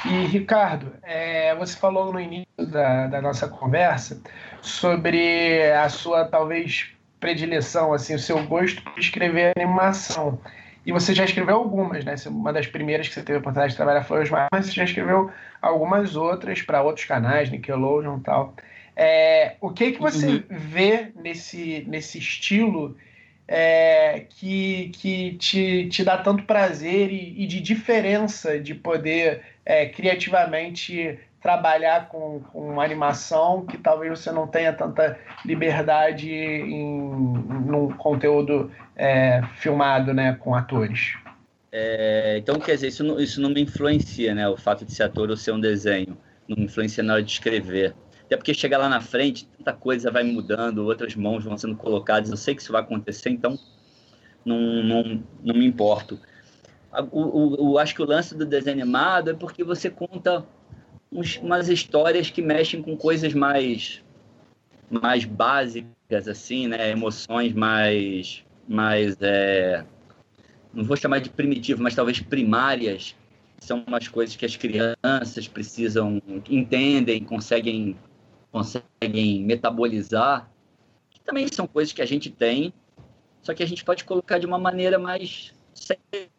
E, 0.06 0.26
Ricardo, 0.28 0.94
é, 1.02 1.56
você 1.56 1.76
falou 1.76 2.14
no 2.14 2.20
início 2.20 2.46
da, 2.58 3.08
da 3.08 3.22
nossa 3.22 3.48
conversa 3.48 4.22
sobre 4.62 5.72
a 5.74 5.90
sua, 5.90 6.26
talvez, 6.26 6.95
predileção, 7.26 7.92
assim, 7.92 8.14
o 8.14 8.20
seu 8.20 8.46
gosto 8.46 8.84
por 8.84 9.00
escrever 9.00 9.52
animação. 9.58 10.40
E 10.86 10.92
você 10.92 11.12
já 11.12 11.26
escreveu 11.26 11.56
algumas, 11.56 12.06
né? 12.06 12.14
Uma 12.28 12.54
das 12.54 12.68
primeiras 12.68 13.08
que 13.08 13.16
você 13.16 13.24
teve 13.24 13.38
a 13.38 13.40
oportunidade 13.40 13.72
de 13.72 13.78
trabalhar 13.78 14.04
foi 14.04 14.22
os 14.22 14.30
mas 14.30 14.48
você 14.68 14.72
já 14.72 14.84
escreveu 14.84 15.32
algumas 15.60 16.16
outras 16.16 16.62
para 16.62 16.84
outros 16.84 17.08
canais, 17.08 17.50
Nickelodeon 17.50 18.20
e 18.20 18.22
tal. 18.22 18.54
É, 18.96 19.56
o 19.60 19.72
que 19.72 19.94
que 19.94 20.00
você 20.00 20.28
uhum. 20.28 20.44
vê 20.52 21.12
nesse, 21.16 21.84
nesse 21.88 22.20
estilo 22.20 22.96
é, 23.48 24.26
que, 24.30 24.92
que 24.94 25.34
te, 25.40 25.90
te 25.90 26.04
dá 26.04 26.20
tanto 26.20 26.44
prazer 26.44 27.12
e, 27.12 27.44
e 27.44 27.48
de 27.48 27.60
diferença 27.60 28.60
de 28.60 28.76
poder 28.76 29.42
é, 29.66 29.88
criativamente 29.88 31.18
trabalhar 31.46 32.10
com, 32.10 32.40
com 32.52 32.82
animação 32.82 33.68
que 33.68 33.78
talvez 33.78 34.18
você 34.20 34.32
não 34.32 34.48
tenha 34.48 34.74
tanta 34.74 35.16
liberdade 35.46 36.28
em 36.28 37.00
num 37.68 37.96
conteúdo 37.98 38.72
é, 38.96 39.44
filmado 39.58 40.12
né, 40.12 40.34
com 40.40 40.56
atores. 40.56 41.14
É, 41.72 42.40
então, 42.40 42.60
quer 42.60 42.74
dizer, 42.74 42.88
isso 42.88 43.04
não, 43.04 43.20
isso 43.20 43.40
não 43.40 43.52
me 43.52 43.62
influencia, 43.62 44.34
né? 44.34 44.50
O 44.50 44.58
fato 44.58 44.84
de 44.84 44.92
ser 44.92 45.04
ator 45.04 45.30
ou 45.30 45.38
ser 45.38 45.52
um 45.52 45.60
desenho. 45.60 46.18
Não 46.48 46.58
me 46.58 46.64
influencia 46.64 47.04
na 47.04 47.14
hora 47.14 47.22
de 47.22 47.32
escrever. 47.32 47.94
Até 48.26 48.36
porque 48.38 48.52
chegar 48.52 48.80
lá 48.80 48.90
na 48.90 49.00
frente, 49.00 49.48
tanta 49.56 49.72
coisa 49.72 50.10
vai 50.10 50.24
mudando, 50.24 50.80
outras 50.80 51.16
mãos 51.16 51.44
vão 51.44 51.56
sendo 51.56 51.76
colocadas. 51.76 52.32
Eu 52.32 52.38
sei 52.38 52.56
que 52.56 52.64
isso 52.64 52.72
vai 52.72 52.82
acontecer, 52.82 53.30
então 53.30 53.56
não, 54.44 54.82
não, 54.82 55.24
não 55.44 55.54
me 55.54 55.68
importo. 55.68 56.20
O, 57.12 57.20
o, 57.20 57.72
o, 57.72 57.78
acho 57.78 57.94
que 57.94 58.02
o 58.02 58.06
lance 58.06 58.36
do 58.36 58.48
desenho 58.48 58.82
animado 58.82 59.30
é 59.30 59.34
porque 59.36 59.64
você 59.64 59.92
conta 59.92 60.44
uns, 61.16 61.38
umas 61.38 61.70
histórias 61.70 62.30
que 62.30 62.42
mexem 62.42 62.82
com 62.82 62.96
coisas 62.98 63.34
mais 63.34 64.04
mais 64.90 65.26
básicas 65.26 66.28
assim, 66.28 66.68
né? 66.68 66.92
Emoções 66.92 67.54
mais 67.54 68.44
mais 68.68 69.16
é... 69.22 69.86
não 70.74 70.84
vou 70.84 70.98
chamar 70.98 71.20
de 71.20 71.30
primitivo, 71.30 71.82
mas 71.82 71.96
talvez 71.96 72.20
primárias. 72.20 73.16
São 73.58 73.84
umas 73.88 74.08
coisas 74.08 74.36
que 74.36 74.46
as 74.46 74.56
crianças 74.56 75.48
precisam 75.48 76.22
entendem, 76.50 77.24
conseguem 77.24 77.96
conseguem 78.52 79.44
metabolizar. 79.44 80.50
Que 81.10 81.20
também 81.22 81.48
são 81.48 81.66
coisas 81.66 81.94
que 81.94 82.02
a 82.02 82.06
gente 82.06 82.30
tem, 82.30 82.74
só 83.42 83.54
que 83.54 83.64
a 83.64 83.66
gente 83.66 83.84
pode 83.84 84.04
colocar 84.04 84.38
de 84.38 84.46
uma 84.46 84.60
maneira 84.60 85.00
mais 85.00 85.54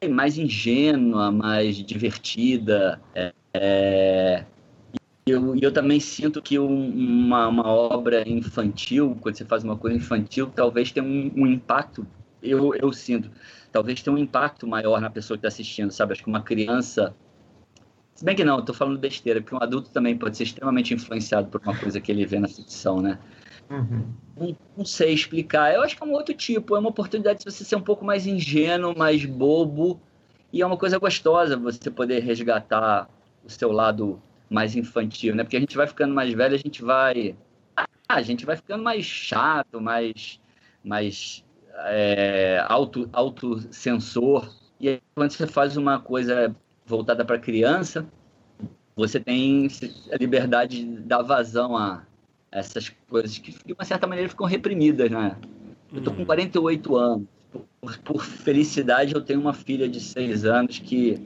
mais 0.09 0.39
ingênua, 0.39 1.31
mais 1.31 1.77
divertida. 1.77 3.01
É, 3.15 4.45
é, 5.29 5.33
eu, 5.33 5.57
eu 5.57 5.73
também 5.73 5.99
sinto 5.99 6.41
que 6.41 6.57
um, 6.57 6.89
uma, 6.89 7.49
uma 7.49 7.67
obra 7.67 8.29
infantil, 8.29 9.17
quando 9.21 9.37
você 9.37 9.45
faz 9.45 9.65
uma 9.65 9.77
coisa 9.77 9.97
infantil, 9.97 10.51
talvez 10.55 10.93
tenha 10.93 11.05
um, 11.05 11.33
um 11.37 11.47
impacto, 11.47 12.07
eu, 12.41 12.73
eu 12.77 12.93
sinto, 12.93 13.29
talvez 13.73 14.01
tenha 14.01 14.15
um 14.15 14.19
impacto 14.19 14.69
maior 14.69 15.01
na 15.01 15.11
pessoa 15.11 15.37
que 15.37 15.41
está 15.41 15.49
assistindo, 15.49 15.91
sabe? 15.91 16.13
Acho 16.13 16.23
que 16.23 16.29
uma 16.29 16.43
criança. 16.43 17.13
Se 18.15 18.25
bem 18.25 18.37
que 18.37 18.45
não, 18.45 18.61
estou 18.61 18.75
falando 18.75 18.99
besteira, 18.99 19.41
porque 19.41 19.55
um 19.55 19.63
adulto 19.63 19.91
também 19.91 20.17
pode 20.17 20.37
ser 20.37 20.45
extremamente 20.45 20.95
influenciado 20.95 21.49
por 21.49 21.61
uma 21.61 21.77
coisa 21.77 22.01
que 22.01 22.11
ele 22.11 22.25
vê 22.25 22.39
na 22.39 22.49
ficção, 22.49 23.03
né? 23.03 23.19
Uhum. 23.69 24.07
Não, 24.37 24.57
não, 24.77 24.85
sei 24.85 25.13
explicar. 25.13 25.75
Eu 25.75 25.83
acho 25.83 25.97
que 25.97 26.03
é 26.05 26.07
um 26.07 26.13
outro 26.13 26.33
tipo, 26.35 26.77
é 26.77 26.79
uma 26.79 26.91
oportunidade 26.91 27.41
de 27.41 27.45
você 27.45 27.65
ser 27.65 27.75
um 27.75 27.83
pouco 27.83 28.05
mais 28.05 28.27
ingênuo, 28.27 28.97
mais 28.97 29.25
bobo, 29.25 30.01
e 30.53 30.63
é 30.63 30.67
uma 30.67 30.77
coisa 30.77 30.99
gostosa 30.99 31.57
você 31.57 31.91
poder 31.91 32.21
resgatar 32.21 33.11
o 33.45 33.51
seu 33.51 33.73
lado 33.73 34.23
mais 34.49 34.77
infantil, 34.77 35.35
né? 35.35 35.43
Porque 35.43 35.57
a 35.57 35.61
gente 35.61 35.77
vai 35.77 35.87
ficando 35.87 36.15
mais 36.15 36.33
velho, 36.33 36.55
a 36.55 36.59
gente 36.59 36.83
vai. 36.83 37.37
Ah, 37.77 37.87
a 38.09 38.23
gente 38.23 38.47
vai 38.47 38.57
ficando 38.57 38.83
mais 38.83 39.05
chato, 39.05 39.81
mais. 39.81 40.41
mais 40.85 41.45
é, 41.87 42.65
auto, 42.69 43.09
autossensor. 43.13 44.51
E 44.81 44.89
aí, 44.89 45.01
quando 45.15 45.31
você 45.31 45.47
faz 45.47 45.77
uma 45.77 46.01
coisa 46.01 46.55
voltada 46.85 47.25
para 47.25 47.39
criança, 47.39 48.07
você 48.95 49.19
tem 49.21 49.69
a 50.13 50.17
liberdade 50.17 50.85
de 50.85 51.01
dar 51.03 51.23
vazão 51.23 51.77
a 51.77 52.05
essas 52.51 52.89
coisas 53.09 53.37
que, 53.39 53.53
de 53.65 53.73
uma 53.73 53.85
certa 53.85 54.07
maneira, 54.07 54.29
ficam 54.29 54.47
reprimidas, 54.47 55.11
né? 55.11 55.37
Eu 55.93 56.03
tô 56.03 56.13
com 56.13 56.25
48 56.25 56.91
uhum. 56.91 56.97
anos. 56.99 57.29
Por, 57.81 57.99
por 57.99 58.25
felicidade, 58.25 59.15
eu 59.15 59.21
tenho 59.21 59.41
uma 59.41 59.53
filha 59.53 59.89
de 59.89 60.01
6 60.01 60.45
anos 60.45 60.79
que 60.79 61.21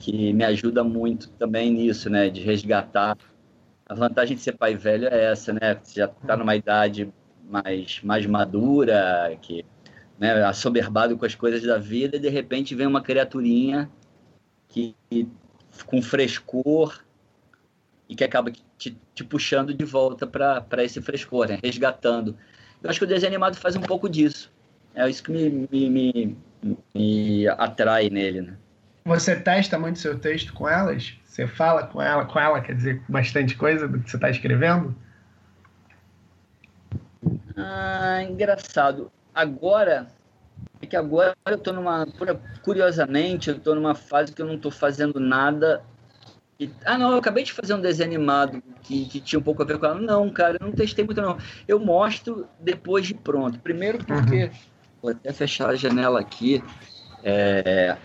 que 0.00 0.32
me 0.32 0.44
ajuda 0.44 0.82
muito 0.82 1.28
também 1.32 1.70
nisso, 1.70 2.08
né? 2.08 2.30
De 2.30 2.40
resgatar. 2.40 3.16
A 3.86 3.94
vantagem 3.94 4.34
de 4.36 4.42
ser 4.42 4.52
pai 4.52 4.74
velho 4.74 5.06
é 5.08 5.30
essa, 5.30 5.52
né? 5.52 5.78
Você 5.82 6.00
já 6.00 6.06
está 6.06 6.36
numa 6.36 6.56
idade 6.56 7.12
mais, 7.44 8.00
mais 8.02 8.24
madura, 8.24 9.36
que 9.42 9.64
né, 10.18 10.42
assoberbado 10.44 11.18
com 11.18 11.26
as 11.26 11.34
coisas 11.34 11.62
da 11.62 11.76
vida, 11.76 12.16
e 12.16 12.20
de 12.20 12.28
repente 12.28 12.74
vem 12.74 12.86
uma 12.86 13.02
criaturinha 13.02 13.90
que, 14.68 14.94
com 15.86 16.00
frescor 16.00 17.02
e 18.08 18.14
que 18.14 18.24
acaba 18.24 18.50
te, 18.78 18.96
te 19.14 19.24
puxando 19.24 19.74
de 19.74 19.84
volta 19.84 20.26
para 20.26 20.82
esse 20.82 21.00
frescor, 21.02 21.48
né? 21.48 21.58
resgatando. 21.62 22.36
Eu 22.82 22.88
acho 22.88 22.98
que 22.98 23.04
o 23.04 23.08
desenho 23.08 23.32
animado 23.32 23.56
faz 23.56 23.76
um 23.76 23.80
pouco 23.80 24.08
disso. 24.08 24.50
É 24.94 25.08
isso 25.08 25.22
que 25.22 25.30
me, 25.30 25.68
me, 25.70 25.90
me, 25.90 26.36
me 26.94 27.48
atrai 27.48 28.08
nele, 28.08 28.42
né? 28.42 28.56
Você 29.10 29.34
testa 29.34 29.76
muito 29.76 29.98
seu 29.98 30.16
texto 30.16 30.52
com 30.52 30.68
elas? 30.68 31.14
Você 31.26 31.44
fala 31.44 31.84
com 31.84 32.00
ela, 32.00 32.24
com 32.24 32.38
ela, 32.38 32.60
quer 32.60 32.76
dizer, 32.76 33.02
bastante 33.08 33.56
coisa 33.56 33.88
do 33.88 33.98
que 33.98 34.08
você 34.08 34.16
está 34.16 34.30
escrevendo? 34.30 34.94
Ah, 37.56 38.22
engraçado. 38.22 39.10
Agora, 39.34 40.06
é 40.80 40.86
que 40.86 40.94
agora 40.94 41.34
eu 41.44 41.56
estou 41.56 41.74
numa, 41.74 42.06
curiosamente, 42.62 43.50
eu 43.50 43.56
estou 43.56 43.74
numa 43.74 43.96
fase 43.96 44.32
que 44.32 44.40
eu 44.40 44.46
não 44.46 44.54
estou 44.54 44.70
fazendo 44.70 45.18
nada. 45.18 45.82
E, 46.60 46.70
ah, 46.84 46.96
não, 46.96 47.10
eu 47.10 47.18
acabei 47.18 47.42
de 47.42 47.52
fazer 47.52 47.74
um 47.74 47.80
desenho 47.80 48.10
animado 48.10 48.62
que, 48.84 49.06
que, 49.06 49.20
tinha 49.20 49.40
um 49.40 49.42
pouco 49.42 49.60
a 49.60 49.66
ver 49.66 49.76
com 49.76 49.86
ela. 49.86 50.00
Não, 50.00 50.30
cara, 50.30 50.56
eu 50.60 50.66
não 50.66 50.72
testei 50.72 51.04
muito, 51.04 51.20
não. 51.20 51.36
Eu 51.66 51.80
mostro 51.80 52.46
depois 52.60 53.08
de 53.08 53.14
pronto. 53.14 53.58
Primeiro 53.58 53.98
porque, 54.04 54.44
uhum. 54.44 54.50
vou 55.02 55.10
até 55.10 55.32
fechar 55.32 55.68
a 55.68 55.74
janela 55.74 56.20
aqui. 56.20 56.62
É, 57.24 57.96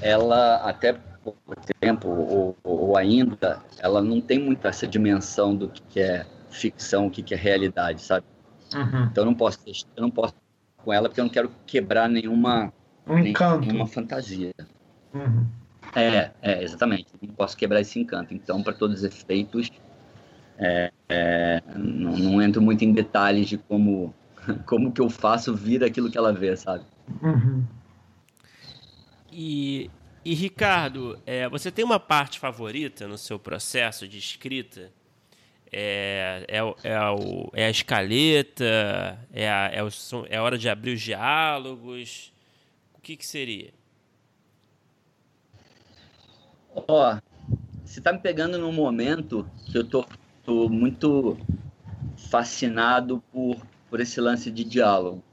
ela 0.00 0.56
até 0.56 0.92
pouco 1.22 1.38
tempo 1.80 2.08
ou, 2.08 2.56
ou, 2.62 2.96
ainda, 2.96 3.62
ela 3.78 4.02
não 4.02 4.20
tem 4.20 4.38
muito 4.38 4.66
essa 4.66 4.86
dimensão 4.86 5.56
do 5.56 5.68
que 5.68 6.00
é 6.00 6.26
ficção, 6.50 7.06
o 7.06 7.10
que 7.10 7.32
é 7.32 7.36
realidade, 7.36 8.02
sabe? 8.02 8.26
Uhum. 8.74 9.04
Então 9.04 9.22
eu 9.22 9.26
não 9.26 9.34
posso, 9.34 9.58
eu 9.66 10.02
não 10.02 10.10
posso 10.10 10.34
com 10.76 10.92
ela 10.92 11.08
porque 11.08 11.20
eu 11.20 11.24
não 11.24 11.32
quero 11.32 11.50
quebrar 11.66 12.08
nenhuma, 12.08 12.72
um 13.06 13.14
nenhuma 13.18 13.86
fantasia. 13.86 14.52
Uhum. 15.14 15.46
É, 15.94 16.30
é, 16.42 16.62
exatamente. 16.62 17.06
Não 17.22 17.34
posso 17.34 17.56
quebrar 17.56 17.80
esse 17.80 17.98
encanto. 17.98 18.34
Então, 18.34 18.62
para 18.62 18.72
todos 18.72 18.98
os 18.98 19.04
efeitos, 19.04 19.70
é, 20.58 20.92
é, 21.08 21.62
não, 21.76 22.16
não, 22.16 22.42
entro 22.42 22.60
muito 22.60 22.84
em 22.84 22.92
detalhes 22.92 23.48
de 23.48 23.56
como, 23.56 24.14
como 24.66 24.92
que 24.92 25.00
eu 25.00 25.08
faço 25.08 25.54
vir 25.54 25.82
aquilo 25.84 26.10
que 26.10 26.18
ela 26.18 26.32
vê, 26.32 26.56
sabe? 26.56 26.84
Uhum. 27.22 27.64
E, 29.36 29.90
e 30.24 30.32
Ricardo, 30.32 31.20
é, 31.26 31.48
você 31.48 31.68
tem 31.68 31.84
uma 31.84 31.98
parte 31.98 32.38
favorita 32.38 33.08
no 33.08 33.18
seu 33.18 33.36
processo 33.36 34.06
de 34.06 34.16
escrita? 34.16 34.92
É, 35.72 36.46
é, 36.46 36.58
é, 36.88 37.10
o, 37.10 37.50
é 37.52 37.66
a 37.66 37.70
escaleta? 37.70 39.18
É 39.32 39.50
a, 39.50 39.70
é, 39.72 39.82
o, 39.82 39.88
é 40.28 40.36
a 40.36 40.42
hora 40.42 40.56
de 40.56 40.68
abrir 40.68 40.92
os 40.92 41.00
diálogos? 41.00 42.32
O 42.96 43.00
que, 43.00 43.16
que 43.16 43.26
seria? 43.26 43.74
Ó, 46.72 47.18
você 47.84 47.98
está 47.98 48.12
me 48.12 48.20
pegando 48.20 48.56
num 48.56 48.72
momento 48.72 49.50
que 49.66 49.76
eu 49.76 49.84
tô, 49.84 50.06
tô 50.44 50.68
muito 50.68 51.36
fascinado 52.30 53.20
por, 53.32 53.56
por 53.90 53.98
esse 53.98 54.20
lance 54.20 54.48
de 54.48 54.62
diálogo. 54.62 55.24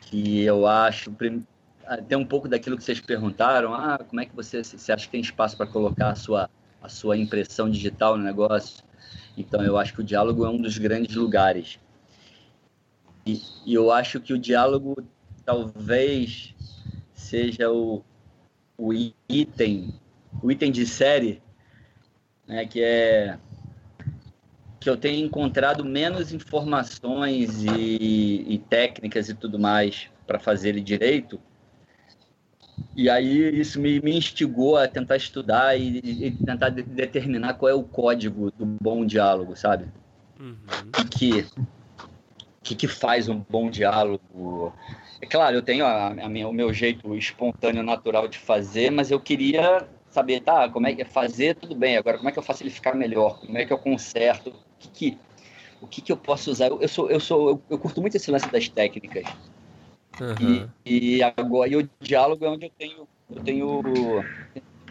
Que 0.00 0.40
eu 0.40 0.66
acho, 0.66 1.10
tem 2.08 2.18
um 2.18 2.24
pouco 2.24 2.48
daquilo 2.48 2.76
que 2.76 2.82
vocês 2.82 3.00
perguntaram. 3.00 3.74
Ah, 3.74 3.98
como 3.98 4.20
é 4.20 4.26
que 4.26 4.34
você, 4.34 4.62
você 4.62 4.92
acha 4.92 5.04
que 5.04 5.12
tem 5.12 5.20
espaço 5.20 5.56
para 5.56 5.66
colocar 5.66 6.10
a 6.10 6.14
sua, 6.14 6.50
a 6.82 6.88
sua 6.88 7.16
impressão 7.16 7.70
digital 7.70 8.16
no 8.16 8.24
negócio? 8.24 8.84
Então, 9.36 9.62
eu 9.62 9.76
acho 9.76 9.94
que 9.94 10.00
o 10.00 10.04
diálogo 10.04 10.44
é 10.44 10.48
um 10.48 10.60
dos 10.60 10.78
grandes 10.78 11.14
lugares. 11.14 11.78
E, 13.24 13.42
e 13.64 13.74
eu 13.74 13.92
acho 13.92 14.20
que 14.20 14.32
o 14.32 14.38
diálogo 14.38 14.96
talvez 15.44 16.54
seja 17.12 17.70
o, 17.70 18.02
o 18.76 18.92
item, 19.28 19.94
o 20.42 20.50
item 20.50 20.72
de 20.72 20.86
série, 20.86 21.42
né, 22.46 22.66
que 22.66 22.82
é 22.82 23.38
que 24.78 24.88
eu 24.88 24.96
tenho 24.96 25.26
encontrado 25.26 25.84
menos 25.84 26.32
informações 26.32 27.64
e, 27.64 28.44
e 28.48 28.58
técnicas 28.70 29.28
e 29.28 29.34
tudo 29.34 29.58
mais 29.58 30.08
para 30.24 30.38
fazer 30.38 30.68
ele 30.68 30.80
direito, 30.80 31.40
e 32.96 33.10
aí 33.10 33.60
isso 33.60 33.78
me, 33.78 34.00
me 34.00 34.16
instigou 34.16 34.76
a 34.76 34.88
tentar 34.88 35.16
estudar 35.16 35.78
e, 35.78 35.98
e 35.98 36.30
tentar 36.30 36.70
de, 36.70 36.82
determinar 36.82 37.54
qual 37.54 37.70
é 37.70 37.74
o 37.74 37.82
código 37.82 38.50
do 38.50 38.64
bom 38.64 39.04
diálogo, 39.04 39.54
sabe? 39.54 39.86
Uhum. 40.40 40.56
O 40.98 41.08
que, 41.08 41.46
que, 42.62 42.74
que 42.74 42.88
faz 42.88 43.28
um 43.28 43.38
bom 43.48 43.70
diálogo? 43.70 44.72
É 45.20 45.26
claro, 45.26 45.56
eu 45.56 45.62
tenho 45.62 45.84
a, 45.84 46.08
a 46.08 46.28
minha, 46.28 46.48
o 46.48 46.52
meu 46.52 46.72
jeito 46.72 47.14
espontâneo, 47.14 47.82
natural 47.82 48.26
de 48.26 48.38
fazer, 48.38 48.90
mas 48.90 49.10
eu 49.10 49.20
queria 49.20 49.86
saber, 50.08 50.40
tá, 50.40 50.68
como 50.68 50.86
é 50.86 50.94
que 50.94 51.02
é 51.02 51.04
fazer, 51.04 51.54
tudo 51.56 51.74
bem, 51.74 51.98
agora 51.98 52.16
como 52.16 52.28
é 52.28 52.32
que 52.32 52.38
eu 52.38 52.42
faço 52.42 52.62
ele 52.62 52.70
ficar 52.70 52.94
melhor? 52.94 53.40
Como 53.40 53.58
é 53.58 53.66
que 53.66 53.72
eu 53.72 53.78
conserto 53.78 54.54
que, 54.78 54.88
que 54.88 55.18
o 55.80 55.86
que, 55.86 56.00
que 56.00 56.10
eu 56.10 56.16
posso 56.16 56.50
usar. 56.50 56.68
Eu, 56.68 56.80
eu 56.80 56.88
sou, 56.88 57.10
eu 57.10 57.20
sou, 57.20 57.50
eu, 57.50 57.62
eu, 57.70 57.78
curto 57.78 58.00
muito 58.00 58.16
esse 58.16 58.30
lance 58.30 58.50
das 58.50 58.68
técnicas. 58.68 59.24
Uhum. 60.20 60.68
E, 60.84 61.16
e 61.16 61.22
agora 61.22 61.68
e 61.68 61.76
o 61.76 61.90
diálogo 62.00 62.44
é 62.44 62.48
onde 62.48 62.66
eu 62.66 62.70
tenho, 62.78 63.08
eu 63.30 63.42
tenho 63.42 63.82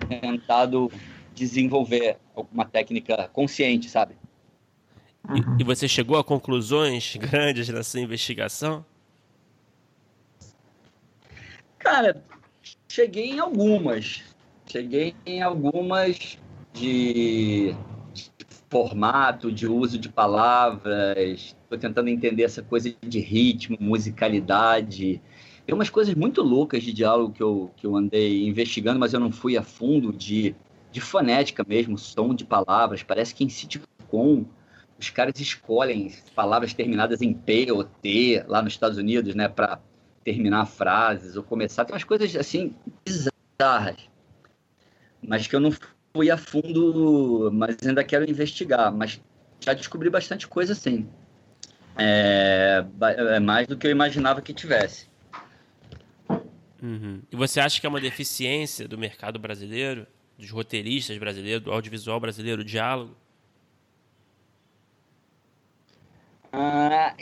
tentado 0.08 0.92
desenvolver 1.34 2.18
alguma 2.36 2.66
técnica 2.66 3.30
consciente, 3.34 3.90
sabe? 3.90 4.16
E, 5.34 5.62
e 5.62 5.64
você 5.64 5.88
chegou 5.88 6.18
a 6.18 6.24
conclusões 6.24 7.16
grandes 7.18 7.68
nessa 7.70 8.00
investigação? 8.00 8.86
Cara, 11.80 12.24
cheguei 12.88 13.32
em 13.32 13.40
algumas. 13.40 14.24
Cheguei 14.68 15.16
em 15.26 15.42
algumas 15.42 16.38
de 16.74 17.76
formato, 18.76 19.50
de 19.50 19.66
uso 19.66 19.98
de 19.98 20.10
palavras. 20.10 21.56
Estou 21.64 21.78
tentando 21.78 22.10
entender 22.10 22.44
essa 22.44 22.62
coisa 22.62 22.94
de 23.02 23.20
ritmo, 23.22 23.78
musicalidade. 23.80 25.22
Tem 25.66 25.74
umas 25.74 25.90
coisas 25.90 26.14
muito 26.14 26.42
loucas 26.42 26.84
de 26.84 26.92
diálogo 26.92 27.32
que 27.32 27.42
eu, 27.42 27.72
que 27.78 27.88
eu 27.88 27.96
andei 27.96 28.46
investigando, 28.46 29.00
mas 29.00 29.14
eu 29.14 29.20
não 29.22 29.32
fui 29.32 29.56
a 29.56 29.64
fundo 29.64 30.12
de, 30.12 30.54
de 30.92 31.00
fonética 31.00 31.64
mesmo, 31.66 31.98
som 31.98 32.36
de 32.36 32.44
palavras. 32.44 33.02
Parece 33.02 33.34
que 33.34 33.46
em 33.46 33.50
sitcom 33.50 34.44
os 35.00 35.10
caras 35.10 35.40
escolhem 35.40 36.14
palavras 36.36 36.74
terminadas 36.74 37.22
em 37.22 37.34
P 37.34 37.72
ou 37.72 37.86
T 37.86 38.44
lá 38.46 38.62
nos 38.62 38.74
Estados 38.74 38.98
Unidos, 38.98 39.36
né, 39.36 39.48
para 39.48 39.80
terminar 40.22 40.66
frases 40.66 41.38
ou 41.38 41.44
começar. 41.44 41.86
Tem 41.86 41.94
umas 41.94 42.04
coisas 42.04 42.36
assim 42.36 42.76
bizarras, 43.06 44.10
mas 45.26 45.48
que 45.48 45.56
eu 45.56 45.62
não 45.62 45.72
fui 46.16 46.32
a 46.32 46.38
fundo, 46.38 47.52
mas 47.52 47.76
ainda 47.86 48.02
quero 48.02 48.30
investigar. 48.30 48.90
Mas 48.90 49.22
já 49.60 49.74
descobri 49.74 50.10
bastante 50.10 50.48
coisa, 50.48 50.74
sim. 50.74 51.10
É, 51.98 52.86
é 53.36 53.40
mais 53.42 53.68
do 53.68 53.78
que 53.78 53.86
eu 53.86 53.92
imaginava 53.92 54.42
que 54.42 54.54
tivesse. 54.54 55.10
Uhum. 56.82 57.22
E 57.30 57.36
você 57.36 57.60
acha 57.60 57.82
que 57.82 57.86
é 57.86 57.90
uma 57.90 58.00
deficiência 58.00 58.88
do 58.88 58.98
mercado 58.98 59.38
brasileiro, 59.38 60.08
dos 60.38 60.50
roteiristas 60.50 61.18
brasileiros, 61.18 61.64
do 61.66 61.74
audiovisual 61.74 62.18
brasileiro, 62.18 62.62
o 62.62 62.66
diálogo? 62.66 63.14
Ah, 66.54 67.14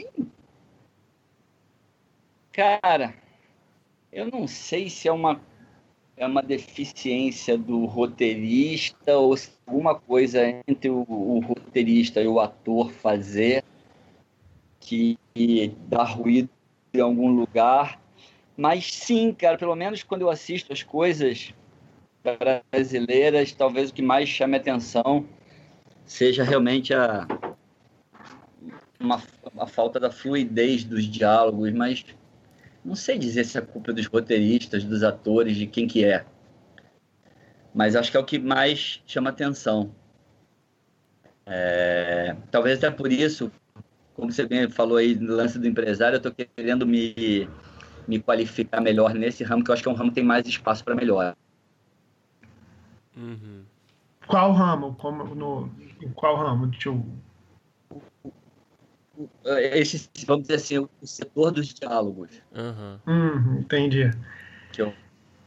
cara, 2.52 3.16
eu 4.12 4.30
não 4.30 4.48
sei 4.48 4.88
se 4.88 5.08
é 5.08 5.12
uma 5.12 5.42
é 6.24 6.28
uma 6.28 6.42
deficiência 6.42 7.58
do 7.58 7.86
roteirista 7.86 9.18
ou 9.18 9.36
se 9.36 9.52
alguma 9.66 9.96
coisa 9.96 10.42
entre 10.68 10.90
o, 10.90 11.06
o 11.08 11.40
roteirista 11.40 12.22
e 12.22 12.28
o 12.28 12.40
ator 12.40 12.92
fazer 12.92 13.64
que, 14.80 15.18
que 15.34 15.76
dá 15.88 16.04
ruído 16.04 16.50
em 16.94 17.00
algum 17.00 17.30
lugar. 17.30 18.00
Mas 18.56 18.92
sim, 18.92 19.34
cara, 19.34 19.58
pelo 19.58 19.76
menos 19.76 20.04
quando 20.04 20.22
eu 20.22 20.30
assisto 20.30 20.72
as 20.72 20.84
coisas 20.84 21.54
brasileiras, 22.72 23.52
talvez 23.52 23.90
o 23.90 23.94
que 23.94 24.02
mais 24.02 24.30
chame 24.30 24.58
atenção 24.58 25.26
seja 26.06 26.44
realmente 26.44 26.94
a, 26.94 27.28
uma, 29.00 29.22
a 29.58 29.68
falta 29.68 30.00
da 30.00 30.12
fluidez 30.12 30.84
dos 30.84 31.06
diálogos, 31.06 31.72
mas 31.74 32.06
não 32.84 32.96
sei 32.96 33.18
dizer 33.18 33.46
se 33.46 33.58
é 33.58 33.62
culpa 33.62 33.94
dos 33.94 34.06
roteiristas, 34.08 34.84
dos 34.84 35.04
atores, 35.04 35.56
de 35.56 35.68
quem 35.68 35.88
que 35.88 36.04
é. 36.04 36.26
Mas 37.74 37.96
acho 37.96 38.12
que 38.12 38.18
é 38.18 38.20
o 38.20 38.26
que 38.26 38.38
mais 38.38 39.02
chama 39.06 39.30
atenção. 39.30 39.92
É, 41.46 42.36
talvez 42.52 42.78
até 42.78 42.92
por 42.92 43.12
isso, 43.12 43.52
como 44.16 44.32
você 44.32 44.46
bem 44.46 44.70
falou 44.70 44.98
aí 44.98 45.16
no 45.16 45.36
lance 45.36 45.58
do 45.58 45.68
empresário, 45.68 46.16
eu 46.16 46.18
estou 46.18 46.32
querendo 46.32 46.86
me, 46.86 47.48
me 48.08 48.20
qualificar 48.20 48.82
melhor 48.82 49.14
nesse 49.14 49.44
ramo, 49.44 49.64
que 49.64 49.72
eu 49.72 49.74
acho 49.74 49.84
que 49.84 49.90
é 49.90 49.92
um 49.92 49.96
ramo 49.96 50.10
que 50.10 50.16
tem 50.16 50.24
mais 50.24 50.48
espaço 50.48 50.84
para 50.84 50.96
melhor. 50.96 51.36
Uhum. 53.16 53.64
Qual 54.28 54.52
ramo? 54.52 54.96
Como, 54.96 55.36
no, 55.36 55.70
qual 56.16 56.38
ramo? 56.38 56.68
Deixa 56.68 56.90
eu 56.90 57.06
esse, 59.46 60.10
vamos 60.26 60.44
dizer 60.44 60.56
assim, 60.56 60.78
o 60.80 60.90
setor 61.04 61.52
dos 61.52 61.74
diálogos. 61.74 62.30
Uhum. 62.52 63.00
Uhum, 63.08 63.60
entendi. 63.60 64.12
Que 64.72 64.82
eu, 64.82 64.94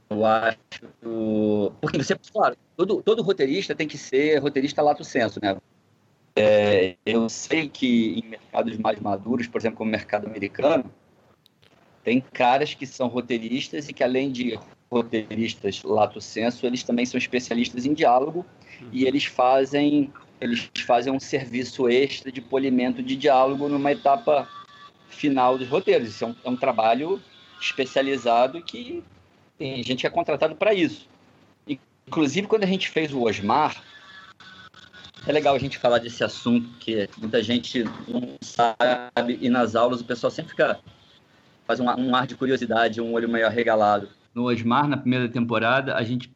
eu 0.09 0.25
acho. 0.25 0.59
Porque 1.81 1.99
você, 1.99 2.17
claro, 2.33 2.57
todo, 2.77 3.03
todo 3.03 3.23
roteirista 3.23 3.75
tem 3.75 3.89
que 3.89 3.99
ser 3.99 4.39
roteirista 4.39 4.83
lato 4.83 5.03
senso, 5.05 5.41
né? 5.43 5.57
É, 6.39 6.97
eu 7.05 7.29
sei 7.29 7.69
que 7.69 8.21
em 8.21 8.29
mercados 8.29 8.77
mais 8.77 9.01
maduros, 9.01 9.47
por 9.47 9.59
exemplo, 9.59 9.79
como 9.79 9.89
o 9.89 9.93
mercado 9.93 10.27
americano, 10.27 10.85
tem 12.05 12.21
caras 12.21 12.75
que 12.75 12.87
são 12.87 13.09
roteiristas 13.09 13.89
e 13.89 13.93
que, 13.93 14.05
além 14.05 14.31
de 14.31 14.59
roteiristas 14.91 15.83
lato 15.83 16.21
senso, 16.21 16.67
eles 16.67 16.85
também 16.85 17.07
são 17.07 17.19
especialistas 17.19 17.87
em 17.87 17.95
diálogo 17.95 18.45
uhum. 18.81 18.89
e 18.93 19.07
eles 19.07 19.25
fazem 19.25 20.13
eles 20.41 20.71
fazem 20.87 21.13
um 21.13 21.21
serviço 21.21 21.89
extra 21.89 22.31
de 22.31 22.41
polimento 22.41 23.03
de 23.03 23.17
diálogo 23.17 23.69
numa 23.69 23.93
etapa 23.93 24.49
final 25.09 25.57
dos 25.57 25.69
roteiros. 25.69 26.09
Isso 26.09 26.25
é 26.25 26.29
um, 26.29 26.37
é 26.45 26.51
um 26.51 26.57
trabalho 26.57 27.23
especializado 27.61 28.63
que 28.63 29.03
tem 29.59 29.83
gente 29.83 30.01
que 30.01 30.07
é 30.07 30.11
contratado 30.11 30.55
para 30.55 30.75
isso. 30.75 31.09
Inclusive, 32.07 32.47
quando 32.47 32.65
a 32.65 32.69
gente 32.69 32.89
fez 32.89 33.13
o 33.13 33.23
Osmar, 33.23 33.83
é 35.27 35.33
legal 35.33 35.55
a 35.55 35.59
gente 35.59 35.79
falar 35.79 35.99
desse 35.99 36.23
assunto 36.23 36.69
que 36.79 37.09
muita 37.19 37.43
gente 37.43 37.83
não 38.07 38.37
sabe 38.41 39.39
e 39.41 39.49
nas 39.49 39.75
aulas 39.75 40.01
o 40.01 40.05
pessoal 40.05 40.31
sempre 40.31 40.51
fica 40.51 40.79
faz 41.67 41.81
um, 41.81 41.87
um 41.87 42.15
ar 42.15 42.29
de 42.29 42.37
curiosidade, 42.37 43.01
um 43.01 43.13
olho 43.13 43.29
meio 43.29 43.45
arregalado. 43.45 44.09
No 44.33 44.45
Osmar, 44.45 44.87
na 44.87 44.97
primeira 44.97 45.29
temporada, 45.29 45.97
a 45.97 46.03
gente 46.05 46.31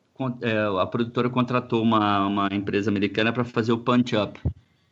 a 0.81 0.87
produtora 0.87 1.31
contratou 1.31 1.83
uma, 1.83 2.27
uma 2.27 2.49
empresa 2.53 2.91
americana 2.91 3.33
para 3.33 3.45
fazer 3.45 3.73
o 3.73 3.79
punch-up 3.79 4.41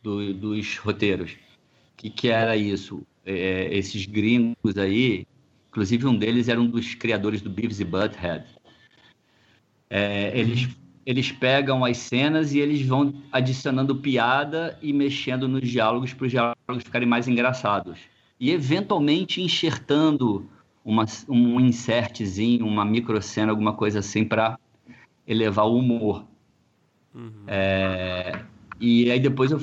do, 0.01 0.33
dos 0.33 0.77
roteiros. 0.77 1.31
O 1.31 1.97
que, 1.97 2.09
que 2.09 2.29
era 2.29 2.55
isso? 2.55 3.03
É, 3.25 3.69
esses 3.75 4.05
gringos 4.05 4.77
aí, 4.77 5.25
inclusive 5.69 6.07
um 6.07 6.17
deles 6.17 6.47
era 6.47 6.59
um 6.59 6.67
dos 6.67 6.95
criadores 6.95 7.41
do 7.41 7.49
Beavis 7.49 7.79
e 7.79 7.85
Butthead. 7.85 8.45
É, 9.89 10.37
eles, 10.37 10.69
eles 11.05 11.31
pegam 11.31 11.83
as 11.83 11.97
cenas 11.97 12.53
e 12.53 12.59
eles 12.59 12.85
vão 12.85 13.13
adicionando 13.31 13.95
piada 13.95 14.77
e 14.81 14.93
mexendo 14.93 15.47
nos 15.47 15.67
diálogos 15.67 16.13
para 16.13 16.25
os 16.25 16.31
diálogos 16.31 16.83
ficarem 16.83 17.07
mais 17.07 17.27
engraçados. 17.27 17.99
E 18.39 18.51
eventualmente 18.51 19.41
enxertando 19.41 20.49
uma, 20.83 21.05
um 21.27 21.59
insertzinho, 21.59 22.65
uma 22.65 22.85
microcena, 22.85 23.51
alguma 23.51 23.73
coisa 23.73 23.99
assim 23.99 24.23
para 24.23 24.57
elevar 25.29 25.67
o 25.67 25.77
humor. 25.77 26.25
Uhum. 27.13 27.43
É, 27.47 28.43
e 28.79 29.11
aí 29.11 29.19
depois 29.19 29.51
eu, 29.51 29.61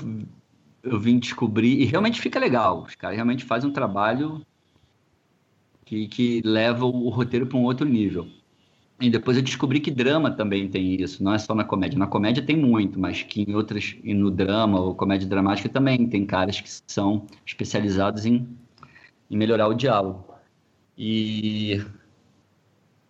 eu 0.82 1.00
vim 1.00 1.18
descobrir, 1.18 1.80
e 1.80 1.84
realmente 1.84 2.20
fica 2.20 2.38
legal. 2.38 2.84
Os 2.84 2.94
caras 2.94 3.16
realmente 3.16 3.44
fazem 3.44 3.68
um 3.68 3.72
trabalho 3.72 4.40
que, 5.84 6.06
que 6.06 6.40
leva 6.44 6.86
o 6.86 7.08
roteiro 7.08 7.46
para 7.46 7.58
um 7.58 7.64
outro 7.64 7.86
nível. 7.86 8.28
E 8.98 9.10
depois 9.10 9.36
eu 9.36 9.42
descobri 9.42 9.78
que 9.78 9.90
drama 9.90 10.30
também 10.30 10.68
tem 10.68 10.94
isso, 10.94 11.22
não 11.22 11.34
é 11.34 11.38
só 11.38 11.54
na 11.54 11.64
comédia. 11.64 11.98
Na 11.98 12.06
comédia 12.06 12.42
tem 12.42 12.56
muito, 12.56 12.98
mas 12.98 13.22
que 13.22 13.42
em 13.42 13.54
outras, 13.54 13.94
e 14.02 14.14
no 14.14 14.30
drama 14.30 14.80
ou 14.80 14.94
comédia 14.94 15.28
dramática 15.28 15.68
também 15.68 16.08
tem 16.08 16.24
caras 16.24 16.60
que 16.60 16.70
são 16.86 17.26
especializados 17.44 18.24
em, 18.24 18.48
em 19.30 19.36
melhorar 19.36 19.68
o 19.68 19.74
diálogo. 19.74 20.24
E 20.96 21.84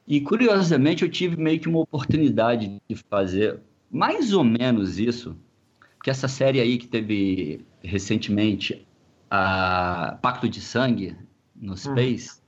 e 0.07 0.21
curiosamente 0.21 1.03
eu 1.03 1.11
tive 1.11 1.37
meio 1.37 1.59
que 1.59 1.69
uma 1.69 1.81
oportunidade 1.81 2.81
de 2.89 2.95
fazer 3.11 3.61
mais 3.91 4.33
ou 4.33 4.45
menos 4.45 4.99
isso, 4.99 5.37
que 6.03 6.11
essa 6.11 6.29
série 6.29 6.61
aí 6.61 6.79
que 6.79 6.87
teve 6.87 7.65
recentemente 7.83 8.87
a 9.31 10.19
Pacto 10.23 10.49
de 10.49 10.61
Sangue 10.61 11.17
no 11.55 11.73
hum. 11.73 11.77
Space, 11.77 12.41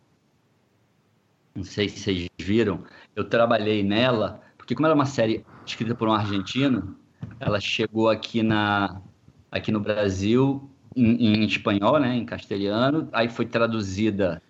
não 1.54 1.64
sei 1.64 1.88
se 1.88 1.98
vocês 1.98 2.28
viram, 2.38 2.84
eu 3.16 3.24
trabalhei 3.24 3.82
nela, 3.82 4.40
porque 4.56 4.74
como 4.74 4.86
ela 4.86 4.94
é 4.94 4.94
uma 4.94 5.06
série 5.06 5.44
escrita 5.66 5.94
por 5.94 6.08
um 6.08 6.12
argentino, 6.12 6.96
ela 7.40 7.58
chegou 7.58 8.08
aqui 8.08 8.42
na 8.42 9.02
aqui 9.50 9.72
no 9.72 9.80
Brasil 9.80 10.70
em, 10.94 11.40
em 11.40 11.44
espanhol, 11.44 11.98
né, 11.98 12.14
em 12.14 12.24
castelhano, 12.24 13.08
aí 13.12 13.28
foi 13.28 13.46
traduzida 13.46 14.42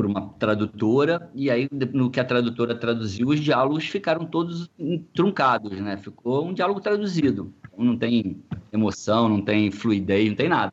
por 0.00 0.06
uma 0.06 0.30
tradutora, 0.38 1.30
e 1.34 1.50
aí 1.50 1.68
no 1.92 2.10
que 2.10 2.18
a 2.18 2.24
tradutora 2.24 2.74
traduziu, 2.74 3.28
os 3.28 3.38
diálogos 3.38 3.84
ficaram 3.84 4.24
todos 4.24 4.70
truncados, 5.12 5.78
né? 5.78 5.98
Ficou 5.98 6.46
um 6.46 6.54
diálogo 6.54 6.80
traduzido. 6.80 7.52
Não 7.76 7.98
tem 7.98 8.42
emoção, 8.72 9.28
não 9.28 9.42
tem 9.42 9.70
fluidez, 9.70 10.30
não 10.30 10.36
tem 10.36 10.48
nada. 10.48 10.72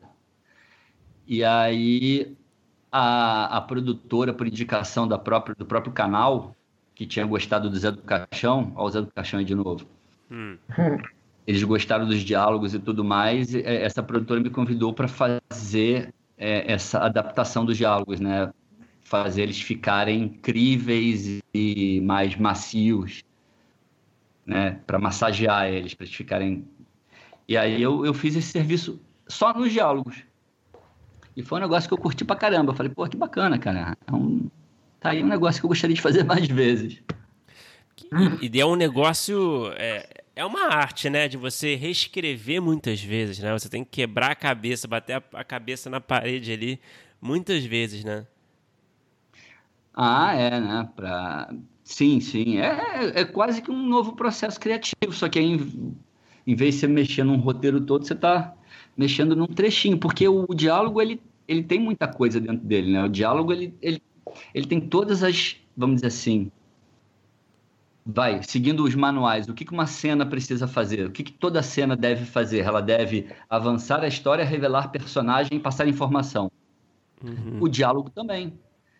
E 1.27 1.43
aí 1.43 2.37
a, 2.89 3.57
a 3.57 3.59
produtora, 3.59 4.33
por 4.33 4.47
indicação 4.47 5.05
da 5.05 5.17
própria, 5.17 5.53
do 5.53 5.65
próprio 5.65 5.91
canal, 5.91 6.55
que 6.95 7.05
tinha 7.05 7.25
gostado 7.25 7.69
do 7.69 7.77
Zé 7.77 7.91
do 7.91 8.01
Caixão, 8.03 8.71
ó 8.77 8.85
o 8.85 8.89
Zé 8.89 9.01
do 9.01 9.11
Caixão 9.11 9.39
aí 9.39 9.45
de 9.45 9.55
novo. 9.55 9.85
Hum. 10.31 10.57
eles 11.45 11.61
gostaram 11.63 12.05
dos 12.05 12.21
diálogos 12.21 12.73
e 12.73 12.79
tudo 12.79 13.03
mais. 13.03 13.53
E, 13.53 13.61
essa 13.61 14.01
produtora 14.01 14.39
me 14.39 14.49
convidou 14.49 14.93
para 14.93 15.09
fazer 15.09 16.13
é, 16.37 16.71
essa 16.71 16.99
adaptação 16.99 17.65
dos 17.65 17.75
diálogos, 17.75 18.21
né? 18.21 18.53
Fazer 19.07 19.43
eles 19.43 19.61
ficarem 19.61 20.23
incríveis 20.23 21.39
e 21.53 22.01
mais 22.01 22.35
macios, 22.35 23.23
né? 24.45 24.81
Para 24.85 24.99
massagear 24.99 25.69
eles, 25.69 25.93
para 25.93 26.05
eles 26.05 26.15
ficarem. 26.15 26.67
E 27.47 27.55
aí 27.55 27.81
eu, 27.81 28.05
eu 28.05 28.13
fiz 28.13 28.35
esse 28.35 28.51
serviço 28.51 28.99
só 29.29 29.53
nos 29.53 29.71
diálogos. 29.71 30.17
E 31.37 31.41
foi 31.41 31.57
um 31.57 31.61
negócio 31.61 31.87
que 31.87 31.93
eu 31.93 31.97
curti 31.97 32.25
pra 32.25 32.35
caramba. 32.35 32.73
Eu 32.73 32.75
falei, 32.75 32.91
pô, 32.91 33.07
que 33.07 33.15
bacana, 33.15 33.57
cara. 33.57 33.97
É 34.05 34.11
um... 34.11 34.49
Tá 34.99 35.11
aí 35.11 35.23
um 35.23 35.27
negócio 35.27 35.61
que 35.61 35.65
eu 35.65 35.69
gostaria 35.69 35.95
de 35.95 36.01
fazer 36.01 36.23
mais 36.27 36.45
vezes. 36.45 37.01
E 38.41 38.59
é 38.59 38.65
um 38.65 38.75
negócio. 38.75 39.71
É, 39.77 40.23
é 40.35 40.45
uma 40.45 40.67
arte, 40.67 41.09
né? 41.09 41.29
De 41.29 41.37
você 41.37 41.75
reescrever 41.75 42.61
muitas 42.61 43.01
vezes, 43.01 43.39
né? 43.39 43.53
Você 43.53 43.69
tem 43.69 43.85
que 43.85 43.91
quebrar 43.91 44.31
a 44.31 44.35
cabeça, 44.35 44.85
bater 44.85 45.13
a, 45.13 45.23
a 45.39 45.45
cabeça 45.45 45.89
na 45.89 46.01
parede 46.01 46.51
ali 46.51 46.81
muitas 47.21 47.63
vezes, 47.63 48.03
né? 48.03 48.27
Ah, 49.99 50.35
é, 50.35 50.59
né? 50.59 50.89
Pra... 50.95 51.51
Sim, 51.83 52.19
sim. 52.19 52.59
É, 52.59 53.21
é 53.21 53.25
quase 53.25 53.63
que 53.63 53.71
um 53.71 53.87
novo 53.87 54.15
processo 54.15 54.59
criativo, 54.59 55.11
só 55.11 55.27
que 55.27 55.39
aí, 55.39 55.45
em, 55.45 55.97
em 56.45 56.55
vez 56.55 56.75
de 56.75 56.81
você 56.81 56.87
mexer 56.87 57.23
num 57.23 57.37
roteiro 57.37 57.81
todo, 57.81 58.05
você 58.05 58.13
está 58.13 58.53
mexendo 58.95 59.35
num 59.35 59.47
trechinho, 59.47 59.97
porque 59.97 60.27
o, 60.27 60.45
o, 60.47 60.53
diálogo, 60.53 61.01
ele, 61.01 61.19
ele 61.47 61.63
tem 61.63 61.79
muita 61.79 62.07
coisa 62.07 62.39
dentro 62.39 62.63
dele, 62.63 62.93
né? 62.93 63.05
O 63.05 63.09
diálogo, 63.09 63.51
ele, 63.51 63.73
ele, 63.81 63.99
ele 64.53 64.67
tem 64.67 64.79
todas 64.79 65.23
as, 65.23 65.55
vamos 65.75 65.95
dizer 65.95 66.07
assim, 66.07 66.51
vai, 68.05 68.43
seguindo 68.43 68.83
os 68.83 68.93
manuais, 68.93 69.49
o 69.49 69.53
que, 69.55 69.65
que 69.65 69.73
uma 69.73 69.87
cena 69.87 70.27
precisa 70.27 70.67
fazer? 70.67 71.07
O 71.07 71.11
que, 71.11 71.23
que 71.23 71.33
toda 71.33 71.63
cena 71.63 71.95
deve 71.95 72.23
fazer? 72.23 72.59
Ela 72.59 72.81
deve 72.81 73.29
avançar 73.49 74.03
a 74.03 74.07
história, 74.07 74.45
revelar 74.45 74.89
personagem 74.89 75.57
e 75.57 75.59
passar 75.59 75.87
informação. 75.87 76.51
Uhum. 77.23 77.57
O 77.61 77.67
diálogo 77.67 78.11
também. 78.11 78.53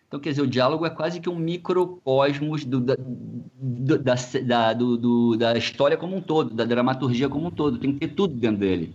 Então, 0.08 0.18
quer 0.18 0.30
dizer, 0.30 0.42
o 0.42 0.46
diálogo 0.46 0.86
é 0.86 0.90
quase 0.90 1.20
que 1.20 1.28
um 1.28 1.36
microcosmos 1.36 2.64
do, 2.64 2.80
da, 2.80 2.96
do, 2.96 3.98
da, 3.98 4.14
da, 4.42 4.72
do, 4.72 4.96
do, 4.96 5.36
da 5.36 5.56
história 5.56 5.98
como 5.98 6.16
um 6.16 6.20
todo, 6.22 6.54
da 6.54 6.64
dramaturgia 6.64 7.28
como 7.28 7.48
um 7.48 7.50
todo. 7.50 7.78
Tem 7.78 7.92
que 7.92 8.00
ter 8.00 8.14
tudo 8.14 8.34
dentro 8.34 8.58
dele. 8.58 8.94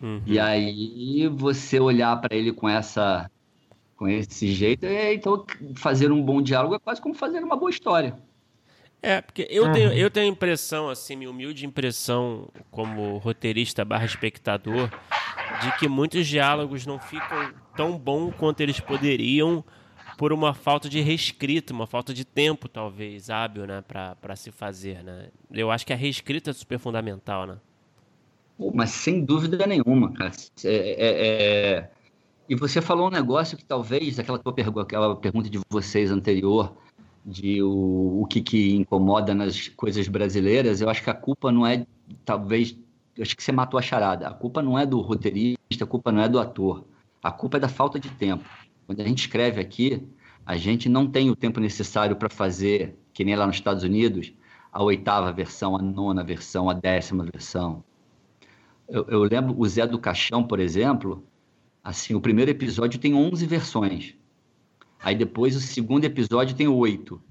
Uhum. 0.00 0.22
E 0.24 0.38
aí, 0.38 1.26
você 1.28 1.80
olhar 1.80 2.18
para 2.20 2.36
ele 2.36 2.52
com 2.52 2.68
essa 2.68 3.28
com 3.96 4.08
esse 4.08 4.50
jeito, 4.50 4.86
é, 4.86 5.12
então 5.12 5.44
fazer 5.74 6.10
um 6.10 6.22
bom 6.22 6.40
diálogo 6.40 6.74
é 6.74 6.78
quase 6.78 7.02
como 7.02 7.14
fazer 7.14 7.44
uma 7.44 7.54
boa 7.54 7.70
história. 7.70 8.16
É, 9.02 9.20
porque 9.20 9.46
eu, 9.50 9.64
uhum. 9.64 9.72
tenho, 9.72 9.92
eu 9.92 10.10
tenho 10.10 10.26
a 10.26 10.30
impressão, 10.30 10.88
assim, 10.88 11.16
minha 11.16 11.30
humilde 11.30 11.66
impressão 11.66 12.48
como 12.70 13.18
roteirista 13.18 13.84
barra 13.84 14.06
espectador, 14.06 14.88
de 15.60 15.78
que 15.78 15.86
muitos 15.86 16.26
diálogos 16.26 16.86
não 16.86 16.98
ficam 16.98 17.52
tão 17.76 17.98
bons 17.98 18.34
quanto 18.36 18.62
eles 18.62 18.80
poderiam 18.80 19.62
por 20.20 20.34
uma 20.34 20.52
falta 20.52 20.86
de 20.86 21.00
reescrita, 21.00 21.72
uma 21.72 21.86
falta 21.86 22.12
de 22.12 22.26
tempo, 22.26 22.68
talvez, 22.68 23.30
hábil, 23.30 23.66
né, 23.66 23.80
para 23.80 24.36
se 24.36 24.50
fazer, 24.50 25.02
né? 25.02 25.28
Eu 25.50 25.70
acho 25.70 25.86
que 25.86 25.94
a 25.94 25.96
reescrita 25.96 26.50
é 26.50 26.52
super 26.52 26.78
fundamental, 26.78 27.46
né? 27.46 27.56
Pô, 28.58 28.70
mas 28.74 28.90
sem 28.90 29.24
dúvida 29.24 29.66
nenhuma, 29.66 30.12
cara. 30.12 30.30
É, 30.62 30.68
é, 30.68 31.76
é... 31.78 31.90
E 32.46 32.54
você 32.54 32.82
falou 32.82 33.06
um 33.06 33.10
negócio 33.10 33.56
que 33.56 33.64
talvez, 33.64 34.18
aquela, 34.18 34.38
tua 34.38 34.52
pergu 34.52 34.80
aquela 34.80 35.16
pergunta 35.16 35.48
de 35.48 35.58
vocês 35.70 36.10
anterior, 36.10 36.76
de 37.24 37.62
o, 37.62 38.20
o 38.20 38.26
que, 38.26 38.42
que 38.42 38.76
incomoda 38.76 39.34
nas 39.34 39.68
coisas 39.68 40.06
brasileiras, 40.06 40.82
eu 40.82 40.90
acho 40.90 41.02
que 41.02 41.08
a 41.08 41.14
culpa 41.14 41.50
não 41.50 41.66
é, 41.66 41.86
talvez, 42.26 42.76
acho 43.18 43.34
que 43.34 43.42
você 43.42 43.52
matou 43.52 43.78
a 43.78 43.82
charada. 43.82 44.28
A 44.28 44.34
culpa 44.34 44.60
não 44.60 44.78
é 44.78 44.84
do 44.84 45.00
roteirista, 45.00 45.84
a 45.84 45.86
culpa 45.86 46.12
não 46.12 46.20
é 46.20 46.28
do 46.28 46.38
ator. 46.38 46.84
A 47.22 47.32
culpa 47.32 47.56
é 47.56 47.60
da 47.60 47.70
falta 47.70 47.98
de 47.98 48.10
tempo. 48.10 48.44
Quando 48.90 49.02
a 49.02 49.06
gente 49.06 49.20
escreve 49.20 49.60
aqui, 49.60 50.02
a 50.44 50.56
gente 50.56 50.88
não 50.88 51.06
tem 51.06 51.30
o 51.30 51.36
tempo 51.36 51.60
necessário 51.60 52.16
para 52.16 52.28
fazer, 52.28 52.98
que 53.12 53.24
nem 53.24 53.36
lá 53.36 53.46
nos 53.46 53.54
Estados 53.54 53.84
Unidos, 53.84 54.34
a 54.72 54.82
oitava 54.82 55.32
versão, 55.32 55.76
a 55.76 55.78
nona 55.80 56.24
versão, 56.24 56.68
a 56.68 56.74
décima 56.74 57.22
versão. 57.22 57.84
Eu, 58.88 59.06
eu 59.06 59.22
lembro 59.22 59.54
o 59.56 59.68
Zé 59.68 59.86
do 59.86 59.96
Caixão, 59.96 60.42
por 60.42 60.58
exemplo, 60.58 61.24
assim, 61.84 62.16
o 62.16 62.20
primeiro 62.20 62.50
episódio 62.50 62.98
tem 62.98 63.14
11 63.14 63.46
versões. 63.46 64.16
Aí 65.00 65.14
depois 65.14 65.54
o 65.54 65.60
segundo 65.60 66.04
episódio 66.04 66.56
tem 66.56 66.66
oito. 66.66 67.22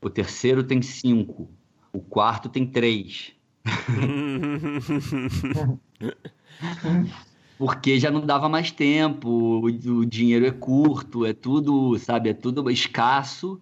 O 0.00 0.08
terceiro 0.08 0.62
tem 0.62 0.80
cinco. 0.80 1.50
O 1.92 1.98
quarto 1.98 2.48
tem 2.48 2.64
três. 2.64 3.32
Porque 7.58 7.98
já 7.98 8.08
não 8.08 8.20
dava 8.20 8.48
mais 8.48 8.70
tempo, 8.70 9.60
o, 9.60 10.06
dinheiro 10.06 10.46
é 10.46 10.52
curto, 10.52 11.26
é 11.26 11.32
tudo, 11.32 11.98
sabe, 11.98 12.30
é 12.30 12.34
tudo 12.34 12.70
escasso. 12.70 13.60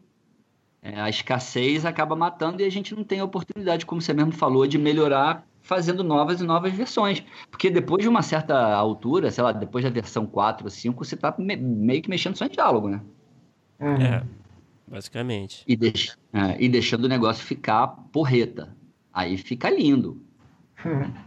É, 0.83 1.01
a 1.01 1.09
escassez 1.09 1.87
acaba 1.87 2.15
matando 2.15 2.63
e 2.63 2.67
a 2.67 2.71
gente 2.71 2.95
não 2.95 3.03
tem 3.03 3.21
a 3.21 3.25
oportunidade, 3.25 3.87
como 3.87 4.01
você 4.01 4.13
mesmo 4.13 4.33
falou, 4.33 4.67
de 4.67 4.77
melhorar 4.77 5.47
fazendo 5.63 6.05
novas 6.05 6.43
e 6.43 6.45
novas 6.45 6.75
versões. 6.75 7.25
Porque 7.51 7.71
depois 7.71 8.03
de 8.03 8.09
uma 8.09 8.23
certa 8.23 8.55
altura, 8.75 9.31
sei 9.31 9.43
lá, 9.43 9.51
depois 9.51 9.83
da 9.83 9.91
versão 9.91 10.27
4 10.27 10.67
ou 10.67 10.71
5, 10.71 11.05
você 11.05 11.15
está 11.15 11.35
me 11.39 11.57
meio 11.57 12.03
que 12.03 12.11
mexendo 12.11 12.37
só 12.37 12.45
em 12.45 12.51
diálogo, 12.51 12.89
né? 12.89 13.01
Uhum. 13.81 13.97
É, 13.97 14.23
basicamente. 14.87 15.65
E, 15.67 15.75
deix, 15.75 16.17
é, 16.35 16.63
e 16.63 16.69
deixando 16.69 17.07
o 17.07 17.09
negócio 17.09 17.45
ficar 17.45 17.89
porreta. 18.13 18.77
Aí 19.13 19.39
fica 19.39 19.71
lindo. 19.71 20.21
Uhum. 20.85 21.13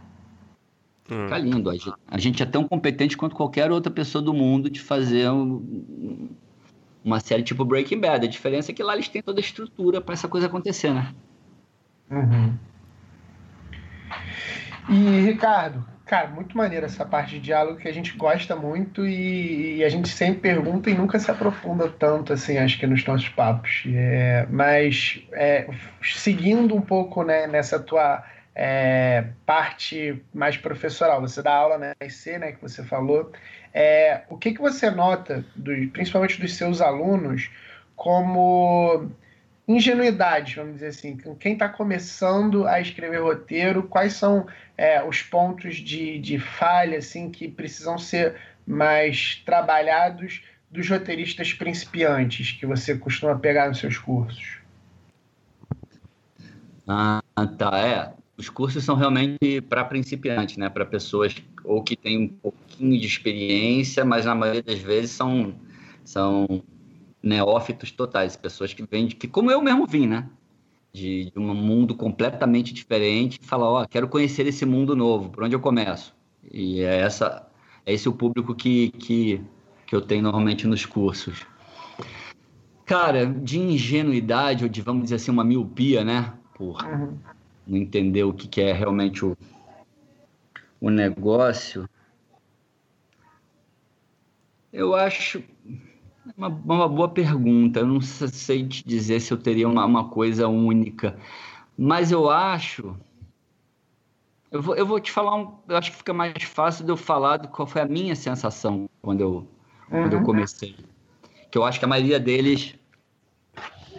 Fica 1.14 1.38
lindo. 1.38 1.70
A 1.70 1.74
gente, 1.74 1.92
a 2.06 2.18
gente, 2.18 2.42
é 2.42 2.46
tão 2.46 2.66
competente 2.66 3.16
quanto 3.16 3.34
qualquer 3.34 3.70
outra 3.70 3.92
pessoa 3.92 4.22
do 4.22 4.32
mundo 4.32 4.70
de 4.70 4.80
fazer 4.80 5.30
um, 5.30 6.28
uma 7.04 7.20
série 7.20 7.42
tipo 7.42 7.64
Breaking 7.64 8.00
Bad. 8.00 8.24
A 8.24 8.30
diferença 8.30 8.70
é 8.70 8.74
que 8.74 8.82
lá 8.82 8.94
eles 8.94 9.08
têm 9.08 9.22
toda 9.22 9.40
a 9.40 9.42
estrutura 9.42 10.00
para 10.00 10.14
essa 10.14 10.28
coisa 10.28 10.46
acontecer, 10.46 10.92
né? 10.92 11.12
Uhum. 12.10 12.54
E, 14.88 15.20
Ricardo, 15.20 15.84
Cara, 16.10 16.26
muito 16.26 16.56
maneiro 16.56 16.84
essa 16.84 17.04
parte 17.04 17.36
de 17.36 17.38
diálogo 17.38 17.78
que 17.78 17.86
a 17.86 17.92
gente 17.92 18.16
gosta 18.16 18.56
muito 18.56 19.06
e, 19.06 19.76
e, 19.76 19.84
a 19.84 19.88
gente 19.88 20.08
sempre 20.08 20.40
pergunta 20.40 20.90
e 20.90 20.94
nunca 20.94 21.20
se 21.20 21.30
aprofunda 21.30 21.88
tanto, 21.88 22.32
assim, 22.32 22.58
acho 22.58 22.80
que 22.80 22.86
nos 22.88 23.06
nossos 23.06 23.28
papos. 23.28 23.84
É, 23.86 24.44
mas 24.50 25.22
é, 25.30 25.68
seguindo 26.02 26.74
um 26.74 26.80
pouco 26.80 27.22
né, 27.22 27.46
nessa 27.46 27.78
tua 27.78 28.24
é, 28.54 29.28
parte 29.46 30.22
mais 30.34 30.56
professoral, 30.56 31.20
você 31.20 31.42
dá 31.42 31.54
aula 31.54 31.78
na 31.78 31.94
IC, 32.04 32.38
né, 32.38 32.52
que 32.52 32.60
você 32.60 32.82
falou, 32.82 33.32
é, 33.72 34.22
o 34.28 34.36
que, 34.36 34.52
que 34.52 34.60
você 34.60 34.90
nota, 34.90 35.44
do, 35.54 35.72
principalmente 35.88 36.40
dos 36.40 36.54
seus 36.54 36.80
alunos, 36.80 37.50
como 37.94 39.10
ingenuidade, 39.68 40.56
vamos 40.56 40.74
dizer 40.74 40.88
assim, 40.88 41.16
quem 41.38 41.52
está 41.52 41.68
começando 41.68 42.66
a 42.66 42.80
escrever 42.80 43.22
roteiro, 43.22 43.84
quais 43.84 44.14
são 44.14 44.46
é, 44.76 45.02
os 45.02 45.22
pontos 45.22 45.76
de, 45.76 46.18
de 46.18 46.38
falha 46.38 46.98
assim 46.98 47.30
que 47.30 47.46
precisam 47.46 47.96
ser 47.96 48.36
mais 48.66 49.42
trabalhados 49.44 50.42
dos 50.70 50.88
roteiristas 50.88 51.52
principiantes 51.52 52.52
que 52.52 52.66
você 52.66 52.96
costuma 52.96 53.38
pegar 53.38 53.68
nos 53.68 53.78
seus 53.78 53.98
cursos? 53.98 54.58
Ah, 56.86 57.20
tá. 57.56 57.78
É, 57.78 58.19
os 58.40 58.48
cursos 58.48 58.82
são 58.82 58.96
realmente 58.96 59.60
para 59.68 59.84
principiantes, 59.84 60.56
né? 60.56 60.68
Para 60.68 60.86
pessoas 60.86 61.36
ou 61.62 61.82
que 61.82 61.94
têm 61.94 62.18
um 62.18 62.28
pouquinho 62.28 62.98
de 62.98 63.06
experiência, 63.06 64.04
mas 64.04 64.24
na 64.24 64.34
maioria 64.34 64.62
das 64.62 64.80
vezes 64.80 65.10
são 65.10 65.54
são 66.02 66.62
neófitos 67.22 67.90
totais, 67.90 68.34
pessoas 68.36 68.72
que 68.72 68.82
vêm, 68.90 69.06
que 69.08 69.28
como 69.28 69.50
eu 69.50 69.60
mesmo 69.60 69.86
vim, 69.86 70.06
né? 70.06 70.28
De, 70.92 71.30
de 71.30 71.38
um 71.38 71.54
mundo 71.54 71.94
completamente 71.94 72.72
diferente, 72.72 73.38
falar, 73.42 73.70
ó, 73.70 73.82
oh, 73.82 73.88
quero 73.88 74.08
conhecer 74.08 74.46
esse 74.46 74.66
mundo 74.66 74.96
novo, 74.96 75.28
por 75.28 75.44
onde 75.44 75.54
eu 75.54 75.60
começo? 75.60 76.12
E 76.50 76.80
é 76.80 77.00
essa, 77.00 77.46
é 77.86 77.92
esse 77.92 78.08
o 78.08 78.12
público 78.12 78.54
que, 78.56 78.90
que, 78.92 79.40
que 79.86 79.94
eu 79.94 80.00
tenho 80.00 80.22
normalmente 80.22 80.66
nos 80.66 80.84
cursos. 80.84 81.46
Cara, 82.84 83.24
de 83.24 83.60
ingenuidade, 83.60 84.64
ou 84.64 84.70
de, 84.70 84.82
vamos 84.82 85.04
dizer 85.04 85.16
assim, 85.16 85.30
uma 85.30 85.44
miopia, 85.44 86.02
né? 86.02 86.32
Por 86.54 86.82
uhum. 86.82 87.16
Não 87.70 87.78
entender 87.78 88.24
o 88.24 88.32
que, 88.32 88.48
que 88.48 88.60
é 88.60 88.72
realmente 88.72 89.24
o, 89.24 89.36
o 90.80 90.90
negócio. 90.90 91.88
Eu 94.72 94.94
acho, 94.94 95.42
uma, 96.36 96.48
uma 96.48 96.88
boa 96.88 97.08
pergunta. 97.08 97.80
Eu 97.80 97.86
não 97.86 98.00
sei 98.00 98.66
te 98.66 98.86
dizer 98.86 99.20
se 99.20 99.32
eu 99.32 99.38
teria 99.38 99.68
uma, 99.68 99.84
uma 99.84 100.08
coisa 100.08 100.48
única, 100.48 101.16
mas 101.78 102.10
eu 102.10 102.28
acho. 102.28 102.96
Eu 104.50 104.60
vou, 104.60 104.74
eu 104.74 104.84
vou 104.84 104.98
te 104.98 105.12
falar 105.12 105.36
um. 105.36 105.54
Eu 105.68 105.76
acho 105.76 105.92
que 105.92 105.98
fica 105.98 106.12
mais 106.12 106.42
fácil 106.42 106.84
de 106.84 106.90
eu 106.90 106.96
falar 106.96 107.36
do 107.36 107.48
qual 107.48 107.68
foi 107.68 107.82
a 107.82 107.86
minha 107.86 108.16
sensação 108.16 108.90
quando 109.00 109.20
eu, 109.20 109.30
uhum. 109.30 109.46
quando 109.88 110.12
eu 110.14 110.18
uhum. 110.18 110.24
comecei. 110.24 110.74
Que 111.52 111.56
eu 111.56 111.64
acho 111.64 111.78
que 111.78 111.84
a 111.84 111.88
maioria 111.88 112.18
deles 112.18 112.74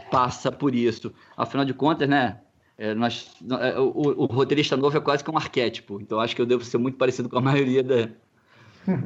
passa 0.09 0.51
por 0.51 0.75
isso. 0.75 1.13
Afinal 1.37 1.65
de 1.65 1.73
contas, 1.73 2.07
né? 2.07 2.41
É, 2.81 2.95
nós, 2.95 3.29
é, 3.61 3.79
o, 3.79 3.91
o, 3.93 4.25
roteirista 4.25 4.75
novo 4.75 4.97
é 4.97 4.99
quase 4.99 5.23
que 5.23 5.29
um 5.29 5.37
arquétipo, 5.37 6.01
então 6.01 6.19
acho 6.19 6.35
que 6.35 6.41
eu 6.41 6.47
devo 6.47 6.65
ser 6.65 6.79
muito 6.79 6.97
parecido 6.97 7.29
com 7.29 7.37
a 7.37 7.41
maioria 7.53 7.83
da, 7.83 8.09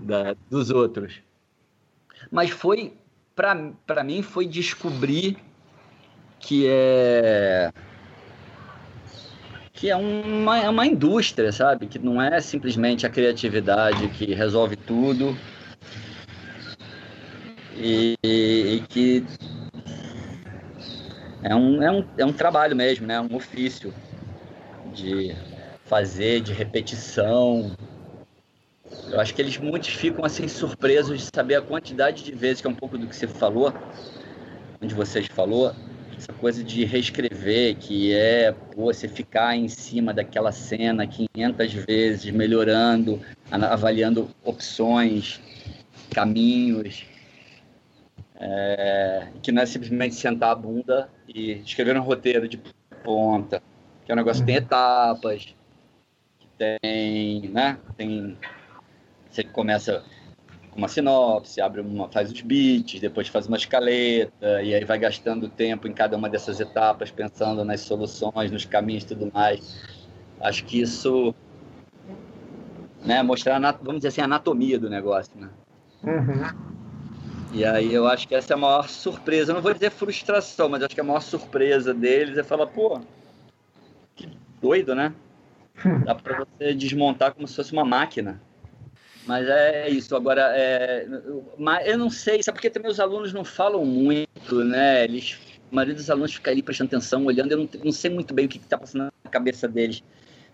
da 0.02 0.36
dos 0.50 0.70
outros. 0.70 1.20
Mas 2.32 2.52
foi, 2.52 2.94
para 3.36 4.02
mim, 4.02 4.22
foi 4.22 4.48
descobrir 4.48 5.38
que 6.40 6.66
é 6.70 7.70
que 9.74 9.90
é 9.90 9.96
uma, 9.98 10.58
é 10.58 10.70
uma 10.70 10.88
indústria, 10.88 11.52
sabe? 11.52 11.88
Que 11.88 12.00
não 12.00 12.22
é 12.22 12.40
simplesmente 12.40 13.06
a 13.06 13.10
criatividade 13.10 14.08
que 14.08 14.34
resolve 14.34 14.78
tudo 14.78 15.38
e, 17.76 18.16
e 18.24 18.84
que 18.88 19.26
é 21.46 21.56
um, 21.56 21.82
é, 21.84 21.92
um, 21.92 22.04
é 22.18 22.26
um 22.26 22.34
trabalho 22.34 22.76
mesmo, 22.76 23.06
né? 23.06 23.22
Um 23.22 23.36
ofício 23.36 23.94
de 24.92 25.36
fazer, 25.86 26.42
de 26.42 26.52
repetição. 26.52 27.72
Eu 29.12 29.20
acho 29.20 29.36
que 29.36 29.44
eles 29.44 29.56
muitos 29.60 29.90
ficam 29.90 30.26
assim 30.26 30.48
surpresos 30.48 31.20
de 31.20 31.30
saber 31.36 31.56
a 31.56 31.62
quantidade 31.62 32.24
de 32.24 32.32
vezes, 32.32 32.62
que 32.62 32.68
é 32.68 32.70
um 32.70 32.76
pouco 32.76 32.98
do 32.98 33.06
que 33.06 33.16
você 33.16 33.28
falou, 33.28 33.72
onde 34.82 34.96
vocês 34.96 35.28
falou, 35.28 35.72
essa 36.18 36.34
coisa 36.34 36.64
de 36.64 36.84
reescrever, 36.84 37.76
que 37.76 38.12
é 38.12 38.52
pô, 38.52 38.86
você 38.86 39.08
ficar 39.08 39.56
em 39.56 39.68
cima 39.68 40.12
daquela 40.12 40.52
cena 40.52 41.06
500 41.06 41.74
vezes, 41.74 42.32
melhorando, 42.32 43.22
avaliando 43.52 44.30
opções, 44.44 45.40
caminhos. 46.10 47.06
É, 48.38 49.28
que 49.42 49.52
não 49.52 49.62
é 49.62 49.66
simplesmente 49.66 50.16
sentar 50.16 50.52
a 50.52 50.56
bunda 50.56 51.10
e 51.28 51.54
escrever 51.54 51.98
um 51.98 52.02
roteiro 52.02 52.48
de 52.50 52.62
ponta, 53.04 53.64
que 54.06 54.12
é 54.12 54.14
um 54.14 54.18
negócio 54.18 54.42
que 54.44 54.48
tem 54.48 54.58
etapas, 54.58 55.56
que 56.40 56.48
tem, 56.58 57.50
né? 57.50 57.78
Tem, 57.96 58.38
você 59.30 59.44
começa 59.44 60.04
uma 60.76 60.90
sinopse, 60.90 61.62
abre 61.62 61.80
uma, 61.80 62.10
faz 62.10 62.30
os 62.30 62.42
beats, 62.42 63.00
depois 63.00 63.30
faz 63.30 63.48
uma 63.48 63.56
escaleta, 63.56 64.62
e 64.62 64.76
aí 64.76 64.84
vai 64.84 65.00
gastando 65.00 65.48
tempo 65.48 65.88
em 65.88 65.94
cada 65.94 66.18
uma 66.18 66.30
dessas 66.30 66.60
etapas, 66.60 67.10
pensando 67.10 67.64
nas 67.64 67.80
soluções, 67.82 68.52
nos 68.52 68.66
caminhos 68.66 69.04
e 69.04 69.08
tudo 69.08 69.32
mais. 69.34 69.82
Acho 70.42 70.66
que 70.66 70.82
isso, 70.82 71.34
né, 73.06 73.24
mostrar, 73.24 73.60
vamos 73.82 74.00
dizer 74.00 74.10
assim, 74.10 74.22
a 74.22 74.26
anatomia 74.26 74.78
do 74.78 74.90
negócio, 74.90 75.32
né? 75.40 75.50
Uhum. 76.04 76.75
E 77.56 77.64
aí 77.64 77.94
eu 77.94 78.06
acho 78.06 78.28
que 78.28 78.36
essa 78.36 78.54
é 78.54 78.56
a 78.56 78.58
maior 78.58 78.90
surpresa. 78.90 79.52
Eu 79.52 79.56
não 79.56 79.62
vou 79.62 79.74
dizer 79.74 79.90
frustração, 79.90 80.68
mas 80.68 80.84
acho 80.84 80.94
que 80.94 81.00
a 81.00 81.06
maior 81.06 81.22
surpresa 81.22 81.94
deles 81.94 82.38
é 82.38 82.44
falar, 82.44 82.68
pô, 82.68 83.00
que 84.14 84.30
doido, 84.62 84.94
né? 84.94 85.14
Dá 86.04 86.14
pra 86.16 86.44
você 86.44 86.74
desmontar 86.74 87.34
como 87.34 87.48
se 87.48 87.56
fosse 87.56 87.72
uma 87.72 87.86
máquina. 87.86 88.42
Mas 89.26 89.48
é 89.48 89.88
isso. 89.88 90.18
Agora, 90.18 90.52
é, 90.54 91.08
eu 91.86 91.98
não 91.98 92.10
sei, 92.10 92.44
sabe 92.44 92.58
porque 92.58 92.70
também 92.70 92.92
os 92.92 93.00
alunos 93.00 93.32
não 93.32 93.46
falam 93.46 93.86
muito, 93.86 94.62
né? 94.66 95.06
Eles, 95.06 95.40
a 95.72 95.76
maioria 95.76 95.96
dos 95.96 96.10
alunos 96.10 96.34
fica 96.34 96.52
ali 96.52 96.62
prestando 96.62 96.90
atenção, 96.90 97.24
olhando. 97.24 97.54
Eu 97.54 97.60
não, 97.60 97.70
não 97.86 97.92
sei 97.94 98.12
muito 98.12 98.34
bem 98.34 98.48
o 98.48 98.50
que 98.50 98.58
está 98.58 98.78
passando 98.78 99.06
na 99.24 99.32
cabeça 99.32 99.66
deles, 99.66 100.04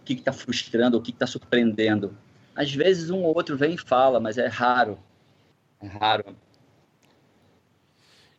o 0.01 0.05
que 0.05 0.13
está 0.13 0.31
frustrando, 0.31 0.99
o 0.99 1.01
que 1.01 1.09
está 1.09 1.25
surpreendendo. 1.25 2.15
Às 2.55 2.71
vezes 2.71 3.09
um 3.09 3.23
ou 3.23 3.35
outro 3.35 3.57
vem 3.57 3.73
e 3.73 3.77
fala, 3.79 4.19
mas 4.19 4.37
é 4.37 4.45
raro. 4.45 4.99
É 5.81 5.87
raro. 5.87 6.35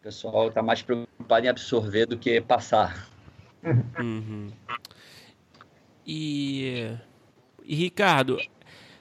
O 0.02 0.06
pessoal 0.10 0.48
está 0.48 0.60
mais 0.60 0.82
preocupado 0.82 1.46
em 1.46 1.48
absorver 1.48 2.06
do 2.06 2.18
que 2.18 2.40
passar. 2.40 3.08
Uhum. 4.00 4.50
E, 6.04 6.90
e 7.64 7.74
Ricardo, 7.76 8.36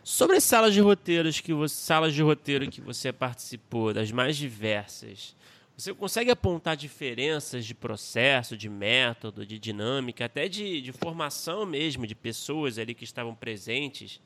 Sobre 0.04 0.38
as 0.38 0.44
salas 0.44 0.74
de 0.74 0.82
roteiros 0.82 1.40
que 1.40 1.54
você, 1.54 1.76
salas 1.76 2.14
de 2.14 2.22
roteiro 2.22 2.70
que 2.70 2.82
você 2.82 3.14
participou, 3.14 3.94
das 3.94 4.12
mais 4.12 4.36
diversas, 4.36 5.36
você 5.78 5.94
consegue 5.94 6.30
apontar 6.30 6.76
diferenças 6.76 7.66
de 7.66 7.74
processo, 7.74 8.58
de 8.58 8.68
método, 8.68 9.46
de 9.46 9.58
dinâmica, 9.58 10.26
até 10.26 10.48
de, 10.48 10.82
de 10.82 10.92
formação 10.92 11.66
mesmo, 11.66 12.06
de 12.06 12.14
pessoas 12.14 12.78
ali 12.78 12.94
que 12.94 13.04
estavam 13.04 13.34
presentes, 13.34 14.20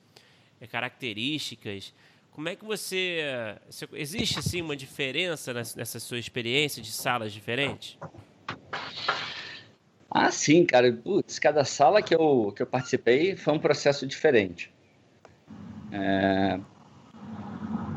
é, 0.59 0.67
características? 0.67 1.93
Como 2.35 2.49
é 2.49 2.55
que 2.55 2.65
você. 2.65 3.21
Existe 3.93 4.39
assim 4.39 4.61
uma 4.61 4.75
diferença 4.75 5.53
nessa 5.53 6.01
sua 6.01 6.19
experiência 6.19 6.81
de 6.81 6.91
salas 6.91 7.31
diferentes? 7.31 7.97
Ah, 10.11 10.29
sim, 10.29 10.65
cara. 10.65 10.91
Putz, 10.91 11.39
cada 11.39 11.63
sala 11.63 12.01
que 12.01 12.13
eu, 12.13 12.51
que 12.53 12.61
eu 12.61 12.67
participei 12.67 13.37
foi 13.37 13.53
um 13.53 13.59
processo 13.59 14.05
diferente. 14.05 14.69
É, 15.93 16.59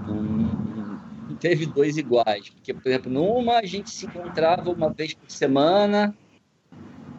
não, 0.06 1.36
teve 1.40 1.66
dois 1.66 1.96
iguais. 1.96 2.48
Porque, 2.48 2.72
por 2.72 2.86
exemplo, 2.86 3.10
numa 3.10 3.58
a 3.58 3.66
gente 3.66 3.90
se 3.90 4.06
encontrava 4.06 4.70
uma 4.70 4.92
vez 4.92 5.14
por 5.14 5.28
semana 5.28 6.16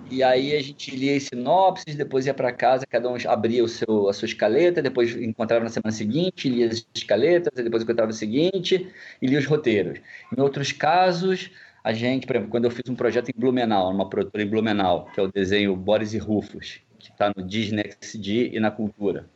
e 0.10 0.24
aí 0.24 0.56
a 0.56 0.62
gente 0.62 0.96
lia 0.96 1.16
as 1.16 1.24
sinopses, 1.24 1.96
depois 1.96 2.26
ia 2.26 2.34
para 2.34 2.52
casa, 2.52 2.86
cada 2.86 3.10
um 3.10 3.16
abria 3.28 3.64
o 3.64 3.68
seu, 3.68 4.10
a 4.10 4.14
sua 4.14 4.26
escaleta, 4.26 4.82
depois 4.82 5.16
encontrava 5.16 5.64
na 5.64 5.70
semana 5.70 5.92
seguinte, 5.92 6.50
lia 6.50 6.68
as 6.68 6.86
escaletas, 6.94 7.52
depois 7.64 7.84
encontrava 7.84 8.08
no 8.08 8.14
seguinte 8.14 8.92
e 9.22 9.28
lia 9.28 9.40
os 9.40 9.46
roteiros. 9.46 10.00
Em 10.36 10.42
outros 10.42 10.72
casos, 10.72 11.52
a 11.84 11.94
gente, 11.94 12.28
por 12.28 12.36
exemplo, 12.36 12.52
quando 12.52 12.66
eu 12.66 12.72
fiz 12.72 12.90
um 12.90 12.96
projeto 12.96 13.30
em 13.30 13.40
Blumenau, 13.40 13.92
uma 13.92 14.10
produtora 14.10 14.44
em 14.44 14.48
Blumenau, 14.48 15.10
que 15.14 15.20
é 15.20 15.24
o 15.24 15.32
desenho 15.32 15.76
Boris 15.76 16.14
e 16.14 16.18
Rufus, 16.18 16.82
que 16.98 17.12
está 17.12 17.32
no 17.36 17.44
Disney 17.44 17.92
XD 18.02 18.52
e 18.54 18.60
na 18.60 18.72
Cultura. 18.72 19.30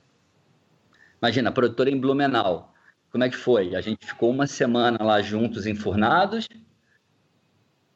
Imagina, 1.21 1.49
a 1.49 1.53
produtora 1.53 1.89
em 1.89 1.97
Blumenau. 1.97 2.74
Como 3.11 3.24
é 3.24 3.30
que 3.30 3.38
foi? 3.38 3.76
A 3.76 3.82
gente 3.82 4.05
ficou 4.05 4.30
uma 4.32 4.47
semana 4.47 4.97
lá 5.03 5.21
juntos, 5.21 5.65
enfurnados, 5.65 6.49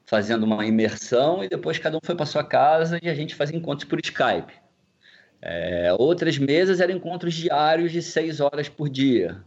fazendo 0.07 0.43
uma 0.43 0.65
imersão, 0.65 1.43
e 1.43 1.49
depois 1.49 1.77
cada 1.77 1.97
um 1.97 1.99
foi 2.01 2.15
para 2.15 2.25
sua 2.25 2.43
casa 2.43 2.97
e 3.03 3.09
a 3.09 3.13
gente 3.13 3.35
fazia 3.35 3.57
encontros 3.57 3.87
por 3.87 3.99
Skype. 3.99 4.53
É, 5.41 5.93
outras 5.99 6.37
mesas 6.37 6.79
eram 6.79 6.95
encontros 6.95 7.35
diários 7.35 7.91
de 7.91 8.01
seis 8.01 8.39
horas 8.39 8.69
por 8.69 8.89
dia. 8.89 9.43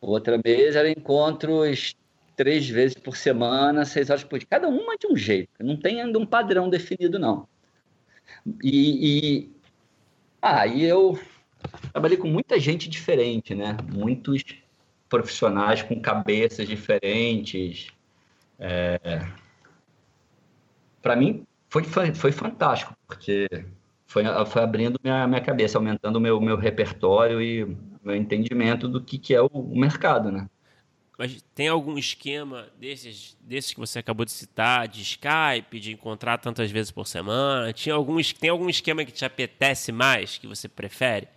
Outra 0.00 0.38
mesa 0.44 0.80
era 0.80 0.90
encontros 0.90 1.96
três 2.36 2.68
vezes 2.68 2.94
por 2.94 3.16
semana, 3.16 3.86
seis 3.86 4.10
horas 4.10 4.22
por 4.22 4.38
dia. 4.38 4.46
Cada 4.48 4.68
uma 4.68 4.94
de 4.98 5.06
um 5.06 5.16
jeito. 5.16 5.48
Não 5.58 5.76
tem 5.76 6.02
ainda 6.02 6.18
um 6.18 6.26
padrão 6.26 6.68
definido, 6.68 7.18
não. 7.18 7.48
E, 8.62 9.40
e... 9.42 9.50
Ah, 10.42 10.68
eu 10.68 11.18
trabalhei 11.92 12.18
com 12.18 12.28
muita 12.28 12.60
gente 12.60 12.90
diferente, 12.90 13.54
né? 13.54 13.74
Muitos 13.90 14.44
profissionais 15.08 15.82
com 15.82 15.98
cabeças 15.98 16.68
diferentes. 16.68 17.88
É... 18.58 18.98
Para 21.04 21.14
mim 21.14 21.46
foi, 21.68 21.84
foi, 22.14 22.32
fantástico, 22.32 22.96
porque 23.06 23.46
foi, 24.06 24.24
foi 24.46 24.62
abrindo 24.62 24.98
minha, 25.04 25.28
minha 25.28 25.40
cabeça, 25.42 25.76
aumentando 25.76 26.16
o 26.16 26.20
meu, 26.20 26.40
meu 26.40 26.56
repertório 26.56 27.42
e 27.42 27.76
meu 28.02 28.16
entendimento 28.16 28.88
do 28.88 29.02
que, 29.02 29.18
que 29.18 29.34
é 29.34 29.42
o, 29.42 29.46
o 29.48 29.78
mercado, 29.78 30.32
né? 30.32 30.48
Mas 31.18 31.42
tem 31.54 31.68
algum 31.68 31.98
esquema 31.98 32.68
desses, 32.80 33.36
desses 33.38 33.74
que 33.74 33.78
você 33.78 33.98
acabou 33.98 34.24
de 34.24 34.32
citar, 34.32 34.88
de 34.88 35.02
Skype, 35.02 35.78
de 35.78 35.92
encontrar 35.92 36.38
tantas 36.38 36.70
vezes 36.70 36.90
por 36.90 37.06
semana? 37.06 37.70
Tinha 37.70 37.94
algum, 37.94 38.16
tem 38.40 38.48
algum 38.48 38.70
esquema 38.70 39.04
que 39.04 39.12
te 39.12 39.26
apetece 39.26 39.92
mais, 39.92 40.38
que 40.38 40.46
você 40.46 40.68
prefere? 40.68 41.28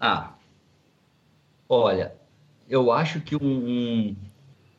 Ah, 0.00 0.34
olha, 1.68 2.12
eu 2.68 2.90
acho 2.90 3.20
que 3.20 3.36
um, 3.36 3.38
um, 3.40 4.16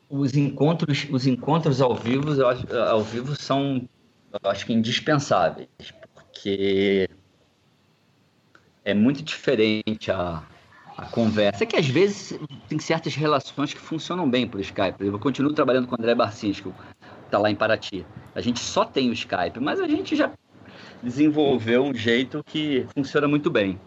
os 0.08 0.36
encontros, 0.36 1.06
os 1.10 1.26
encontros 1.26 1.80
ao 1.80 1.94
vivo, 1.94 2.28
ao 2.90 3.02
vivo 3.02 3.34
são, 3.34 3.88
acho 4.44 4.66
que 4.66 4.72
indispensáveis, 4.72 5.68
porque 6.14 7.08
é 8.84 8.94
muito 8.94 9.22
diferente 9.22 10.10
a, 10.10 10.42
a 10.96 11.06
conversa. 11.06 11.64
É 11.64 11.66
que 11.66 11.76
às 11.76 11.86
vezes 11.86 12.38
tem 12.68 12.78
certas 12.78 13.14
relações 13.14 13.74
que 13.74 13.80
funcionam 13.80 14.28
bem 14.28 14.46
por 14.46 14.60
Skype. 14.60 15.04
Eu 15.04 15.18
continuo 15.18 15.52
trabalhando 15.52 15.88
com 15.88 15.96
o 15.96 15.98
André 15.98 16.14
Barcinski, 16.14 16.70
que 16.70 16.72
está 17.24 17.38
lá 17.38 17.50
em 17.50 17.56
Paraty. 17.56 18.06
A 18.34 18.40
gente 18.40 18.60
só 18.60 18.84
tem 18.84 19.10
o 19.10 19.12
Skype, 19.12 19.58
mas 19.60 19.80
a 19.80 19.88
gente 19.88 20.14
já 20.14 20.30
desenvolveu 21.02 21.84
um 21.84 21.94
jeito 21.94 22.42
que 22.44 22.86
funciona 22.94 23.26
muito 23.26 23.50
bem 23.50 23.78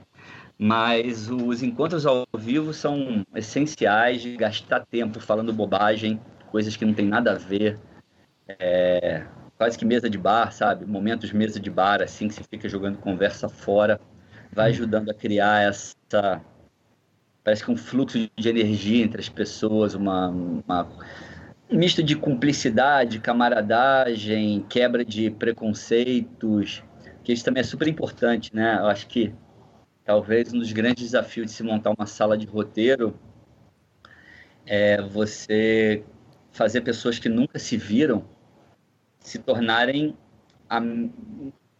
mas 0.62 1.30
os 1.32 1.64
encontros 1.64 2.05
ao 2.05 2.28
vivo 2.38 2.74
são 2.74 3.26
essenciais 3.34 4.22
de 4.22 4.36
gastar 4.36 4.86
tempo 4.86 5.22
falando 5.22 5.53
bobagem, 5.53 6.20
coisas 6.51 6.76
que 6.76 6.84
não 6.84 6.93
tem 6.93 7.07
nada 7.07 7.32
a 7.32 7.36
ver. 7.36 7.80
É, 8.45 9.24
quase 9.57 9.78
que 9.78 9.86
mesa 9.86 10.10
de 10.10 10.18
bar, 10.18 10.51
sabe? 10.51 10.86
Momentos 10.86 11.32
mesa 11.32 11.62
de 11.62 11.70
bar, 11.70 12.01
assim, 12.01 12.28
que 12.28 12.34
você 12.34 12.43
fica 12.43 12.68
jogando 12.68 12.97
conversa 12.97 13.47
fora, 13.47 14.01
vai 14.51 14.72
ajudando 14.72 15.10
a 15.10 15.14
criar 15.14 15.64
essa. 15.64 16.41
Parece 17.41 17.64
que 17.64 17.72
um 17.72 17.78
fluxo 17.78 18.30
de 18.36 18.49
energia 18.49 19.05
entre 19.05 19.22
as 19.22 19.30
pessoas, 19.30 19.95
uma, 19.95 20.28
uma 20.28 20.89
um 21.72 21.78
misto 21.78 22.03
de 22.03 22.18
cumplicidade, 22.18 23.20
camaradagem, 23.20 24.66
quebra 24.68 25.05
de 25.05 25.32
preconceitos, 25.32 26.84
porque 27.16 27.32
isso 27.32 27.45
também 27.45 27.62
é 27.62 27.64
super 27.64 27.88
importante, 27.88 28.53
né? 28.53 28.78
Eu 28.78 28.88
acho 28.88 29.07
que 29.07 29.34
talvez 30.10 30.51
um 30.51 30.57
dos 30.57 30.72
grandes 30.72 31.03
desafios 31.03 31.45
de 31.45 31.53
se 31.53 31.62
montar 31.62 31.93
uma 31.95 32.07
sala 32.07 32.36
de 32.36 32.47
roteiro 32.47 33.14
é 34.66 34.99
você 35.03 36.03
fazer 36.51 36.82
pessoas 36.82 37.20
que 37.20 37.30
nunca 37.30 37.60
se 37.60 37.78
viram 37.78 38.26
se 39.20 39.38
tornarem, 39.38 40.18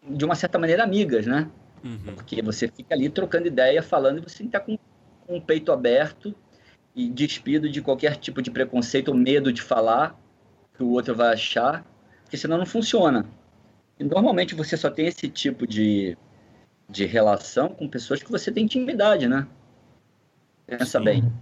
de 0.07 0.23
uma 0.23 0.36
certa 0.36 0.59
maneira, 0.59 0.84
amigas, 0.84 1.25
né? 1.25 1.49
Uhum. 1.84 2.13
Porque 2.13 2.39
você 2.43 2.67
fica 2.67 2.93
ali 2.93 3.09
trocando 3.09 3.47
ideia, 3.47 3.82
falando, 3.82 4.19
e 4.19 4.21
você 4.21 4.43
está 4.43 4.59
com, 4.59 4.77
com 5.25 5.38
o 5.38 5.41
peito 5.41 5.71
aberto 5.71 6.36
e 6.95 7.09
despido 7.09 7.67
de 7.67 7.82
qualquer 7.82 8.15
tipo 8.17 8.43
de 8.43 8.51
preconceito 8.51 9.07
ou 9.07 9.15
medo 9.15 9.51
de 9.51 9.63
falar 9.63 10.15
que 10.75 10.84
o 10.84 10.91
outro 10.91 11.15
vai 11.15 11.34
achar, 11.34 11.84
porque 12.25 12.38
senão 12.38 12.59
não 12.59 12.65
funciona. 12.67 13.25
E 13.99 14.03
normalmente 14.03 14.53
você 14.53 14.77
só 14.77 14.91
tem 14.91 15.07
esse 15.07 15.27
tipo 15.27 15.65
de, 15.65 16.15
de 16.90 17.06
relação 17.06 17.70
com 17.70 17.88
pessoas 17.88 18.24
que 18.24 18.32
você 18.32 18.52
tem 18.52 18.66
intimidade, 18.66 19.28
né? 19.28 19.48
Pensa 20.66 20.98
Sim. 20.98 21.06
bem. 21.06 21.34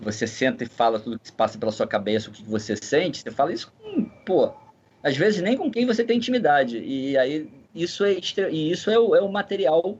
Você 0.00 0.26
senta 0.26 0.64
e 0.64 0.66
fala 0.66 0.98
tudo 0.98 1.18
que 1.18 1.28
se 1.28 1.32
passa 1.32 1.58
pela 1.58 1.70
sua 1.70 1.86
cabeça, 1.86 2.30
o 2.30 2.32
que 2.32 2.42
você 2.42 2.74
sente, 2.74 3.20
você 3.20 3.30
fala 3.30 3.52
isso 3.52 3.72
com, 3.78 4.04
pô, 4.24 4.52
às 5.02 5.16
vezes 5.16 5.42
nem 5.42 5.56
com 5.56 5.70
quem 5.70 5.86
você 5.86 6.02
tem 6.02 6.16
intimidade. 6.16 6.78
E 6.78 7.16
aí 7.16 7.50
isso 7.74 8.04
é, 8.04 8.14
e 8.50 8.70
isso 8.72 8.90
é 8.90 8.98
o, 8.98 9.14
é 9.14 9.20
o 9.20 9.30
material 9.30 9.98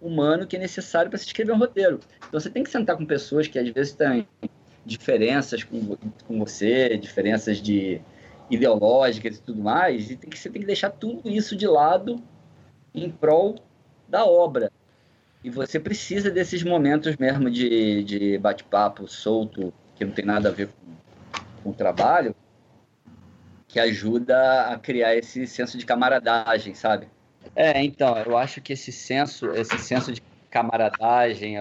humano 0.00 0.46
que 0.46 0.56
é 0.56 0.58
necessário 0.58 1.10
para 1.10 1.18
se 1.18 1.26
escrever 1.26 1.52
um 1.52 1.58
roteiro. 1.58 2.00
Então 2.28 2.40
você 2.40 2.48
tem 2.48 2.62
que 2.62 2.70
sentar 2.70 2.96
com 2.96 3.04
pessoas 3.04 3.46
que 3.46 3.58
às 3.58 3.68
vezes 3.68 3.92
têm 3.92 4.26
diferenças 4.86 5.62
com, 5.62 5.96
com 6.26 6.38
você, 6.38 6.96
diferenças 6.96 7.58
de 7.60 8.00
ideológicas 8.50 9.36
e 9.36 9.42
tudo 9.42 9.62
mais, 9.62 10.10
e 10.10 10.16
tem 10.16 10.30
que, 10.30 10.38
você 10.38 10.50
tem 10.50 10.60
que 10.60 10.66
deixar 10.66 10.90
tudo 10.90 11.28
isso 11.28 11.54
de 11.54 11.66
lado 11.66 12.20
em 12.94 13.10
prol 13.10 13.56
da 14.10 14.24
obra. 14.24 14.70
E 15.42 15.48
você 15.48 15.80
precisa 15.80 16.30
desses 16.30 16.62
momentos 16.62 17.16
mesmo 17.16 17.50
de, 17.50 18.04
de 18.04 18.38
bate-papo 18.38 19.08
solto, 19.08 19.72
que 19.96 20.04
não 20.04 20.12
tem 20.12 20.24
nada 20.24 20.50
a 20.50 20.52
ver 20.52 20.68
com, 20.68 21.62
com 21.62 21.70
o 21.70 21.74
trabalho, 21.74 22.34
que 23.66 23.78
ajuda 23.78 24.66
a 24.66 24.78
criar 24.78 25.16
esse 25.16 25.46
senso 25.46 25.78
de 25.78 25.86
camaradagem, 25.86 26.74
sabe? 26.74 27.08
É, 27.54 27.82
então, 27.82 28.16
eu 28.18 28.36
acho 28.36 28.60
que 28.60 28.72
esse 28.72 28.92
senso, 28.92 29.50
esse 29.52 29.78
senso 29.78 30.12
de 30.12 30.20
camaradagem, 30.50 31.54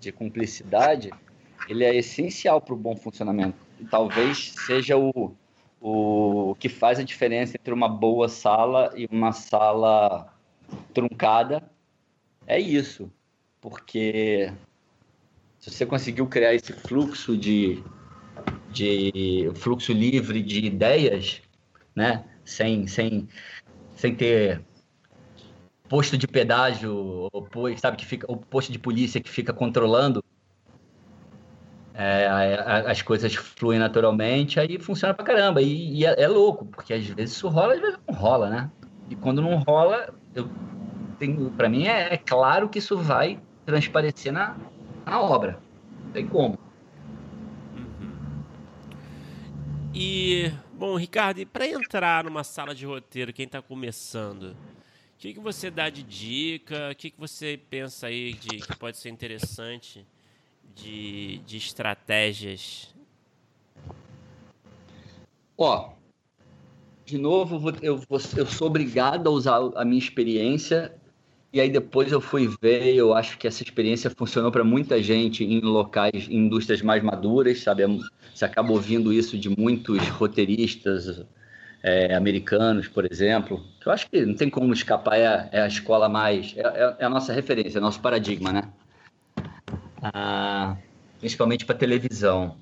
de 0.00 0.10
cumplicidade, 0.10 1.10
ele 1.68 1.84
é 1.84 1.94
essencial 1.94 2.60
para 2.60 2.74
o 2.74 2.76
bom 2.76 2.96
funcionamento. 2.96 3.56
E 3.78 3.84
talvez 3.84 4.54
seja 4.66 4.96
o, 4.96 5.34
o 5.80 6.56
que 6.58 6.68
faz 6.68 6.98
a 6.98 7.04
diferença 7.04 7.56
entre 7.56 7.72
uma 7.72 7.88
boa 7.88 8.28
sala 8.28 8.92
e 8.96 9.06
uma 9.10 9.32
sala 9.32 10.32
truncada. 10.92 11.62
É 12.50 12.58
isso, 12.58 13.08
porque 13.60 14.52
se 15.60 15.70
você 15.70 15.86
conseguiu 15.86 16.26
criar 16.26 16.52
esse 16.52 16.72
fluxo 16.72 17.36
de, 17.36 17.80
de 18.72 19.48
fluxo 19.54 19.92
livre 19.92 20.42
de 20.42 20.66
ideias, 20.66 21.40
né? 21.94 22.24
Sem, 22.44 22.88
sem, 22.88 23.28
sem 23.94 24.16
ter 24.16 24.60
posto 25.88 26.18
de 26.18 26.26
pedágio, 26.26 27.28
ou, 27.32 27.48
sabe, 27.76 27.96
que 27.96 28.04
fica, 28.04 28.26
o 28.28 28.36
posto 28.36 28.72
de 28.72 28.80
polícia 28.80 29.20
que 29.20 29.30
fica 29.30 29.52
controlando 29.52 30.20
é, 31.94 32.26
as 32.84 33.00
coisas 33.00 33.32
fluem 33.32 33.78
naturalmente, 33.78 34.58
aí 34.58 34.76
funciona 34.80 35.14
pra 35.14 35.24
caramba. 35.24 35.62
E, 35.62 36.00
e 36.00 36.04
é, 36.04 36.20
é, 36.20 36.26
louco, 36.26 36.66
porque 36.66 36.94
às 36.94 37.06
vezes 37.06 37.36
isso 37.36 37.46
rola, 37.46 37.74
às 37.74 37.80
vezes 37.80 37.98
não 38.08 38.12
rola, 38.16 38.50
né? 38.50 38.70
E 39.08 39.14
quando 39.14 39.40
não 39.40 39.54
rola, 39.58 40.12
eu 40.34 40.50
pra 41.56 41.68
mim 41.68 41.86
é, 41.86 42.14
é 42.14 42.16
claro 42.16 42.68
que 42.68 42.78
isso 42.78 42.96
vai 42.96 43.40
transparecer 43.66 44.32
na, 44.32 44.56
na 45.04 45.20
obra. 45.20 45.58
Não 46.04 46.12
tem 46.12 46.26
como. 46.26 46.58
Uhum. 47.76 48.42
E 49.94 50.52
Bom, 50.80 50.96
Ricardo, 50.96 51.38
e 51.38 51.44
para 51.44 51.68
entrar 51.68 52.24
numa 52.24 52.42
sala 52.42 52.74
de 52.74 52.86
roteiro, 52.86 53.34
quem 53.34 53.44
está 53.44 53.60
começando, 53.60 54.52
o 54.52 55.18
que, 55.18 55.34
que 55.34 55.38
você 55.38 55.70
dá 55.70 55.90
de 55.90 56.02
dica? 56.02 56.88
O 56.90 56.96
que, 56.96 57.10
que 57.10 57.20
você 57.20 57.60
pensa 57.68 58.06
aí 58.06 58.32
de 58.32 58.60
que 58.60 58.74
pode 58.78 58.96
ser 58.96 59.10
interessante 59.10 60.06
de, 60.74 61.36
de 61.44 61.58
estratégias? 61.58 62.94
Ó, 65.58 65.92
de 67.04 67.18
novo, 67.18 67.60
eu, 67.82 68.02
eu 68.34 68.46
sou 68.46 68.68
obrigado 68.68 69.26
a 69.28 69.30
usar 69.30 69.58
a 69.76 69.84
minha 69.84 69.98
experiência 69.98 70.98
e 71.52 71.60
aí 71.60 71.68
depois 71.68 72.12
eu 72.12 72.20
fui 72.20 72.48
ver, 72.62 72.94
eu 72.94 73.12
acho 73.12 73.36
que 73.36 73.48
essa 73.48 73.62
experiência 73.62 74.10
funcionou 74.10 74.52
para 74.52 74.62
muita 74.62 75.02
gente 75.02 75.44
em 75.44 75.60
locais, 75.60 76.28
em 76.28 76.46
indústrias 76.46 76.80
mais 76.80 77.02
maduras, 77.02 77.60
sabe? 77.60 77.82
Você 78.32 78.44
acaba 78.44 78.70
ouvindo 78.72 79.12
isso 79.12 79.36
de 79.36 79.48
muitos 79.48 80.06
roteiristas 80.08 81.24
é, 81.82 82.14
americanos, 82.14 82.86
por 82.86 83.10
exemplo, 83.10 83.64
eu 83.84 83.90
acho 83.90 84.08
que 84.08 84.24
não 84.24 84.34
tem 84.34 84.48
como 84.48 84.72
escapar, 84.72 85.18
é, 85.18 85.48
é 85.50 85.62
a 85.62 85.66
escola 85.66 86.08
mais, 86.08 86.54
é, 86.56 86.60
é, 86.60 86.96
é, 87.00 87.04
a 87.04 87.08
nossa 87.08 87.32
referência, 87.32 87.78
é 87.78 87.80
nosso 87.80 88.00
paradigma, 88.00 88.52
né? 88.52 88.62
Ah, 90.02 90.76
principalmente 91.18 91.64
para 91.64 91.74
televisão. 91.74 92.56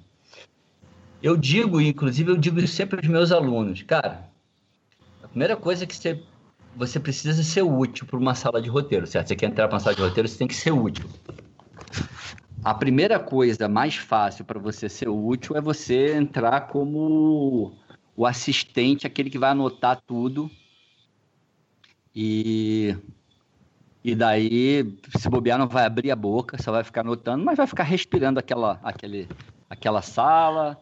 Eu 1.23 1.37
digo, 1.37 1.81
inclusive, 1.81 2.31
eu 2.31 2.37
digo 2.37 2.59
isso 2.61 2.75
sempre 2.75 2.99
aos 2.99 3.09
meus 3.09 3.33
alunos, 3.33 3.83
cara, 3.83 4.29
a 5.23 5.29
primeira 5.29 5.57
coisa 5.57 5.85
que 5.85 5.95
você 5.95 6.23
você 6.79 7.01
precisa 7.01 7.43
ser 7.43 7.63
útil 7.63 8.07
para 8.07 8.17
uma 8.17 8.37
sala 8.37 8.63
de 8.63 8.69
roteiro, 8.69 9.05
certo? 9.05 9.27
Você 9.27 9.37
quer 9.37 9.47
entrar 9.47 9.67
para 9.67 9.75
uma 9.75 9.81
sala 9.81 9.97
de 9.97 10.03
roteiro, 10.03 10.29
você 10.29 10.39
tem 10.39 10.47
que 10.47 10.55
ser 10.55 10.71
útil. 10.71 11.05
A 12.63 12.73
primeira 12.73 13.19
coisa 13.19 13.69
mais 13.69 13.97
fácil 13.97 14.45
para 14.45 14.61
você 14.61 14.89
ser 14.89 15.09
útil 15.09 15.57
é 15.57 15.61
você 15.61 16.15
entrar 16.15 16.69
como 16.69 17.73
o 18.17 18.25
assistente, 18.25 19.07
aquele 19.09 19.29
que 19.29 19.39
vai 19.39 19.51
anotar 19.51 20.01
tudo. 20.07 20.49
E, 22.15 22.97
e 24.05 24.15
daí, 24.15 24.97
se 25.17 25.29
bobear, 25.29 25.59
não 25.59 25.67
vai 25.67 25.85
abrir 25.85 26.13
a 26.13 26.17
boca, 26.17 26.63
só 26.63 26.71
vai 26.71 26.85
ficar 26.85 27.01
anotando, 27.01 27.45
mas 27.45 27.57
vai 27.57 27.67
ficar 27.67 27.85
respirando 27.85 28.39
aquela, 28.39 28.79
aquele, 28.85 29.29
aquela 29.69 30.01
sala, 30.01 30.79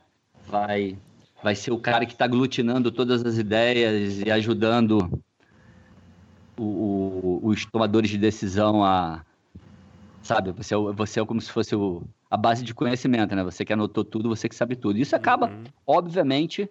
vai, 0.47 0.99
vai 1.43 1.55
ser 1.55 1.71
o 1.71 1.79
cara 1.79 2.05
que 2.05 2.13
está 2.13 2.27
aglutinando 2.27 2.93
todas 2.93 3.25
as 3.25 3.39
ideias 3.39 4.21
e 4.21 4.31
ajudando 4.31 5.23
o, 6.59 6.63
o, 6.63 7.41
os 7.49 7.65
tomadores 7.67 8.11
de 8.11 8.19
decisão 8.19 8.85
a. 8.85 9.25
Sabe, 10.23 10.51
você 10.51 10.75
é, 10.75 10.79
você 10.79 11.21
é 11.21 11.25
como 11.25 11.41
se 11.41 11.53
fosse 11.53 11.77
o, 11.77 12.03
a 12.31 12.37
base 12.37 12.65
de 12.65 12.75
conhecimento, 12.75 13.35
né? 13.37 13.45
Você 13.45 13.65
que 13.65 13.73
anotou 13.73 14.05
tudo, 14.05 14.29
você 14.29 14.49
que 14.49 14.55
sabe 14.55 14.75
tudo. 14.75 14.99
Isso 14.99 15.15
acaba, 15.15 15.47
uhum. 15.47 15.65
obviamente, 15.87 16.69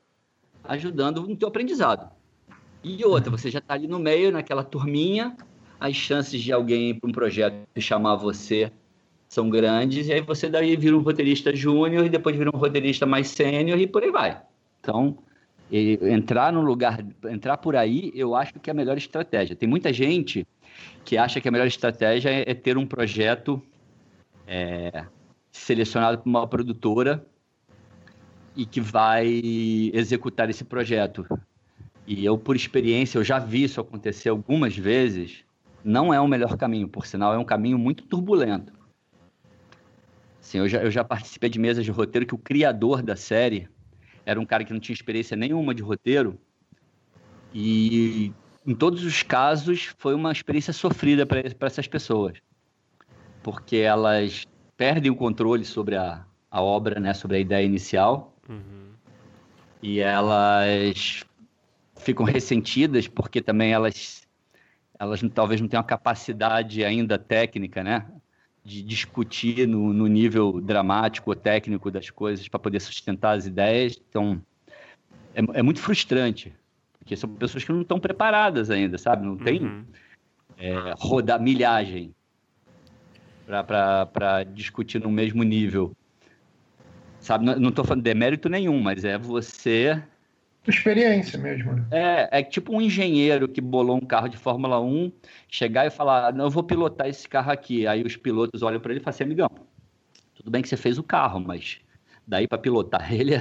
ajudando 0.63 1.21
no 1.21 1.35
teu 1.35 1.47
aprendizado. 1.47 2.09
E 2.83 3.03
outra, 3.05 3.31
você 3.31 3.49
já 3.49 3.59
está 3.59 3.73
ali 3.73 3.87
no 3.87 3.97
meio, 3.97 4.31
naquela 4.31 4.63
turminha, 4.63 5.35
as 5.79 5.95
chances 5.95 6.41
de 6.41 6.51
alguém 6.51 6.93
para 6.93 7.09
um 7.09 7.13
projeto 7.13 7.55
chamar 7.79 8.15
você 8.15 8.71
são 9.27 9.49
grandes, 9.49 10.07
e 10.07 10.13
aí 10.13 10.21
você 10.21 10.47
daí 10.47 10.75
vira 10.75 10.95
um 10.95 11.01
roteirista 11.01 11.55
júnior 11.55 12.05
e 12.05 12.09
depois 12.09 12.35
vira 12.35 12.51
um 12.53 12.57
roteirista 12.57 13.05
mais 13.05 13.27
sênior 13.29 13.79
e 13.79 13.87
por 13.87 14.03
aí 14.03 14.11
vai. 14.11 14.41
Então, 14.79 15.17
e 15.71 15.97
entrar 16.03 16.53
no 16.53 16.61
lugar, 16.61 17.03
entrar 17.25 17.57
por 17.57 17.75
aí, 17.75 18.11
eu 18.13 18.35
acho 18.35 18.53
que 18.59 18.69
é 18.69 18.71
a 18.71 18.75
melhor 18.75 18.97
estratégia. 18.97 19.55
Tem 19.55 19.67
muita 19.67 19.91
gente 19.91 20.47
que 21.03 21.17
acha 21.17 21.41
que 21.41 21.47
a 21.47 21.51
melhor 21.51 21.67
estratégia 21.67 22.29
é, 22.29 22.53
ter 22.53 22.77
um 22.77 22.85
projeto 22.85 23.61
é, 24.47 25.05
selecionado 25.51 26.19
por 26.19 26.29
uma 26.29 26.47
produtora 26.47 27.25
e 28.55 28.65
que 28.65 28.79
vai 28.79 29.41
executar 29.93 30.49
esse 30.49 30.63
projeto. 30.63 31.25
E 32.07 32.23
eu, 32.23 32.37
por 32.37 32.55
experiência, 32.55 33.17
eu 33.17 33.23
já 33.23 33.39
vi 33.39 33.63
isso 33.63 33.81
acontecer 33.81 34.29
algumas 34.29 34.77
vezes. 34.77 35.43
Não 35.83 36.13
é 36.13 36.19
o 36.19 36.27
melhor 36.27 36.55
caminho, 36.57 36.87
por 36.87 37.05
sinal, 37.05 37.33
é 37.33 37.37
um 37.37 37.43
caminho 37.43 37.77
muito 37.77 38.03
turbulento. 38.05 38.73
Sim, 40.39 40.59
eu 40.59 40.69
já, 40.69 40.83
eu 40.83 40.91
já 40.91 41.03
participei 41.03 41.49
de 41.49 41.57
mesas 41.57 41.83
de 41.83 41.89
roteiro 41.89 42.25
que 42.25 42.35
o 42.35 42.37
criador 42.37 43.01
da 43.01 43.15
série 43.15 43.67
era 44.25 44.39
um 44.39 44.45
cara 44.45 44.63
que 44.63 44.73
não 44.73 44.79
tinha 44.79 44.93
experiência 44.93 45.37
nenhuma 45.37 45.73
de 45.73 45.83
roteiro. 45.83 46.37
E 47.53 48.33
em 48.65 48.73
todos 48.73 49.03
os 49.03 49.21
casos 49.21 49.93
foi 49.97 50.15
uma 50.15 50.31
experiência 50.31 50.73
sofrida 50.73 51.25
para 51.25 51.43
essas 51.61 51.87
pessoas. 51.87 52.39
Porque 53.43 53.77
elas 53.77 54.47
perdem 54.75 55.11
o 55.11 55.15
controle 55.15 55.63
sobre 55.63 55.95
a, 55.95 56.25
a 56.49 56.61
obra, 56.61 56.99
né, 56.99 57.13
sobre 57.13 57.37
a 57.37 57.39
ideia 57.39 57.63
inicial. 57.63 58.35
Uhum. 58.49 58.93
E 59.81 59.99
elas 59.99 61.23
ficam 61.95 62.25
ressentidas 62.25 63.07
porque 63.07 63.41
também 63.41 63.71
elas 63.71 64.25
elas 64.97 65.21
talvez 65.33 65.59
não 65.59 65.67
tenham 65.67 65.81
a 65.81 65.83
capacidade 65.83 66.83
ainda 66.83 67.17
técnica, 67.17 67.83
né? 67.83 68.05
De 68.65 68.81
discutir 68.81 69.67
no, 69.67 69.93
no 69.93 70.07
nível 70.07 70.59
dramático 70.59 71.29
ou 71.29 71.35
técnico 71.35 71.91
das 71.91 72.09
coisas 72.09 72.47
para 72.47 72.59
poder 72.59 72.79
sustentar 72.79 73.37
as 73.37 73.45
ideias. 73.45 74.01
Então, 74.09 74.41
é, 75.35 75.59
é, 75.59 75.61
muito 75.61 75.79
frustrante, 75.79 76.51
porque 76.97 77.15
são 77.15 77.29
pessoas 77.29 77.63
que 77.63 77.71
não 77.71 77.83
estão 77.83 77.99
preparadas 77.99 78.71
ainda, 78.71 78.97
sabe? 78.97 79.23
Não 79.23 79.37
tem. 79.37 79.61
Uhum. 79.61 79.85
é, 80.57 80.95
rodar 80.97 81.39
milhagem 81.39 82.13
para 83.45 84.43
discutir 84.43 84.99
no 84.99 85.11
mesmo 85.11 85.43
nível. 85.43 85.95
Sabe, 87.19 87.45
não 87.45 87.69
estou 87.69 87.85
falando 87.85 88.03
de 88.03 88.13
mérito 88.15 88.49
nenhum, 88.49 88.81
mas 88.81 89.03
é 89.03 89.17
você 89.17 90.01
experiência 90.69 91.37
mesmo. 91.39 91.73
Né? 91.73 91.85
É, 91.91 92.39
é 92.39 92.43
tipo 92.43 92.73
um 92.75 92.81
engenheiro 92.81 93.47
que 93.47 93.61
bolou 93.61 93.97
um 93.97 94.05
carro 94.05 94.27
de 94.27 94.37
Fórmula 94.37 94.79
1, 94.79 95.11
chegar 95.47 95.85
e 95.85 95.89
falar, 95.89 96.33
não, 96.33 96.45
eu 96.45 96.49
vou 96.49 96.63
pilotar 96.63 97.07
esse 97.07 97.27
carro 97.27 97.51
aqui. 97.51 97.85
Aí 97.87 98.03
os 98.03 98.15
pilotos 98.15 98.61
olham 98.61 98.79
para 98.79 98.91
ele 98.91 98.99
e 98.99 99.03
falam 99.03 99.15
assim, 99.15 99.23
amigão, 99.23 99.49
tudo 100.33 100.51
bem 100.51 100.61
que 100.61 100.69
você 100.69 100.77
fez 100.77 100.97
o 100.97 101.03
carro, 101.03 101.39
mas 101.39 101.79
daí 102.27 102.47
para 102.47 102.57
pilotar 102.57 103.11
ele 103.13 103.37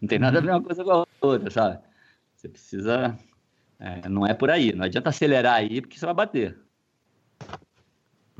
não 0.00 0.08
tem 0.08 0.18
nada 0.18 0.38
a 0.38 0.42
ver 0.42 0.50
uma 0.50 0.62
coisa 0.62 0.84
com 0.84 0.90
a 0.92 1.06
outra, 1.20 1.50
sabe? 1.50 1.78
Você 2.34 2.48
precisa... 2.48 3.18
É, 3.80 4.08
não 4.08 4.26
é 4.26 4.34
por 4.34 4.50
aí, 4.50 4.72
não 4.72 4.84
adianta 4.84 5.10
acelerar 5.10 5.54
aí 5.54 5.80
porque 5.80 5.96
você 5.96 6.04
vai 6.04 6.14
bater. 6.14 6.67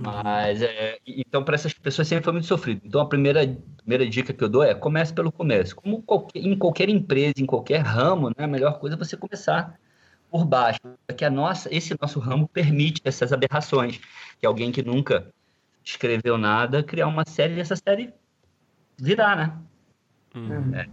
Mas, 0.01 0.63
é, 0.63 0.97
então, 1.05 1.43
para 1.43 1.57
essas 1.57 1.75
pessoas 1.75 2.07
sempre 2.07 2.23
foi 2.23 2.33
muito 2.33 2.47
sofrido. 2.47 2.81
Então, 2.85 3.01
a 3.01 3.07
primeira, 3.09 3.41
primeira 3.79 4.09
dica 4.09 4.33
que 4.33 4.45
eu 4.45 4.49
dou 4.49 4.63
é 4.63 4.73
comece 4.73 5.13
pelo 5.13 5.33
começo. 5.33 5.75
Como 5.75 6.01
qualquer, 6.03 6.39
em 6.39 6.57
qualquer 6.57 6.89
empresa, 6.89 7.35
em 7.39 7.47
qualquer 7.47 7.79
ramo, 7.79 8.29
né, 8.29 8.45
a 8.45 8.47
melhor 8.47 8.79
coisa 8.79 8.95
é 8.95 8.99
você 8.99 9.17
começar 9.17 9.77
por 10.31 10.45
baixo. 10.45 10.79
Porque 11.05 11.25
a 11.25 11.31
nossa, 11.31 11.75
esse 11.75 11.97
nosso 12.01 12.21
ramo 12.21 12.47
permite 12.47 13.03
essas 13.05 13.33
aberrações. 13.33 14.01
Que 14.39 14.47
alguém 14.47 14.71
que 14.71 14.85
nunca 14.85 15.35
escreveu 15.85 16.39
nada, 16.39 16.81
criar 16.81 17.09
uma 17.09 17.25
série 17.27 17.55
e 17.55 17.61
essa 17.61 17.75
série 17.75 18.15
virar, 18.97 19.37
né? 19.37 19.59
Uhum. 20.33 20.77
É. 20.77 20.89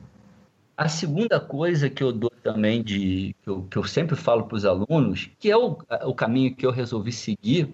A 0.76 0.90
segunda 0.90 1.40
coisa 1.40 1.92
que 1.92 2.02
eu 2.02 2.12
dou 2.12 2.32
também, 2.42 2.82
de, 2.82 3.36
que, 3.44 3.50
eu, 3.52 3.62
que 3.70 3.78
eu 3.78 3.84
sempre 3.84 4.16
falo 4.16 4.46
para 4.46 4.56
os 4.56 4.66
alunos, 4.66 5.30
que 5.38 5.52
é 5.52 5.56
o, 5.56 5.78
o 6.06 6.16
caminho 6.16 6.56
que 6.56 6.66
eu 6.66 6.72
resolvi 6.72 7.12
seguir, 7.12 7.72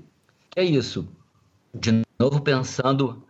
é 0.58 0.64
isso 0.64 1.08
de 1.74 2.02
novo 2.20 2.42
pensando 2.42 3.26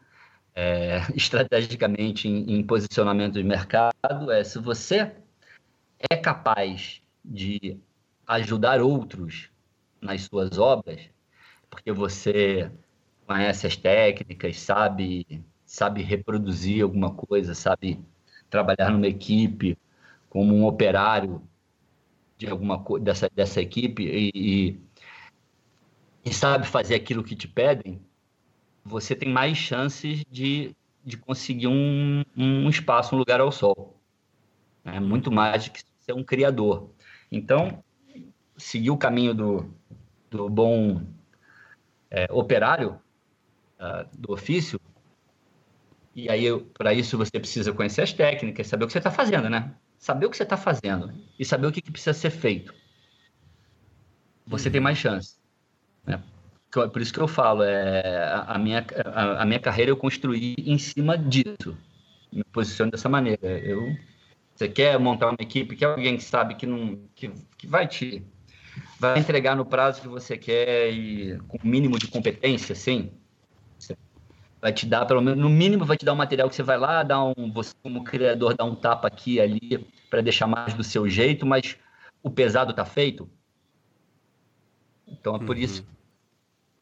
é, 0.56 1.02
estrategicamente 1.16 2.28
em, 2.28 2.58
em, 2.58 2.64
posicionamento 2.64 3.34
de 3.34 3.44
mercado, 3.44 4.32
é 4.32 4.44
se 4.44 4.60
você 4.60 5.16
é 6.10 6.16
capaz 6.16 7.02
de 7.24 7.78
ajudar 8.28 8.82
outros 8.82 9.50
nas 10.02 10.24
suas 10.24 10.58
obras, 10.58 11.02
porque 11.70 11.92
você 11.92 12.72
conhece 13.26 13.68
as 13.68 13.78
técnicas, 13.78 14.60
sabe, 14.60 15.44
sabe 15.66 16.02
reproduzir 16.02 16.84
alguma 16.84 17.14
coisa, 17.14 17.54
sabe 17.54 18.00
trabalhar 18.50 18.90
numa 18.92 19.08
equipe 19.08 19.78
como 20.30 20.54
um 20.54 20.66
operário 20.66 21.42
de 22.38 22.48
alguma 22.48 22.84
dessa, 23.00 23.30
dessa 23.30 23.62
equipe 23.62 24.04
e, 24.04 24.32
e, 24.34 24.82
e 26.26 26.34
sabe 26.34 26.66
fazer 26.66 26.96
aquilo 26.96 27.24
que 27.24 27.36
te 27.36 27.48
pedem, 27.48 28.02
você 28.84 29.16
tem 29.16 29.32
mais 29.32 29.58
chances 29.58 30.24
de, 30.30 30.76
de 31.04 31.18
conseguir 31.18 31.68
um, 31.68 32.24
um 32.36 32.70
espaço, 32.70 33.16
um 33.16 33.18
lugar 33.18 33.40
ao 33.40 33.52
sol. 33.52 34.00
É 34.84 35.00
muito 35.00 35.32
mais 35.32 35.66
do 35.66 35.72
que 35.72 35.82
ser 36.00 36.14
um 36.14 36.24
criador. 36.24 36.90
Então, 37.32 37.84
seguir 38.58 38.90
o 38.90 38.98
caminho 38.98 39.34
do, 39.34 39.74
do 40.30 40.50
bom 40.50 41.02
é, 42.10 42.28
operário 42.32 43.00
uh, 43.80 44.18
do 44.18 44.34
ofício, 44.34 44.80
e 46.14 46.30
aí 46.30 46.60
para 46.78 46.94
isso 46.94 47.18
você 47.18 47.40
precisa 47.40 47.72
conhecer 47.72 48.02
as 48.02 48.12
técnicas, 48.12 48.68
saber 48.68 48.84
o 48.84 48.88
que 48.88 48.94
você 48.94 49.00
está 49.00 49.12
fazendo, 49.12 49.50
né? 49.50 49.74
Saber 49.98 50.26
o 50.26 50.30
que 50.30 50.36
você 50.36 50.44
está 50.44 50.58
fazendo 50.58 51.14
e 51.40 51.46
saber 51.46 51.68
o 51.68 51.72
que, 51.72 51.82
que 51.82 51.92
precisa 51.92 52.14
ser 52.14 52.32
feito. 52.32 52.74
Você 54.46 54.70
tem 54.70 54.82
mais 54.82 54.98
chance. 54.98 55.38
Né? 56.06 56.22
Por 56.72 57.02
isso 57.02 57.14
que 57.14 57.20
eu 57.20 57.28
falo, 57.28 57.64
é, 57.64 58.44
a, 58.48 58.58
minha, 58.58 58.86
a, 59.14 59.42
a, 59.42 59.46
minha 59.46 59.60
carreira 59.60 59.92
eu 59.92 59.98
construí 59.98 60.56
em 60.58 60.78
cima 60.78 61.18
disso. 61.18 61.78
Me 62.32 62.44
posiciono 62.46 62.92
dessa 62.92 63.10
maneira. 63.10 63.46
Eu, 63.60 63.96
você 64.56 64.70
quer 64.70 64.98
montar 64.98 65.28
uma 65.28 65.38
equipe, 65.40 65.76
quer 65.76 65.86
alguém 65.86 66.16
que 66.16 66.24
sabe 66.24 66.56
que, 66.56 66.66
não, 66.66 66.98
que, 67.14 67.30
que 67.58 67.68
vai 67.68 67.88
te 67.88 68.24
vai 68.98 69.20
entregar 69.20 69.56
no 69.56 69.66
prazo 69.66 70.02
que 70.02 70.08
você 70.08 70.38
quer 70.38 70.92
e 70.92 71.38
com 71.48 71.58
o 71.58 71.68
mínimo 71.68 72.00
de 72.00 72.08
competência, 72.08 72.74
sim. 72.74 73.12
Vai 74.62 74.72
te 74.72 74.86
dar, 74.86 75.08
pelo 75.08 75.22
menos, 75.22 75.40
no 75.40 75.50
mínimo, 75.50 75.84
vai 75.84 75.98
te 75.98 76.06
dar 76.06 76.14
um 76.14 76.18
material 76.18 76.48
que 76.48 76.56
você 76.56 76.62
vai 76.62 76.78
lá, 76.78 77.02
dar 77.02 77.24
um, 77.24 77.52
você 77.52 77.74
como 77.82 78.04
criador, 78.04 78.56
dá 78.56 78.64
um 78.64 78.76
tapa 78.76 79.08
aqui 79.08 79.34
e 79.34 79.42
ali 79.42 79.88
para 80.08 80.22
deixar 80.22 80.46
mais 80.46 80.76
do 80.76 80.84
seu 80.84 81.10
jeito, 81.10 81.48
mas 81.48 81.76
o 82.22 82.30
pesado 82.30 82.72
tá 82.72 82.86
feito. 82.86 83.28
Então 85.08 85.36
é 85.36 85.40
por 85.40 85.56
uhum. 85.56 85.64
isso 85.64 85.84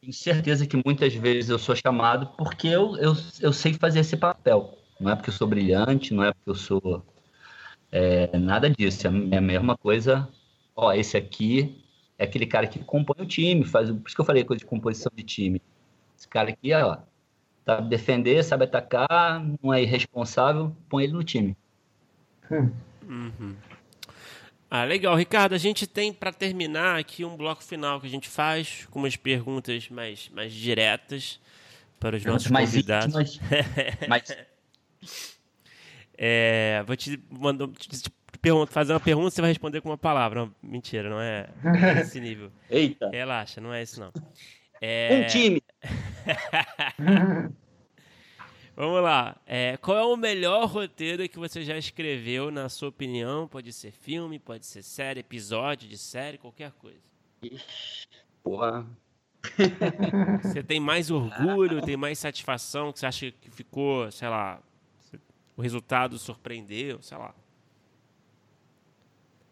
tenho 0.00 0.12
certeza 0.12 0.66
que 0.66 0.80
muitas 0.84 1.14
vezes 1.14 1.50
eu 1.50 1.58
sou 1.58 1.76
chamado 1.76 2.26
porque 2.38 2.68
eu, 2.68 2.96
eu, 2.96 3.14
eu 3.40 3.52
sei 3.52 3.74
fazer 3.74 4.00
esse 4.00 4.16
papel. 4.16 4.78
Não 4.98 5.10
é 5.10 5.16
porque 5.16 5.30
eu 5.30 5.34
sou 5.34 5.46
brilhante, 5.46 6.14
não 6.14 6.24
é 6.24 6.32
porque 6.32 6.50
eu 6.50 6.54
sou 6.54 7.04
é, 7.92 8.36
nada 8.38 8.68
disso. 8.70 9.06
É 9.06 9.36
a 9.36 9.40
mesma 9.40 9.76
coisa. 9.76 10.28
Ó, 10.74 10.92
esse 10.92 11.16
aqui 11.16 11.84
é 12.18 12.24
aquele 12.24 12.46
cara 12.46 12.66
que 12.66 12.78
compõe 12.78 13.24
o 13.24 13.26
time, 13.26 13.64
faz. 13.64 13.90
Por 13.90 14.06
isso 14.06 14.14
que 14.14 14.20
eu 14.20 14.24
falei 14.24 14.44
coisa 14.44 14.60
de 14.60 14.66
composição 14.66 15.12
de 15.14 15.22
time. 15.22 15.60
Esse 16.16 16.28
cara 16.28 16.50
aqui, 16.50 16.72
ó, 16.72 16.98
sabe 17.64 17.88
defender, 17.88 18.42
sabe 18.42 18.64
atacar, 18.64 19.44
não 19.62 19.72
é 19.72 19.82
irresponsável, 19.82 20.74
põe 20.88 21.04
ele 21.04 21.12
no 21.12 21.24
time. 21.24 21.56
Hum. 22.50 22.70
Uhum. 23.08 23.56
Ah, 24.70 24.84
legal, 24.84 25.16
Ricardo. 25.16 25.54
A 25.54 25.58
gente 25.58 25.84
tem 25.84 26.12
para 26.12 26.32
terminar 26.32 27.00
aqui 27.00 27.24
um 27.24 27.36
bloco 27.36 27.62
final 27.62 28.00
que 28.00 28.06
a 28.06 28.10
gente 28.10 28.28
faz 28.28 28.86
com 28.90 29.00
umas 29.00 29.16
perguntas 29.16 29.88
mais, 29.88 30.28
mais 30.28 30.52
diretas 30.52 31.40
para 31.98 32.16
os 32.16 32.24
nossos 32.24 32.50
mais 32.50 32.70
convidados. 32.70 33.40
mais... 34.08 34.36
é, 36.16 36.84
vou 36.86 36.94
te 36.96 37.20
mandar 37.28 37.66
te, 37.66 37.98
fazer 38.68 38.92
uma 38.92 39.00
pergunta, 39.00 39.30
você 39.30 39.40
vai 39.40 39.50
responder 39.50 39.80
com 39.80 39.88
uma 39.88 39.98
palavra. 39.98 40.42
Não, 40.42 40.54
mentira, 40.62 41.10
não 41.10 41.20
é 41.20 41.48
esse 42.00 42.20
nível. 42.20 42.52
Eita. 42.70 43.10
Relaxa, 43.10 43.60
não 43.60 43.74
é 43.74 43.82
isso 43.82 43.98
não. 43.98 44.12
É... 44.80 45.24
Um 45.24 45.26
time. 45.26 45.62
Vamos 48.76 49.02
lá. 49.02 49.36
É, 49.46 49.76
qual 49.76 49.96
é 49.96 50.04
o 50.04 50.16
melhor 50.16 50.66
roteiro 50.66 51.28
que 51.28 51.38
você 51.38 51.62
já 51.62 51.76
escreveu, 51.76 52.50
na 52.50 52.68
sua 52.68 52.88
opinião? 52.88 53.46
Pode 53.46 53.72
ser 53.72 53.90
filme, 53.90 54.38
pode 54.38 54.66
ser 54.66 54.82
série, 54.82 55.20
episódio 55.20 55.88
de 55.88 55.98
série, 55.98 56.38
qualquer 56.38 56.72
coisa. 56.72 57.00
Ixi, 57.42 58.06
porra. 58.42 58.86
Você 60.42 60.62
tem 60.62 60.78
mais 60.78 61.10
orgulho, 61.10 61.80
tem 61.80 61.96
mais 61.96 62.18
satisfação, 62.18 62.92
que 62.92 62.98
você 62.98 63.06
acha 63.06 63.30
que 63.30 63.50
ficou, 63.50 64.10
sei 64.10 64.28
lá, 64.28 64.60
o 65.56 65.62
resultado 65.62 66.18
surpreendeu, 66.18 67.00
sei 67.00 67.16
lá. 67.16 67.34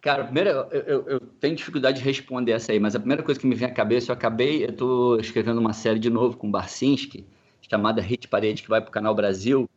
Cara, 0.00 0.24
primeiro, 0.24 0.50
eu, 0.50 0.64
eu, 0.70 1.08
eu, 1.08 1.20
tenho 1.20 1.56
dificuldade 1.56 1.98
de 1.98 2.04
responder 2.04 2.52
essa 2.52 2.70
aí, 2.70 2.78
mas 2.78 2.94
a 2.94 3.00
primeira 3.00 3.22
coisa 3.22 3.40
que 3.40 3.46
me 3.46 3.54
vem 3.54 3.68
à 3.68 3.72
cabeça, 3.72 4.12
eu 4.12 4.14
acabei, 4.14 4.64
eu 4.64 4.72
tô 4.72 5.18
escrevendo 5.18 5.58
uma 5.58 5.72
série 5.72 5.98
de 5.98 6.08
novo 6.08 6.36
com 6.36 6.48
o 6.48 6.50
Barcinski, 6.50 7.26
chamada 7.70 8.00
Hit 8.00 8.28
Parede, 8.28 8.62
que 8.62 8.68
vai 8.68 8.80
para 8.80 8.88
o 8.88 8.92
Canal 8.92 9.14
Brasil. 9.14 9.68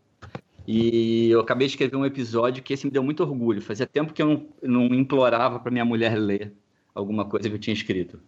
E 0.67 1.29
eu 1.29 1.39
acabei 1.39 1.67
de 1.67 1.73
escrever 1.73 1.95
um 1.95 2.05
episódio 2.05 2.63
que 2.63 2.73
esse 2.73 2.85
me 2.85 2.91
deu 2.91 3.03
muito 3.03 3.23
orgulho. 3.23 3.61
Fazia 3.61 3.87
tempo 3.87 4.13
que 4.13 4.21
eu 4.21 4.47
não, 4.61 4.87
não 4.87 4.95
implorava 4.95 5.59
para 5.59 5.71
minha 5.71 5.85
mulher 5.85 6.15
ler 6.15 6.53
alguma 6.93 7.25
coisa 7.25 7.49
que 7.49 7.55
eu 7.55 7.59
tinha 7.59 7.73
escrito. 7.73 8.19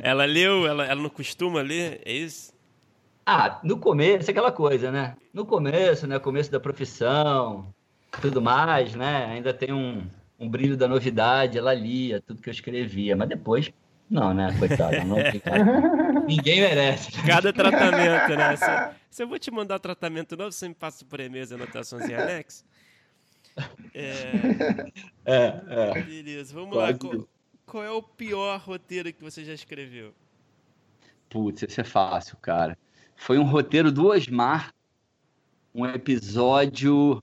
ela 0.01 0.25
leu? 0.25 0.65
Ela, 0.65 0.85
ela 0.85 1.01
não 1.01 1.09
costuma 1.09 1.61
ler? 1.61 2.01
É 2.05 2.13
isso? 2.13 2.53
Ah, 3.25 3.59
no 3.63 3.77
começo, 3.77 4.29
aquela 4.29 4.51
coisa, 4.51 4.91
né? 4.91 5.15
No 5.33 5.45
começo, 5.45 6.07
né? 6.07 6.19
Começo 6.19 6.51
da 6.51 6.59
profissão, 6.59 7.73
tudo 8.21 8.41
mais, 8.41 8.95
né? 8.95 9.25
Ainda 9.25 9.53
tem 9.53 9.71
um, 9.73 10.03
um 10.39 10.49
brilho 10.49 10.75
da 10.75 10.87
novidade. 10.87 11.57
Ela 11.57 11.73
lia 11.73 12.21
tudo 12.21 12.41
que 12.41 12.49
eu 12.49 12.53
escrevia, 12.53 13.15
mas 13.15 13.29
depois 13.29 13.71
não, 14.13 14.33
né? 14.33 14.55
Coitado. 14.59 14.95
Não, 15.05 15.17
Ninguém 16.27 16.61
merece. 16.61 17.11
Cada 17.25 17.51
tratamento, 17.51 18.35
né? 18.35 18.55
Se, 18.55 18.95
se, 19.09 19.23
eu 19.23 19.27
vou 19.27 19.39
te 19.39 19.49
mandar 19.49 19.79
tratamento 19.79 20.37
novo, 20.37 20.51
você 20.51 20.67
me 20.67 20.75
passa 20.75 21.03
por 21.03 21.19
e-mail 21.19 21.43
as 21.43 21.51
anotações 21.51 22.07
em 22.07 22.13
anexo? 22.13 22.63
É... 23.93 24.91
é, 25.25 25.61
é. 25.67 26.01
Beleza, 26.01 26.53
vamos 26.53 26.75
Pode. 26.75 26.91
lá. 26.91 26.97
Qual, 26.97 27.27
qual, 27.65 27.83
é 27.83 27.91
o 27.91 28.01
pior 28.01 28.59
roteiro 28.59 29.11
que 29.11 29.21
você 29.21 29.43
já 29.43 29.53
escreveu? 29.53 30.13
Putz, 31.29 31.63
esse 31.63 31.81
é 31.81 31.83
fácil, 31.83 32.37
cara. 32.37 32.77
Foi 33.15 33.37
um 33.37 33.43
roteiro 33.43 33.91
do 33.91 34.07
Osmar, 34.07 34.73
um 35.73 35.85
episódio 35.85 37.21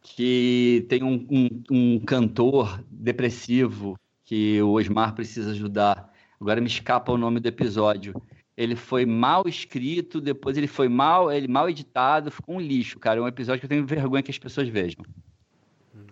que 0.00 0.86
tem 0.88 1.02
um, 1.02 1.26
um, 1.30 1.62
um 1.70 2.00
cantor 2.00 2.82
depressivo 2.90 3.98
que 4.24 4.60
o 4.62 4.70
Osmar 4.70 5.14
precisa 5.14 5.50
ajudar. 5.50 6.12
Agora 6.40 6.60
me 6.60 6.66
escapa 6.66 7.12
o 7.12 7.18
nome 7.18 7.40
do 7.40 7.46
episódio. 7.46 8.14
Ele 8.56 8.76
foi 8.76 9.04
mal 9.04 9.46
escrito, 9.46 10.20
depois 10.20 10.56
ele 10.56 10.66
foi 10.66 10.88
mal, 10.88 11.30
ele 11.30 11.48
mal 11.48 11.68
editado, 11.68 12.30
ficou 12.30 12.56
um 12.56 12.60
lixo, 12.60 12.98
cara. 12.98 13.18
É 13.18 13.22
um 13.22 13.28
episódio 13.28 13.60
que 13.60 13.66
eu 13.66 13.68
tenho 13.68 13.86
vergonha 13.86 14.22
que 14.22 14.30
as 14.30 14.38
pessoas 14.38 14.68
vejam. 14.68 15.04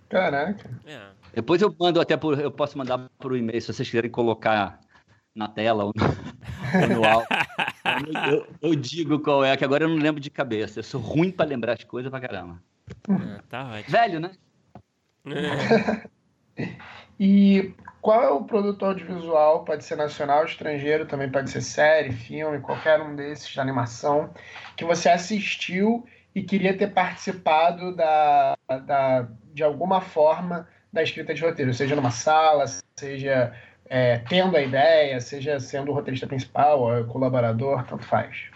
Caraca. 0.08 0.70
É. 0.84 1.00
Depois 1.34 1.62
eu 1.62 1.74
mando 1.78 2.00
até 2.00 2.16
por, 2.16 2.38
eu 2.38 2.50
posso 2.50 2.76
mandar 2.76 3.08
por 3.18 3.36
e-mail 3.36 3.60
se 3.60 3.72
vocês 3.72 3.88
quiserem 3.88 4.10
colocar 4.10 4.80
na 5.34 5.48
tela 5.48 5.84
ou 5.84 5.92
no, 5.94 6.04
ou 6.82 6.88
no 6.96 7.08
áudio. 7.08 7.28
Eu, 8.30 8.46
eu, 8.60 8.74
digo 8.74 9.20
qual 9.20 9.44
é, 9.44 9.56
que 9.56 9.64
agora 9.64 9.84
eu 9.84 9.88
não 9.88 9.96
lembro 9.96 10.20
de 10.20 10.28
cabeça. 10.28 10.80
Eu 10.80 10.84
sou 10.84 11.00
ruim 11.00 11.30
para 11.30 11.48
lembrar 11.48 11.74
as 11.74 11.84
coisas 11.84 12.10
pra 12.10 12.20
caramba. 12.20 12.62
Ah, 13.08 13.42
tá 13.48 13.64
ótimo. 13.68 13.90
Velho, 13.90 14.20
né? 14.20 14.32
É. 15.26 16.08
e 17.24 17.72
qual 18.00 18.20
é 18.20 18.30
o 18.30 18.42
produto 18.42 18.84
audiovisual? 18.84 19.64
Pode 19.64 19.84
ser 19.84 19.94
nacional, 19.94 20.44
estrangeiro, 20.44 21.06
também 21.06 21.30
pode 21.30 21.50
ser 21.50 21.60
série, 21.60 22.10
filme, 22.10 22.58
qualquer 22.58 23.00
um 23.00 23.14
desses 23.14 23.46
de 23.46 23.60
animação, 23.60 24.34
que 24.76 24.84
você 24.84 25.08
assistiu 25.08 26.04
e 26.34 26.42
queria 26.42 26.76
ter 26.76 26.88
participado 26.88 27.94
da, 27.94 28.56
da, 28.84 29.28
de 29.54 29.62
alguma 29.62 30.00
forma 30.00 30.66
da 30.92 31.00
escrita 31.00 31.32
de 31.32 31.40
roteiro, 31.42 31.72
seja 31.72 31.94
numa 31.94 32.10
sala, 32.10 32.64
seja 32.98 33.54
é, 33.86 34.18
tendo 34.18 34.56
a 34.56 34.60
ideia, 34.60 35.20
seja 35.20 35.60
sendo 35.60 35.92
o 35.92 35.94
roteirista 35.94 36.26
principal, 36.26 36.80
ou 36.80 37.04
colaborador, 37.04 37.84
tanto 37.84 38.04
faz. 38.04 38.50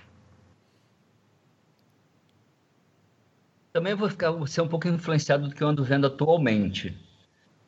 Também 3.72 3.94
vou 3.94 4.10
ficar 4.10 4.32
vou 4.32 4.48
ser 4.48 4.62
um 4.62 4.68
pouco 4.68 4.88
influenciado 4.88 5.48
do 5.48 5.54
que 5.54 5.62
eu 5.62 5.68
ando 5.68 5.84
vendo 5.84 6.08
atualmente. 6.08 7.05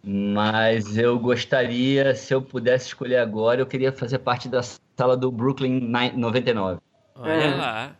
Mas 0.02 0.96
eu 0.96 1.18
gostaria, 1.18 2.14
se 2.14 2.32
eu 2.32 2.40
pudesse 2.40 2.86
escolher 2.86 3.16
agora, 3.16 3.60
eu 3.60 3.66
queria 3.66 3.92
fazer 3.92 4.18
parte 4.18 4.48
da 4.48 4.62
sala 4.62 5.16
do 5.16 5.30
Brooklyn 5.30 5.80
99. 5.80 6.80
Olha 7.14 7.32
é. 7.32 7.54
lá. 7.54 7.96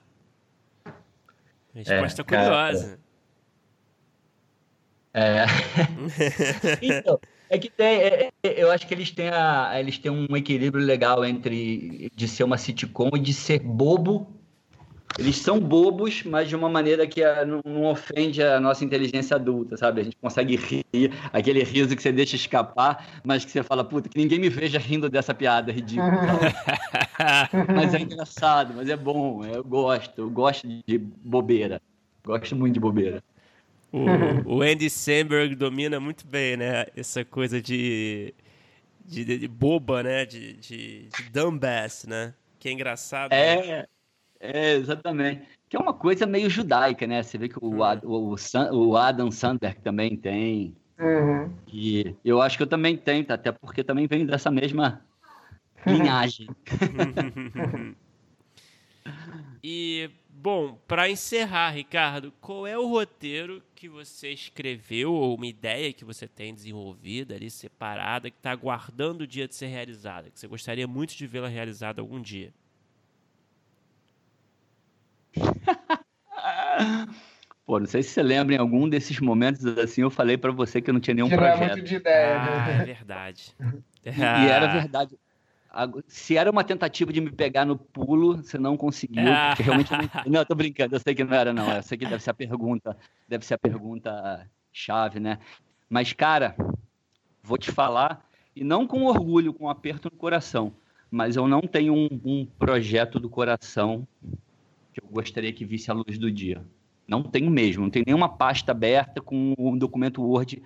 Resposta 1.75 2.23
é, 2.23 2.25
curiosa. 2.25 2.99
É. 5.13 5.45
então, 6.81 7.19
é 7.51 7.59
que 7.59 7.71
tem, 7.71 8.01
é, 8.01 8.31
é, 8.43 8.63
eu 8.63 8.71
acho 8.71 8.87
que 8.87 8.95
eles 8.95 9.11
têm, 9.11 9.31
a, 9.31 9.73
eles 9.79 9.99
têm 9.99 10.11
um 10.11 10.37
equilíbrio 10.37 10.85
legal 10.85 11.25
entre 11.25 12.11
de 12.15 12.29
ser 12.29 12.45
uma 12.45 12.59
sitcom 12.59 13.11
e 13.15 13.19
de 13.19 13.33
ser 13.33 13.61
bobo. 13.61 14.38
Eles 15.17 15.37
são 15.37 15.59
bobos, 15.59 16.23
mas 16.25 16.49
de 16.49 16.55
uma 16.55 16.69
maneira 16.69 17.07
que 17.07 17.23
a, 17.23 17.45
não, 17.45 17.61
não, 17.65 17.85
ofende 17.85 18.43
a 18.43 18.61
nossa 18.61 18.85
inteligência 18.85 19.37
adulta, 19.37 19.77
sabe? 19.77 20.01
A 20.01 20.05
gente 20.05 20.17
consegue 20.17 20.57
rir, 20.57 21.13
aquele 21.33 21.63
riso 21.63 21.97
que 21.97 22.03
você 22.03 22.13
deixa 22.13 22.37
escapar, 22.37 23.21
mas 23.25 23.45
que 23.45 23.51
você 23.51 23.63
fala, 23.63 23.85
puta, 23.85 24.09
que 24.09 24.19
ninguém 24.19 24.39
me 24.39 24.49
veja 24.49 24.79
rindo 24.79 25.09
dessa 25.09 25.35
piada 25.35 25.73
ridícula. 25.73 26.13
mas 27.75 27.95
é 27.95 28.01
engraçado, 28.01 28.75
mas 28.77 28.89
é 28.89 28.97
bom, 28.97 29.45
eu 29.45 29.65
gosto, 29.65 30.21
eu 30.21 30.31
gosto 30.31 30.69
de 30.87 30.99
bobeira. 30.99 31.81
Gosto 32.25 32.55
muito 32.55 32.75
de 32.75 32.81
bobeira. 32.81 33.23
O, 33.91 34.59
o 34.59 34.63
Andy 34.63 34.91
Samberg 34.91 35.55
domina 35.55 35.99
muito 35.99 36.27
bem, 36.27 36.57
né? 36.57 36.87
Essa 36.95 37.25
coisa 37.25 37.61
de, 37.61 38.35
de, 39.05 39.25
de 39.39 39.49
boba, 39.49 40.03
né? 40.03 40.27
De, 40.27 40.53
de, 40.55 41.09
de 41.09 41.31
dumbass, 41.33 42.05
né? 42.07 42.35
Que 42.59 42.69
é 42.69 42.73
engraçado. 42.73 43.33
É, 43.33 43.67
né? 43.67 43.87
É, 44.41 44.75
exatamente. 44.75 45.43
Que 45.69 45.77
é 45.77 45.81
uma 45.81 45.95
coisa 45.95 46.27
meio 46.27 46.49
judaica, 46.49 47.07
né? 47.07 47.23
Você 47.23 47.39
vê 47.39 47.49
que 47.49 47.59
o, 47.59 47.67
uhum. 47.67 48.01
o, 48.05 48.35
o, 48.35 48.89
o 48.89 48.97
Adam 48.97 49.31
Sandberg 49.31 49.81
também 49.81 50.17
tem. 50.17 50.75
Uhum. 50.99 51.53
E 51.67 52.15
eu 52.25 52.41
acho 52.41 52.57
que 52.57 52.63
eu 52.63 52.67
também 52.67 52.97
tenho, 52.97 53.25
até 53.29 53.53
porque 53.53 53.85
também 53.85 54.07
venho 54.07 54.27
dessa 54.27 54.51
mesma 54.51 55.05
linhagem. 55.87 56.49
e 59.63 60.11
Bom, 60.41 60.79
para 60.87 61.11
encerrar, 61.11 61.71
Ricardo, 61.71 62.33
qual 62.41 62.65
é 62.65 62.79
o 62.79 62.87
roteiro 62.87 63.61
que 63.75 63.89
você 63.89 64.31
escreveu 64.31 65.13
ou 65.13 65.35
uma 65.35 65.49
ideia 65.49 65.93
que 65.93 66.05
você 66.05 66.29
tem 66.29 66.55
desenvolvida 66.55 67.35
ali, 67.35 67.51
separada, 67.51 68.31
que 68.31 68.37
está 68.37 68.53
aguardando 68.53 69.25
o 69.25 69.27
dia 69.27 69.49
de 69.49 69.57
ser 69.57 69.67
realizada, 69.67 70.31
que 70.31 70.39
você 70.39 70.47
gostaria 70.47 70.87
muito 70.87 71.17
de 71.17 71.27
vê-la 71.27 71.49
realizada 71.49 72.01
algum 72.01 72.23
dia? 72.23 72.55
Pô, 77.69 77.79
não 77.79 77.87
sei 77.87 78.03
se 78.03 78.09
você 78.11 78.23
lembra 78.23 78.55
em 78.55 78.59
algum 78.59 78.89
desses 78.89 79.21
momentos 79.21 79.67
assim, 79.67 80.01
eu 80.01 80.09
falei 80.09 80.39
para 80.39 80.51
você 80.51 80.81
que 80.81 80.89
eu 80.89 80.95
não 80.95 81.01
tinha 81.01 81.13
nenhum 81.13 81.29
que 81.29 81.37
projeto. 81.37 81.59
Não 81.59 81.67
é 81.67 81.69
muito 81.73 81.85
de 81.85 81.97
ideia, 81.97 82.35
né? 82.39 82.49
ah, 82.49 82.67
né? 82.67 82.81
é 82.81 82.85
verdade. 82.85 83.55
e 84.07 84.49
era 84.49 84.67
verdade. 84.69 85.19
Se 86.07 86.39
era 86.39 86.51
uma 86.51 86.65
tentativa 86.65 87.13
de 87.13 87.21
me 87.21 87.31
pegar 87.31 87.67
no 87.67 87.77
pulo, 87.77 88.39
você 88.39 88.57
não 88.57 88.75
conseguiu, 88.75 89.31
ah. 89.31 89.49
porque 89.49 89.63
realmente 89.63 89.93
não... 89.93 90.33
não, 90.33 90.45
tô 90.47 90.55
brincando, 90.55 90.97
eu 90.97 91.01
sei 91.01 91.15
que 91.15 91.23
não 91.23 91.37
era 91.37 91.53
não, 91.53 91.71
eu 91.71 91.83
sei 91.83 91.99
que 91.99 92.07
deve 92.07 92.23
ser 92.23 92.31
a 92.31 92.35
pergunta, 92.35 92.97
deve 93.29 93.45
ser 93.45 93.53
a 93.53 93.59
pergunta 93.59 94.49
chave, 94.73 95.21
né? 95.21 95.39
Mas 95.91 96.15
cara, 96.15 96.57
vou 97.43 97.59
te 97.59 97.71
falar 97.71 98.27
e 98.57 98.65
não 98.65 98.87
com 98.87 99.05
orgulho, 99.05 99.53
com 99.53 99.67
um 99.67 99.69
aperto 99.69 100.09
no 100.11 100.17
coração, 100.17 100.73
mas 101.11 101.37
eu 101.37 101.47
não 101.47 101.61
tenho 101.61 101.93
um, 101.93 102.09
um 102.25 102.47
projeto 102.59 103.21
do 103.21 103.29
coração 103.29 104.09
que 105.01 105.07
eu 105.07 105.11
gostaria 105.11 105.53
que 105.53 105.65
visse 105.65 105.91
a 105.91 105.95
luz 105.95 106.19
do 106.19 106.31
dia. 106.31 106.63
Não 107.07 107.23
tenho 107.23 107.51
mesmo, 107.51 107.83
não 107.83 107.91
tenho 107.91 108.05
nenhuma 108.07 108.29
pasta 108.29 108.73
aberta 108.73 109.21
com 109.21 109.55
um 109.59 109.79
documento 109.79 110.23
Word 110.23 110.63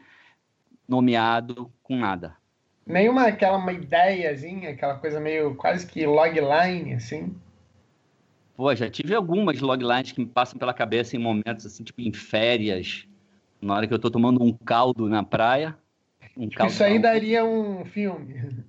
nomeado 0.89 1.73
com 1.83 1.97
nada. 1.97 2.37
Nenhuma 2.85 3.29
aquela 3.29 3.59
uma 3.59 3.73
ideiazinha, 3.73 4.71
aquela 4.71 4.97
coisa 4.97 5.21
meio 5.21 5.55
quase 5.55 5.87
que 5.87 6.05
logline, 6.05 6.95
assim. 6.95 7.35
Pô, 8.57 8.75
já 8.75 8.91
tive 8.91 9.15
algumas 9.15 9.61
loglines 9.61 10.13
que 10.13 10.21
me 10.21 10.27
passam 10.27 10.59
pela 10.59 10.75
cabeça 10.75 11.17
em 11.17 11.19
momentos 11.19 11.65
assim, 11.65 11.85
tipo 11.85 12.01
em 12.01 12.13
férias, 12.13 13.07
na 13.61 13.75
hora 13.75 13.87
que 13.87 13.95
eu 13.95 13.99
tô 13.99 14.11
tomando 14.11 14.43
um 14.43 14.53
caldo 14.53 15.09
na 15.09 15.23
praia. 15.23 15.77
Um 16.37 16.49
caldo 16.51 16.73
Isso 16.73 16.83
aí 16.83 16.99
daria 16.99 17.45
um 17.45 17.85
filme. 17.85 18.65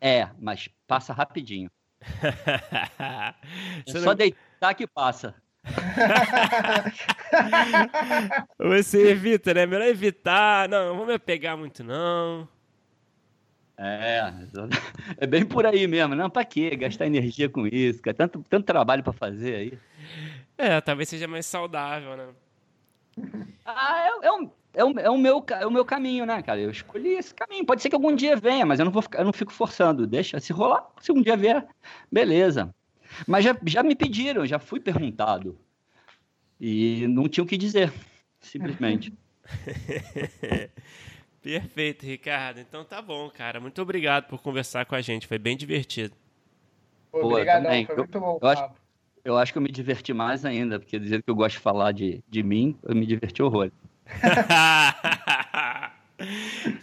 É, 0.00 0.28
mas 0.40 0.68
passa 0.86 1.12
rapidinho. 1.12 1.70
só 3.86 4.14
deitar 4.62 4.74
que 4.74 4.86
passa. 4.86 5.34
Você 8.58 9.10
evita, 9.10 9.52
né? 9.52 9.66
Melhor 9.66 9.88
evitar. 9.88 10.68
Não, 10.68 10.90
não 10.90 10.96
vou 10.96 11.06
me 11.06 11.18
pegar 11.18 11.56
muito, 11.56 11.82
não. 11.82 12.48
É, 13.76 14.32
é 15.18 15.26
bem 15.26 15.44
por 15.44 15.66
aí 15.66 15.88
mesmo. 15.88 16.14
Não, 16.14 16.30
pra 16.30 16.44
quê? 16.44 16.76
Gastar 16.76 17.06
energia 17.06 17.48
com 17.48 17.66
isso, 17.66 18.00
cara. 18.00 18.16
Tanto, 18.16 18.44
tanto 18.48 18.64
trabalho 18.64 19.02
para 19.02 19.12
fazer 19.12 19.56
aí. 19.56 19.76
É, 20.56 20.80
talvez 20.80 21.08
seja 21.08 21.26
mais 21.26 21.46
saudável, 21.46 22.16
né? 22.16 22.28
Ah, 23.64 24.06
é, 24.06 24.10
é, 24.26 24.32
um, 24.32 24.50
é, 24.74 24.84
um, 24.84 24.98
é, 25.00 25.10
o 25.10 25.18
meu, 25.18 25.44
é 25.50 25.66
o 25.66 25.70
meu 25.70 25.84
caminho, 25.84 26.24
né, 26.24 26.40
cara? 26.42 26.60
Eu 26.60 26.70
escolhi 26.70 27.14
esse 27.14 27.34
caminho. 27.34 27.66
Pode 27.66 27.82
ser 27.82 27.88
que 27.88 27.96
algum 27.96 28.14
dia 28.14 28.36
venha, 28.36 28.64
mas 28.64 28.78
eu 28.78 28.84
não, 28.84 28.92
vou 28.92 29.02
ficar, 29.02 29.18
eu 29.20 29.24
não 29.24 29.32
fico 29.32 29.52
forçando. 29.52 30.06
Deixa, 30.06 30.38
se 30.38 30.52
rolar, 30.52 30.86
se 31.00 31.10
um 31.10 31.20
dia 31.20 31.36
vier, 31.36 31.66
beleza. 32.10 32.72
Mas 33.26 33.44
já, 33.44 33.56
já 33.66 33.82
me 33.82 33.94
pediram, 33.94 34.46
já 34.46 34.58
fui 34.58 34.80
perguntado. 34.80 35.58
E 36.60 37.06
não 37.08 37.28
tinha 37.28 37.44
o 37.44 37.46
que 37.46 37.56
dizer, 37.56 37.92
simplesmente. 38.40 39.12
Perfeito, 41.42 42.06
Ricardo. 42.06 42.60
Então 42.60 42.84
tá 42.84 43.02
bom, 43.02 43.28
cara. 43.28 43.60
Muito 43.60 43.82
obrigado 43.82 44.28
por 44.28 44.40
conversar 44.40 44.86
com 44.86 44.94
a 44.94 45.00
gente. 45.00 45.26
Foi 45.26 45.38
bem 45.38 45.56
divertido. 45.56 46.14
Obrigadão, 47.10 47.84
foi 47.84 47.96
muito 47.96 48.20
bom. 48.20 48.38
Eu 48.40 48.48
acho, 48.48 48.70
eu 49.24 49.36
acho 49.36 49.52
que 49.52 49.58
eu 49.58 49.62
me 49.62 49.70
diverti 49.70 50.12
mais 50.12 50.44
ainda, 50.44 50.78
porque 50.78 50.98
dizer 50.98 51.22
que 51.22 51.30
eu 51.30 51.34
gosto 51.34 51.56
de 51.56 51.60
falar 51.60 51.92
de, 51.92 52.22
de 52.28 52.42
mim, 52.42 52.78
eu 52.82 52.94
me 52.94 53.04
diverti 53.04 53.42
horror. 53.42 53.70